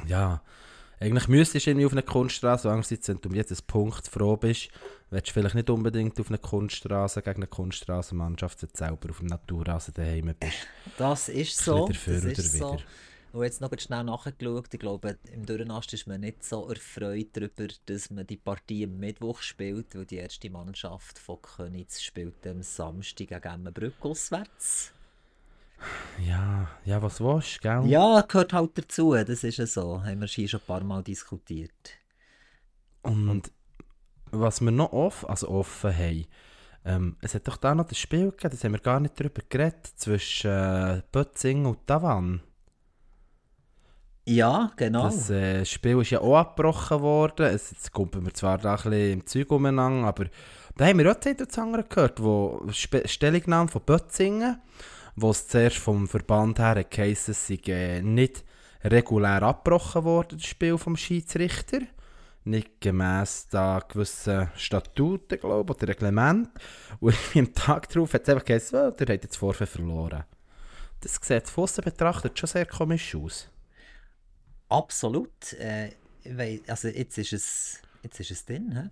Ja, 0.07 0.41
eigentlich 0.99 1.27
müsstest 1.29 1.65
du 1.65 1.71
irgendwie 1.71 1.85
auf 1.85 1.93
eine 1.93 2.03
Kunststraße, 2.03 2.69
andererseits, 2.69 3.07
wenn 3.07 3.21
du 3.21 3.29
um 3.29 3.35
jeden 3.35 3.57
Punkt 3.67 4.07
froh 4.07 4.35
bist, 4.35 4.69
willst 5.09 5.29
du 5.29 5.33
vielleicht 5.33 5.55
nicht 5.55 5.69
unbedingt 5.69 6.19
auf 6.19 6.27
eine 6.27 6.37
Kunststraße 6.37 7.21
gegen 7.21 7.37
eine 7.37 7.47
Kunststraßenmannschaft, 7.47 8.61
wenn 8.61 8.69
du 8.69 8.77
selber 8.77 9.09
auf 9.09 9.19
dem 9.19 9.27
Naturrasen 9.27 9.93
daheim 9.93 10.35
bist. 10.37 10.67
Das 10.97 11.29
ist 11.29 11.57
so. 11.57 11.87
Das 11.87 12.07
ist 12.07 12.25
oder 12.25 12.41
so. 12.43 12.73
wieder. 12.73 12.83
Und 13.31 13.43
jetzt 13.43 13.61
noch 13.61 13.71
schnell 13.77 14.03
nachgeschaut. 14.03 14.73
Ich 14.73 14.79
glaube, 14.79 15.17
im 15.31 15.45
Dürrenast 15.45 15.93
ist 15.93 16.07
man 16.07 16.21
nicht 16.21 16.43
so 16.43 16.67
erfreut 16.67 17.27
darüber, 17.33 17.67
dass 17.85 18.09
man 18.09 18.25
die 18.25 18.37
Partie 18.37 18.85
am 18.85 18.97
Mittwoch 18.97 19.41
spielt, 19.41 19.95
weil 19.95 20.05
die 20.05 20.17
erste 20.17 20.49
Mannschaft 20.49 21.19
von 21.19 21.39
Königs 21.41 22.01
spielt 22.01 22.45
am 22.47 22.63
Samstag 22.63 23.27
gegen 23.27 23.53
Emmenbrück 23.53 23.93
auswärts. 24.01 24.93
Ja, 26.19 26.69
ja, 26.85 27.01
was 27.01 27.21
willst 27.21 27.57
du, 27.57 27.69
gell? 27.69 27.89
Ja, 27.89 28.21
gehört 28.21 28.53
halt 28.53 28.77
dazu. 28.77 29.13
Das 29.13 29.43
ist 29.43 29.57
ja 29.57 29.67
so. 29.67 30.03
Haben 30.03 30.21
wir 30.21 30.27
hier 30.27 30.47
schon 30.47 30.59
ein 30.59 30.65
paar 30.65 30.83
Mal 30.83 31.03
diskutiert. 31.03 31.91
Und 33.03 33.51
was 34.31 34.59
wir 34.59 34.71
noch 34.71 34.91
offen, 34.91 35.29
also 35.29 35.49
offen 35.49 35.95
haben, 35.95 36.25
ähm, 36.85 37.17
es 37.21 37.35
hat 37.35 37.47
doch 37.47 37.57
da 37.57 37.75
noch 37.75 37.87
das 37.87 37.97
Spiel 37.97 38.31
gegeben, 38.31 38.51
das 38.51 38.63
haben 38.63 38.71
wir 38.73 38.79
gar 38.79 38.99
nicht 38.99 39.19
darüber 39.19 39.41
geredet, 39.47 39.85
zwischen 39.95 40.51
äh, 40.51 41.01
Bötzing 41.11 41.65
und 41.65 41.85
Tavan. 41.87 42.41
Ja, 44.29 44.71
genau. 44.75 45.05
Das 45.05 45.31
äh, 45.31 45.65
Spiel 45.65 45.99
ist 46.01 46.11
ja 46.11 46.21
auch 46.21 46.37
abgebrochen 46.37 47.01
worden. 47.01 47.47
Es, 47.47 47.71
jetzt 47.71 47.91
kommen 47.91 48.25
wir 48.25 48.33
zwar 48.35 48.59
da 48.59 48.75
ein 48.75 48.75
bisschen 48.75 49.13
im 49.13 49.25
Zeug 49.25 49.51
umeinander, 49.51 50.07
aber 50.07 50.25
da 50.77 50.85
haben 50.85 50.99
wir 50.99 51.11
auch 51.11 51.15
das 51.15 51.57
andere 51.57 51.83
gehört, 51.83 52.21
wo 52.21 52.61
Spe 52.71 53.07
Stellungnahme 53.07 53.69
von 53.69 53.81
Bötzingen, 53.81 54.61
wo 55.15 55.31
es 55.31 55.47
zuerst 55.47 55.77
vom 55.77 56.07
Verband 56.07 56.59
her 56.59 56.83
geheißen, 56.83 57.31
es 57.31 57.47
sei 57.47 57.59
äh, 57.69 58.03
nicht 58.03 58.43
regulär 58.83 59.41
abgebrochen 59.41 60.03
worden, 60.03 60.37
das 60.37 60.47
Spiel 60.47 60.77
vom 60.77 60.95
Schiedsrichter. 60.95 61.79
Nicht 62.43 62.81
gemäss 62.81 63.47
da 63.49 63.79
gewissen 63.79 64.51
Statuten, 64.55 65.39
glaube 65.39 65.73
oder 65.73 65.87
Reglement. 65.87 66.49
Und 66.99 67.15
am 67.35 67.51
Tag 67.55 67.89
darauf 67.89 68.13
hat 68.13 68.21
es 68.21 68.29
einfach 68.29 68.45
geheißen, 68.45 68.79
oh, 68.79 68.91
der 68.91 69.15
hat 69.15 69.23
jetzt 69.23 69.37
Vorfall 69.37 69.65
verloren. 69.65 70.23
Das 71.01 71.17
sieht 71.19 71.49
von 71.49 71.67
betrachtet 71.83 72.37
schon 72.37 72.47
sehr 72.47 72.67
komisch 72.67 73.15
aus. 73.15 73.49
Absolut. 74.69 75.53
Äh, 75.53 75.91
weiss, 76.25 76.61
also 76.67 76.87
jetzt 76.87 77.17
ist 77.17 77.33
es, 77.33 77.81
jetzt 78.03 78.19
ist 78.19 78.31
es 78.31 78.45
drin. 78.45 78.91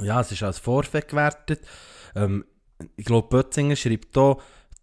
He? 0.00 0.06
Ja, 0.06 0.20
es 0.20 0.32
ist 0.32 0.42
als 0.42 0.58
Vorfeld 0.58 1.08
gewertet. 1.08 1.60
Ähm, 2.14 2.44
ich 2.96 3.04
glaube, 3.04 3.28
Bötzinger 3.28 3.76
schreibt 3.76 4.14
hier, 4.14 4.36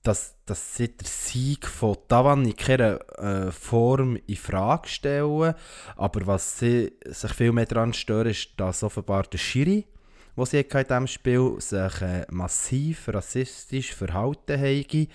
dass, 0.03 0.36
dass 0.45 0.76
sie 0.76 0.88
den 0.88 1.05
Sieg 1.05 1.68
von 1.68 1.97
Tavan 2.07 2.45
in 2.45 2.55
keiner 2.55 2.99
äh, 3.20 3.51
Form 3.51 4.18
in 4.28 4.36
Frage 4.36 4.88
stellen. 4.88 5.53
Aber 5.95 6.28
was 6.28 6.59
sie 6.59 6.93
sich 7.05 7.34
viel 7.34 7.51
mehr 7.51 7.65
daran 7.65 7.93
stören, 7.93 8.30
ist, 8.30 8.51
dass 8.57 8.84
offenbar 8.84 9.24
der 9.24 9.38
Schiri, 9.38 9.86
was 10.36 10.51
sie 10.51 10.59
in 10.61 10.70
diesem 10.70 11.07
Spiel 11.07 11.55
sich 11.59 12.01
äh, 12.01 12.26
massiv 12.30 13.09
rassistisch 13.09 13.93
verhalten 13.93 14.57
habe, 14.59 15.07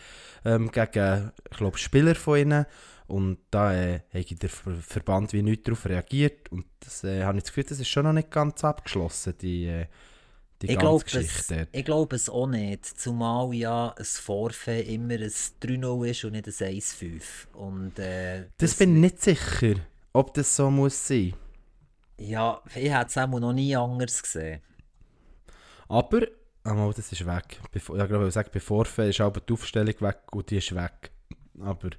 ähm, 0.45 0.71
gegen 0.71 1.33
ich 1.51 1.57
glaube, 1.57 1.79
Spieler 1.79 2.15
von 2.15 2.39
ihnen. 2.39 2.67
Und 3.13 3.37
da 3.51 3.75
äh, 3.75 4.01
hat 4.15 4.43
der 4.43 4.49
Ver 4.49 4.73
Verband 4.73 5.35
wie 5.35 5.43
nicht 5.43 5.69
darauf 5.69 5.85
reagiert. 5.85 6.51
Und 6.51 6.65
das 6.81 7.05
äh, 7.05 7.23
habe 7.25 7.37
ich 7.37 7.45
das 7.45 7.53
Gefühl, 7.53 7.65
das 7.69 7.79
ist 7.79 7.89
schon 7.89 8.05
noch 8.05 8.15
nicht 8.15 8.31
ganz 8.31 8.65
abgeschlossen, 8.65 9.35
die, 9.39 9.67
äh, 9.67 9.87
die 10.63 10.71
Ich 10.71 10.79
ganze 10.79 11.05
es, 11.05 11.13
Geschichte. 11.13 11.57
dort. 11.57 11.69
ich 11.73 11.85
glaube 11.85 12.17
es 12.17 12.31
auch 12.31 12.47
nicht, 12.47 12.87
zumal 12.87 13.53
ja 13.53 13.91
ein 13.99 14.05
Vorfeld 14.07 14.89
immer 14.89 15.13
ein 15.13 15.21
3-0 15.29 16.09
ist 16.09 16.25
und 16.25 16.33
nicht 16.33 16.47
ein 16.47 16.53
1-5. 16.53 17.23
Und, 17.53 17.99
äh, 17.99 18.47
Das 18.57 18.75
bin 18.77 18.95
ich 18.95 19.01
nicht 19.03 19.21
sicher, 19.21 19.75
ob 20.15 20.33
das 20.33 20.57
so 20.57 20.71
muss 20.71 21.07
sein. 21.07 21.35
Ja, 22.17 22.63
ich 22.75 22.91
hätte 22.91 23.07
es 23.09 23.19
auch 23.19 23.27
noch 23.29 23.53
nie 23.53 23.77
anders 23.77 24.23
gesehen. 24.23 24.63
Aber, 25.87 26.23
einmal, 26.65 26.95
das 26.95 27.13
ist 27.13 27.27
weg. 27.27 27.61
Bevor, 27.73 27.99
ja, 27.99 28.07
glaube 28.07 28.29
ich, 28.29 28.33
sagen, 28.33 28.49
bei 28.55 28.61
Vorfeld 28.61 29.11
ist 29.11 29.21
aber 29.21 29.41
die 29.41 29.53
Aufstellung 29.53 30.01
weg 30.01 30.21
und 30.33 30.51
die 30.51 30.57
ist 30.57 30.75
weg. 30.75 31.11
Aber 31.61 31.91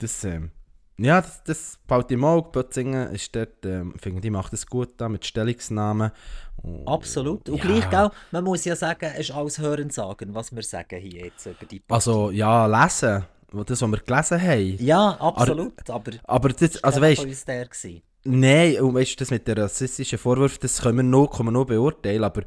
das, 0.00 0.24
ähm, 0.24 0.50
Ja, 0.98 1.20
das, 1.20 1.42
das 1.44 1.78
baut 1.86 2.10
im 2.10 2.24
Auge. 2.24 2.50
Bötzingen 2.50 3.10
ist 3.12 3.34
dort, 3.34 3.64
ähm, 3.64 3.94
finde 3.98 4.26
ich, 4.26 4.30
macht 4.30 4.52
es 4.52 4.66
gut 4.66 4.90
da 4.98 5.08
mit 5.08 5.24
Stellungsnahmen. 5.24 6.10
Und- 6.62 6.86
Absolut. 6.86 7.48
Und 7.48 7.56
ja. 7.58 7.64
gleich, 7.64 7.88
gell, 7.88 8.10
man 8.32 8.44
muss 8.44 8.64
ja 8.66 8.76
sagen, 8.76 9.10
es 9.14 9.28
ist 9.28 9.30
alles 9.30 9.58
Hören 9.58 9.88
sagen, 9.90 10.34
was 10.34 10.54
wir 10.54 10.62
sagen 10.62 11.00
hier 11.00 11.24
jetzt 11.26 11.46
über 11.46 11.64
die 11.64 11.80
Partie. 11.80 11.94
Also, 11.94 12.30
ja, 12.30 12.66
lesen. 12.66 13.24
Das, 13.52 13.80
was 13.82 13.88
wir 13.90 13.98
gelesen 13.98 14.40
haben. 14.42 14.76
Ja, 14.78 15.10
absolut. 15.18 15.90
Aber 15.90 16.12
Aber 16.24 16.48
das, 16.50 16.84
also 16.84 17.00
weißt 17.00 17.24
uns 17.24 17.44
der 17.44 17.64
gewesen. 17.66 18.02
Nein, 18.24 18.78
und 18.80 18.94
weißt 18.94 19.12
du, 19.12 19.16
das 19.16 19.30
mit 19.30 19.48
den 19.48 19.58
rassistischen 19.58 20.18
Vorwürfen, 20.18 20.58
das 20.60 20.82
können 20.82 20.98
wir 20.98 21.02
noch, 21.02 21.28
können 21.34 21.48
wir 21.48 21.52
noch 21.52 21.64
beurteilen, 21.64 22.22
aber 22.22 22.42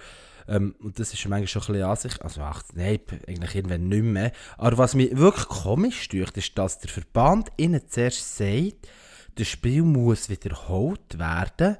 ähm, 0.47 0.75
und 0.79 0.99
das 0.99 1.13
ist 1.13 1.25
manchmal 1.27 1.47
schon 1.47 1.61
ein 1.61 1.67
bisschen 1.67 1.89
Ansicht, 1.89 2.21
also 2.21 2.41
ach, 2.41 2.63
nein, 2.73 2.99
eigentlich 3.27 3.55
irgendwann 3.55 3.87
nicht 3.87 4.03
mehr. 4.03 4.31
Aber 4.57 4.77
was 4.77 4.95
mir 4.95 5.17
wirklich 5.17 5.47
komisch 5.47 6.01
stört, 6.01 6.37
ist, 6.37 6.57
dass 6.57 6.79
der 6.79 6.89
Verband 6.89 7.51
ihnen 7.57 7.81
zuerst 7.87 8.37
sagt, 8.37 8.87
das 9.35 9.47
Spiel 9.47 9.83
muss 9.83 10.29
wiederholt 10.29 11.17
werden, 11.17 11.77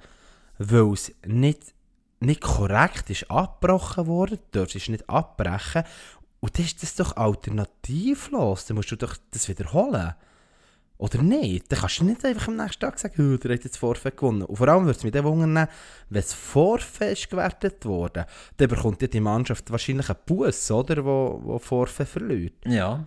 weil 0.58 0.94
es 0.94 1.14
nicht, 1.26 1.74
nicht 2.20 2.42
korrekt 2.42 3.10
ist 3.10 3.30
abgebrochen 3.30 4.08
worden, 4.08 4.40
du 4.52 4.60
darfst 4.60 4.76
es 4.76 4.90
nicht 4.90 5.10
abbrechen. 5.10 5.84
Und 6.40 6.58
dann 6.58 6.66
ist 6.66 6.84
das 6.84 6.96
doch 6.96 7.16
alternativlos, 7.16 8.66
dann 8.66 8.76
musst 8.76 8.92
du 8.92 8.98
doch 8.98 9.16
das 9.32 9.48
wiederholen. 9.48 10.14
Oder 10.98 11.22
nicht? 11.22 11.72
Dann 11.72 11.80
kannst 11.80 12.00
du 12.00 12.06
nicht 12.06 12.24
einfach 12.24 12.48
am 12.48 12.56
nächsten 12.56 12.80
Tag 12.80 13.00
sagen, 13.00 13.34
«Oh, 13.34 13.38
der 13.38 13.56
hat 13.56 13.64
jetzt 13.64 13.78
Vorfeld 13.78 14.16
gewonnen. 14.16 14.44
Und 14.44 14.56
vor 14.56 14.68
allem 14.68 14.86
würde 14.86 14.98
es 14.98 15.04
mich 15.04 15.12
dann 15.12 15.26
wundern, 15.26 15.56
wenn 16.10 16.22
das 16.22 16.34
Vorfeld 16.34 17.18
ist 17.18 17.30
gewertet 17.30 17.86
wurde, 17.86 18.26
dann 18.58 18.68
bekommt 18.68 19.02
ja 19.02 19.08
die 19.08 19.20
Mannschaft 19.20 19.70
wahrscheinlich 19.72 20.10
einen 20.10 20.20
Bus, 20.26 20.72
oder, 20.72 21.04
wo, 21.04 21.42
wo 21.44 21.60
Vorfeld 21.60 22.10
verliert. 22.10 22.54
Ja. 22.66 23.06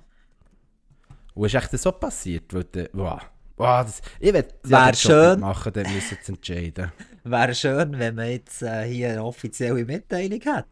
Und 1.34 1.46
ist 1.46 1.54
echt 1.54 1.72
das 1.72 1.82
so 1.82 1.92
passiert? 1.92 2.52
Weil 2.52 2.64
der, 2.64 2.90
wow, 2.92 3.20
wow, 3.56 3.84
das, 3.84 4.00
ich 4.18 4.32
will 4.32 4.46
Wär 4.64 4.86
den 4.86 4.86
Job 4.86 4.96
schön. 4.96 5.30
nicht 5.30 5.40
machen, 5.40 5.72
dann 5.72 5.94
müssen 5.94 6.18
sie 6.22 6.32
entscheiden. 6.32 6.92
Wäre 7.24 7.54
schön, 7.54 7.98
wenn 7.98 8.14
man 8.14 8.30
jetzt 8.30 8.62
äh, 8.62 8.84
hier 8.84 9.10
eine 9.10 9.24
offizielle 9.24 9.84
Mitteilung 9.84 10.40
hat. 10.46 10.66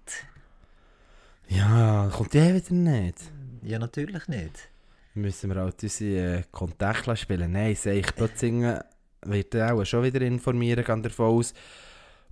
Ja, 1.49 2.11
kommt 2.13 2.33
die 2.33 2.39
eh 2.39 2.55
wieder 2.55 2.75
nicht. 2.75 3.19
Ja, 3.63 3.79
natürlich 3.79 4.27
nicht. 4.29 4.71
Müssen 5.15 5.51
wir 5.51 5.61
halt 5.61 5.83
unsere 5.83 6.39
äh, 6.39 6.43
Kontakte 6.51 7.17
spielen? 7.17 7.53
Nein, 7.53 7.77
sehe 7.77 8.01
ich, 8.01 8.15
Bötzingen 8.15 8.81
wird 9.23 9.57
auch 9.57 9.85
schon 9.85 10.03
wieder 10.03 10.21
informieren, 10.21 10.85
kann 10.85 11.03
davon 11.03 11.39
aus. 11.39 11.55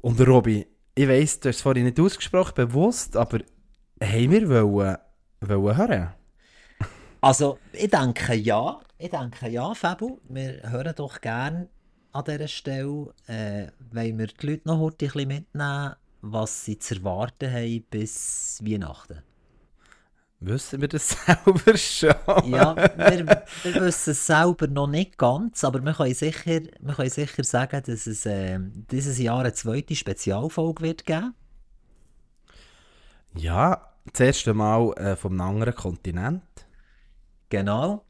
Und 0.00 0.20
Robby, 0.20 0.66
ich 0.94 1.08
weiss, 1.08 1.38
du 1.40 1.48
hast 1.48 1.56
es 1.56 1.62
vorhin 1.62 1.84
nicht 1.84 2.00
ausgesprochen, 2.00 2.54
bewusst, 2.54 3.16
aber 3.16 3.38
haben 4.02 4.30
wir 4.30 4.48
wollen, 4.48 4.96
wollen 5.40 5.76
hören? 5.76 6.14
Also, 7.20 7.58
ich 7.72 7.88
denke 7.88 8.34
ja. 8.34 8.80
Ich 8.98 9.10
denke 9.10 9.48
ja, 9.48 9.74
Fabu. 9.74 10.18
Wir 10.28 10.68
hören 10.70 10.94
doch 10.96 11.20
gern 11.20 11.68
an 12.12 12.24
dieser 12.24 12.48
Stelle, 12.48 13.14
äh, 13.26 13.68
weil 13.92 14.18
wir 14.18 14.26
die 14.26 14.46
Leute 14.46 14.68
noch 14.68 14.80
heute 14.80 15.06
ein 15.06 15.12
bisschen 15.12 15.28
mitnehmen, 15.28 15.94
was 16.20 16.64
sie 16.64 16.78
zu 16.78 16.96
erwarten 16.96 17.52
haben 17.52 17.84
bis 17.90 18.60
Weihnachten. 18.64 19.22
Wissen 20.44 20.80
wir 20.80 20.88
das 20.88 21.10
selber 21.26 21.76
schon? 21.76 22.50
Ja, 22.50 22.74
wir, 22.74 23.44
wir 23.62 23.74
wissen 23.80 24.10
es 24.10 24.26
selber 24.26 24.66
noch 24.66 24.88
nicht 24.88 25.16
ganz, 25.16 25.62
aber 25.62 25.84
wir 25.84 25.92
können 25.92 26.14
sicher, 26.14 26.62
wir 26.80 26.94
können 26.94 27.10
sicher 27.10 27.44
sagen, 27.44 27.80
dass 27.86 28.08
es 28.08 28.26
äh, 28.26 28.58
dieses 28.60 29.18
Jahr 29.18 29.40
eine 29.40 29.52
zweite 29.52 29.94
Spezialfolge 29.94 30.82
wird 30.82 31.06
geben. 31.06 31.34
Ja, 33.36 33.92
das 34.12 34.20
erste 34.20 34.52
Mal 34.52 34.92
äh, 34.94 35.16
vom 35.16 35.40
anderen 35.40 35.74
Kontinent. 35.76 36.42
Genau. 37.48 38.04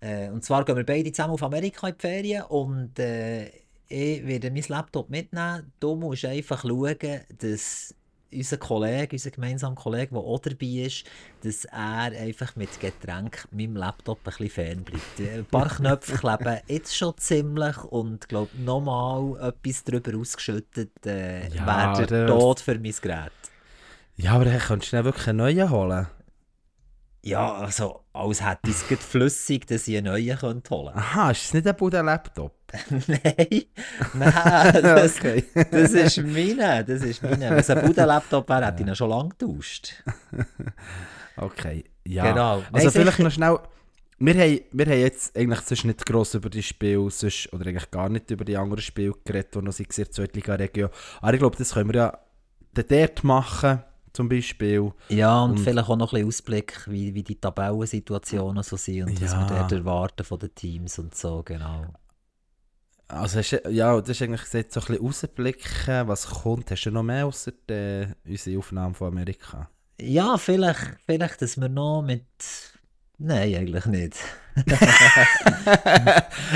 Äh, 0.00 0.30
und 0.30 0.44
zwar 0.44 0.64
gehen 0.64 0.76
wir 0.76 0.84
beide 0.84 1.12
zusammen 1.12 1.34
auf 1.34 1.42
Amerika 1.44 1.86
in 1.86 1.94
die 1.94 2.00
Ferien 2.00 2.42
und 2.42 2.98
äh, 2.98 3.50
ich 3.86 4.26
werde 4.26 4.50
mein 4.50 4.64
Laptop 4.66 5.10
mitnehmen. 5.10 5.72
Du 5.78 5.94
musst 5.94 6.24
einfach 6.24 6.62
schauen, 6.62 7.20
dass 7.38 7.94
unser 8.32 8.56
Kollege, 8.56 9.12
unser 9.12 9.30
gemeinsamer 9.30 9.74
Kollege, 9.74 10.10
der 10.12 10.20
auch 10.20 10.38
dabei 10.38 10.66
ist, 10.66 11.04
dass 11.42 11.64
er 11.66 12.12
einfach 12.12 12.56
mit 12.56 12.78
Getränk 12.80 13.46
meinem 13.50 13.76
Laptop 13.76 14.18
ein 14.18 14.24
bisschen 14.24 14.50
fern 14.50 14.84
bleibt. 14.84 15.20
Ein 15.20 15.44
paar 15.46 15.68
Knöpfe 15.68 16.16
kleben 16.16 16.58
jetzt 16.66 16.96
schon 16.96 17.16
ziemlich 17.16 17.76
und 17.84 18.28
glaube 18.28 18.50
nochmal 18.58 19.48
etwas 19.48 19.84
drüber 19.84 20.18
ausgeschüttet, 20.18 21.06
äh, 21.06 21.48
Ja, 21.48 21.66
wäre 21.96 22.06
der 22.06 22.26
Tod 22.26 22.60
für 22.60 22.78
mein 22.78 22.94
Gerät. 23.00 23.32
Ja, 24.16 24.32
aber 24.32 24.46
dann 24.46 24.58
könntest 24.58 24.92
du 24.92 24.96
dann 24.96 25.04
wirklich 25.04 25.28
einen 25.28 25.38
neuen 25.38 25.70
holen. 25.70 26.06
Ja, 27.22 27.54
also 27.54 28.04
als 28.12 28.42
hätte 28.44 28.70
ich 28.70 28.76
es 28.76 28.86
gerade 28.86 29.02
flüssig, 29.02 29.66
dass 29.66 29.88
ich 29.88 29.96
einen 29.96 30.06
neuen 30.06 30.38
könnte 30.38 30.70
holen 30.70 30.94
könnte. 30.94 30.98
Aha, 30.98 31.30
ist 31.30 31.44
es 31.46 31.54
nicht 31.54 31.66
ein 31.66 31.76
Bude-Laptop? 31.76 32.58
Nein, 32.90 33.64
nein, 34.12 34.72
das, 34.82 35.16
okay. 35.16 35.42
das 35.70 35.92
ist 35.92 36.18
meine, 36.18 36.84
das 36.84 37.02
ist 37.02 37.22
meine. 37.22 37.48
Wenn 37.48 37.58
es 37.58 37.70
ein 37.70 37.80
Budenlaptop 37.82 38.46
wäre, 38.46 38.66
hätte 38.66 38.82
ich 38.82 38.88
ihn 38.88 38.94
schon 38.94 39.10
lange 39.10 39.30
getauscht. 39.30 40.02
Okay, 41.40 41.84
ja. 42.04 42.32
Genau. 42.32 42.54
Also 42.54 42.66
Nein, 42.72 42.90
vielleicht 42.90 43.10
sicher. 43.12 43.22
noch 43.22 43.30
schnell. 43.30 43.58
Wir 44.18 44.34
haben, 44.34 44.60
wir 44.72 44.86
haben 44.86 44.98
jetzt 44.98 45.38
eigentlich 45.38 45.60
sonst 45.60 45.84
nicht 45.84 46.04
gross 46.04 46.34
über 46.34 46.50
die 46.50 46.64
Spiele, 46.64 47.08
sonst, 47.12 47.52
oder 47.52 47.66
eigentlich 47.68 47.92
gar 47.92 48.08
nicht 48.08 48.28
über 48.32 48.44
die 48.44 48.56
anderen 48.56 48.82
Spiele 48.82 49.12
geredet, 49.24 49.54
die 49.54 49.62
noch 49.62 49.70
sind 49.70 49.96
in 49.96 50.04
der 50.04 50.10
Zweitliga-Region. 50.10 50.90
Aber 51.20 51.32
ich 51.32 51.38
glaube, 51.38 51.56
das 51.56 51.74
können 51.74 51.92
wir 51.92 51.96
ja 52.00 52.18
dort 52.74 53.22
machen, 53.22 53.84
zum 54.12 54.28
Beispiel. 54.28 54.92
Ja, 55.08 55.42
und, 55.42 55.52
Und- 55.52 55.60
vielleicht 55.60 55.88
auch 55.88 55.96
noch 55.96 56.12
ein 56.12 56.16
bisschen 56.26 56.28
Ausblick, 56.28 56.86
wie, 56.88 57.14
wie 57.14 57.22
die 57.22 57.40
Tabellensituationen 57.40 58.62
so 58.62 58.76
sind 58.76 59.04
und 59.08 59.22
was 59.22 59.32
Ja. 59.32 59.40
wir 59.48 59.56
dort 59.58 59.72
erwarten 59.72 60.24
von 60.24 60.38
den 60.38 60.54
Teams 60.54 60.98
und 60.98 61.14
so, 61.14 61.42
genau. 61.44 61.86
Also 63.10 63.38
hast 63.38 63.52
du, 63.52 63.70
ja, 63.70 63.98
das 64.00 64.10
ist 64.10 64.20
eigentlich 64.22 64.42
gesagt, 64.42 64.72
so 64.72 64.80
ein 64.80 64.86
bisschen 64.86 65.06
rausblicken, 65.06 66.08
was 66.08 66.26
kommt. 66.26 66.70
Hast 66.70 66.84
du 66.84 66.90
noch 66.90 67.02
mehr 67.02 67.24
außer 67.26 67.52
äh, 67.70 68.08
unsere 68.26 68.58
Aufnahme 68.58 68.92
von 68.94 69.08
Amerika? 69.08 69.68
Ja, 70.00 70.36
vielleicht, 70.36 70.96
vielleicht, 71.06 71.40
dass 71.42 71.58
wir 71.58 71.68
noch 71.70 72.02
mit... 72.02 72.24
Nein, 73.20 73.54
eigentlich 73.56 73.86
nicht. 73.86 74.16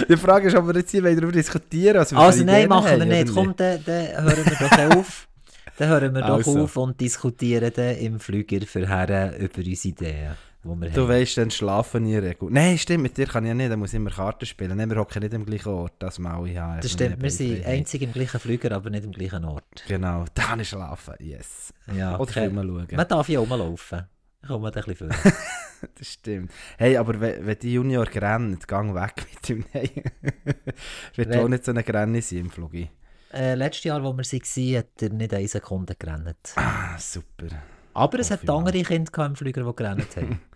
Die 0.09 0.17
Frage 0.17 0.49
ist, 0.49 0.55
ob 0.57 0.67
wir 0.69 0.75
jetzt 0.77 0.91
hier 0.91 1.03
darüber 1.03 1.33
diskutieren 1.33 1.99
was 1.99 2.13
wir 2.13 2.19
Also 2.19 2.45
nein, 2.45 2.69
machen 2.69 2.99
wir 2.99 3.05
nicht. 3.07 3.33
Komm, 3.35 3.55
dann, 3.57 3.83
dann 3.85 4.25
hören 4.25 4.45
wir 4.47 4.89
doch 4.91 4.97
auf. 4.97 5.29
Dann 5.79 5.89
hören 5.89 6.15
wir 6.15 6.21
doch 6.23 6.37
Also. 6.37 6.63
auf 6.65 6.77
und 6.77 7.01
diskutieren 7.01 7.73
dann 7.75 7.97
im 7.97 8.21
Flüger 8.21 8.61
für 8.67 8.87
Herren 8.89 9.35
über 9.37 9.59
unsere 9.59 9.89
Ideen, 9.89 10.33
Du 10.63 10.71
haben. 10.71 11.09
weißt, 11.09 11.39
dann 11.39 11.51
schlafen 11.51 12.09
der 12.09 12.23
Regel. 12.23 12.49
Nein, 12.51 12.79
stimmt, 12.79 13.03
mit 13.03 13.17
dir 13.17 13.27
kann 13.27 13.43
ich 13.45 13.49
ja 13.49 13.55
nicht, 13.55 13.71
dann 13.73 13.81
muss 13.81 13.93
ich 13.93 13.97
immer 13.97 14.11
Karten 14.11 14.47
spielen. 14.47 14.77
Nein, 14.77 14.89
wir 14.91 14.97
hocken 14.99 15.21
nicht 15.21 15.35
am 15.35 15.45
gleichen 15.45 15.71
Ort, 15.73 15.95
das 15.99 16.21
mal 16.21 16.47
ich 16.47 16.57
habe. 16.57 16.81
Das 16.81 16.93
stimmt, 16.93 17.21
wir 17.21 17.31
sind 17.31 17.67
einzig 17.67 18.03
im 18.03 18.13
gleichen 18.13 18.39
Flüger, 18.39 18.71
aber 18.71 18.89
nicht 18.91 19.03
im 19.05 19.11
gleichen 19.11 19.45
Ort. 19.45 19.65
Genau, 19.89 20.25
da 20.35 20.43
kann 20.43 20.61
ich 20.61 20.69
schlafen, 20.69 21.15
yes. 21.19 21.73
Ja, 21.97 22.13
Oder 22.15 22.21
okay. 22.21 22.33
Filme 22.45 22.63
schauen. 22.63 22.87
Man 22.97 23.09
darf 23.09 23.29
ja 23.29 23.41
rumlaufen. 23.41 24.05
Ich 24.43 24.49
komme 24.49 24.71
da 24.71 24.81
ein 24.81 24.87
bisschen 24.87 25.11
vor. 25.11 25.33
Das 25.99 26.07
stimmt. 26.13 26.53
Hey, 26.79 26.97
aber 26.97 27.19
wenn, 27.21 27.45
wenn 27.45 27.59
die 27.59 27.73
Junior 27.73 28.07
rennen, 28.07 28.57
gang 28.69 28.95
weg 28.95 29.15
mit 29.33 29.49
dem 29.49 29.65
Nein. 29.75 29.91
Wird 31.17 31.37
auch 31.37 31.49
nicht 31.49 31.65
so 31.65 31.73
eine 31.73 31.83
Grenze 31.83 32.23
sein 32.23 32.39
im 32.39 32.51
Flugi. 32.51 32.89
Äh, 33.33 33.55
letztes 33.55 33.85
Jahr, 33.85 34.03
wo 34.03 34.13
wir 34.13 34.25
waren, 34.25 34.77
hat 34.79 35.03
er 35.03 35.11
nicht 35.11 35.35
eine 35.35 35.49
Sekunde 35.49 35.95
gerannt. 35.95 36.53
Ah, 36.57 36.99
super. 36.99 37.47
Aber 37.95 38.19
es 38.19 38.31
hat 38.31 38.43
ich 38.43 38.49
mal. 38.49 38.59
andere 38.59 38.83
Kinder 38.83 39.27
im 39.27 39.37
Flüger, 39.37 39.65
die 39.65 39.77
gerannt 39.77 40.17
haben. 40.17 40.41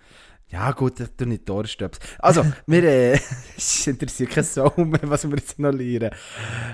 Ja 0.48 0.70
gut, 0.70 1.00
ich 1.00 1.08
tu 1.16 1.24
nicht 1.24 1.44
Torstöps. 1.44 1.98
Also, 2.20 2.44
wir, 2.68 2.84
äh, 2.84 3.18
es 3.56 3.86
interessiert 3.88 4.30
kein 4.30 4.44
Sau 4.44 4.72
mehr, 4.76 5.00
was 5.02 5.28
wir 5.28 5.36
jetzt 5.36 5.58
noch 5.58 5.72
lernen. 5.72 6.10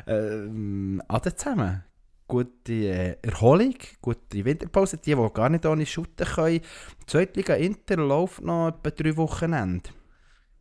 Ähm, 0.07 1.03
alle 1.09 1.34
zusammen. 1.34 1.82
Gute 2.28 2.72
äh, 2.72 3.16
Erholung, 3.22 3.74
gute 4.03 4.44
Winterpause. 4.44 4.98
Die, 4.98 5.14
die 5.14 5.30
gar 5.32 5.48
nicht 5.48 5.64
ohne 5.64 5.86
shooten 5.86 6.26
können. 6.26 6.61
Die 7.00 7.07
Zweitliga 7.07 7.55
Inter 7.55 7.96
läuft 7.96 8.42
noch 8.42 8.68
etwa 8.68 8.90
drei 8.90 9.16
Wochenende. 9.16 9.88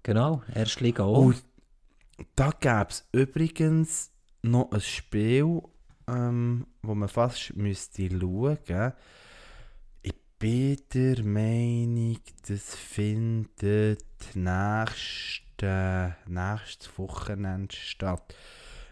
genau, 0.04 0.42
erste 0.56 0.82
Liga 0.82 1.04
auch. 1.04 1.18
Und 1.18 1.44
da 2.38 2.52
gäbe 2.58 2.88
es 2.90 3.08
übrigens 3.12 4.12
noch 4.44 4.72
ein 4.72 4.82
Spiel, 4.82 5.62
ähm, 6.08 6.66
wo 6.82 6.96
man 6.96 7.10
fast 7.10 7.56
müsste 7.56 8.10
schauen 8.10 8.94
Ich 10.02 10.14
bin 10.40 10.78
der 10.94 11.24
Meinung, 11.24 12.18
das 12.48 12.76
findet 12.76 14.04
nächste, 14.34 16.16
nächstes 16.28 16.98
Wochenende 16.98 17.76
statt. 17.76 18.36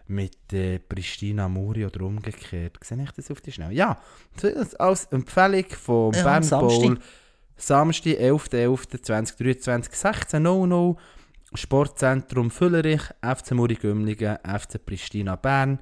Mit 0.08 0.52
äh, 0.54 0.80
Pristina 0.80 1.48
Muri 1.48 1.86
oder 1.86 2.02
umgekehrt. 2.02 2.80
Sehe 2.84 3.04
ich 3.04 3.12
das 3.12 3.30
auf 3.30 3.42
die 3.42 3.52
Schnelle? 3.52 3.76
Ja, 3.76 4.02
das 4.42 4.74
als 4.74 5.06
Empfehlung 5.06 5.66
vom 5.70 6.14
Ja, 6.16 6.24
Bern 6.24 6.42
Samstag. 6.42 6.82
Bowl. 6.82 7.00
Samstag, 7.58 8.14
11.11.2023, 8.14 9.92
16.00 9.92 10.98
Sportzentrum 11.54 12.52
Füllerich, 12.52 13.02
FC 13.22 13.52
Muri 13.52 13.76
Gümligen, 13.76 14.38
FC 14.38 14.84
Pristina 14.86 15.36
Bern. 15.36 15.80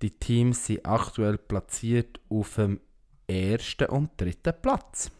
Die 0.00 0.10
Teams 0.10 0.66
sind 0.66 0.86
aktuell 0.86 1.36
platziert 1.36 2.20
auf 2.30 2.54
dem 2.54 2.80
ersten 3.26 3.90
und 3.90 4.18
dritten 4.18 4.54
Platz. 4.62 5.10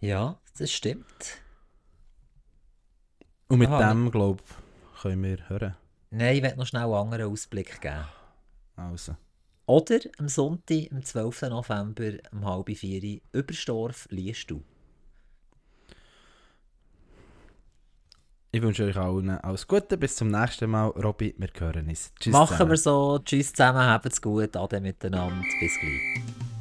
Ja, 0.00 0.40
das 0.58 0.72
stimmt. 0.72 1.42
Und 3.48 3.58
mit 3.58 3.68
Aha, 3.68 3.92
dem, 3.92 4.10
glaube 4.10 4.42
können 5.00 5.22
wir 5.22 5.48
hören? 5.48 5.76
Nein, 6.10 6.36
ich 6.36 6.42
werde 6.42 6.58
noch 6.58 6.66
schnell 6.66 6.84
einen 6.84 6.94
anderen 6.94 7.30
Ausblick 7.30 7.80
geben. 7.80 8.04
Also. 8.76 9.16
Oder 9.66 9.98
am 10.18 10.28
Sonntag, 10.28 10.90
am 10.90 11.02
12. 11.02 11.42
November, 11.42 12.12
um 12.32 12.44
halb 12.46 12.70
vier, 12.76 13.20
Überstorf, 13.32 14.06
liest 14.10 14.50
Ich 18.54 18.62
wünsche 18.62 18.84
euch 18.84 18.96
allen 18.96 19.30
alles 19.30 19.66
Gute. 19.66 19.98
Bis 19.98 20.14
zum 20.14 20.28
nächsten 20.28 20.70
Mal. 20.70 20.86
Robby, 20.90 21.34
wir 21.38 21.48
hören 21.58 21.88
uns. 21.88 22.12
Tschüss 22.20 22.32
Machen 22.32 22.52
zusammen. 22.52 22.70
wir 22.70 22.76
so. 22.76 23.18
Tschüss 23.24 23.52
zusammen, 23.52 23.80
habt's 23.80 24.22
gut, 24.22 24.56
ade 24.56 24.80
miteinander. 24.80 25.42
Bis 25.58 25.76
gleich. 25.80 26.53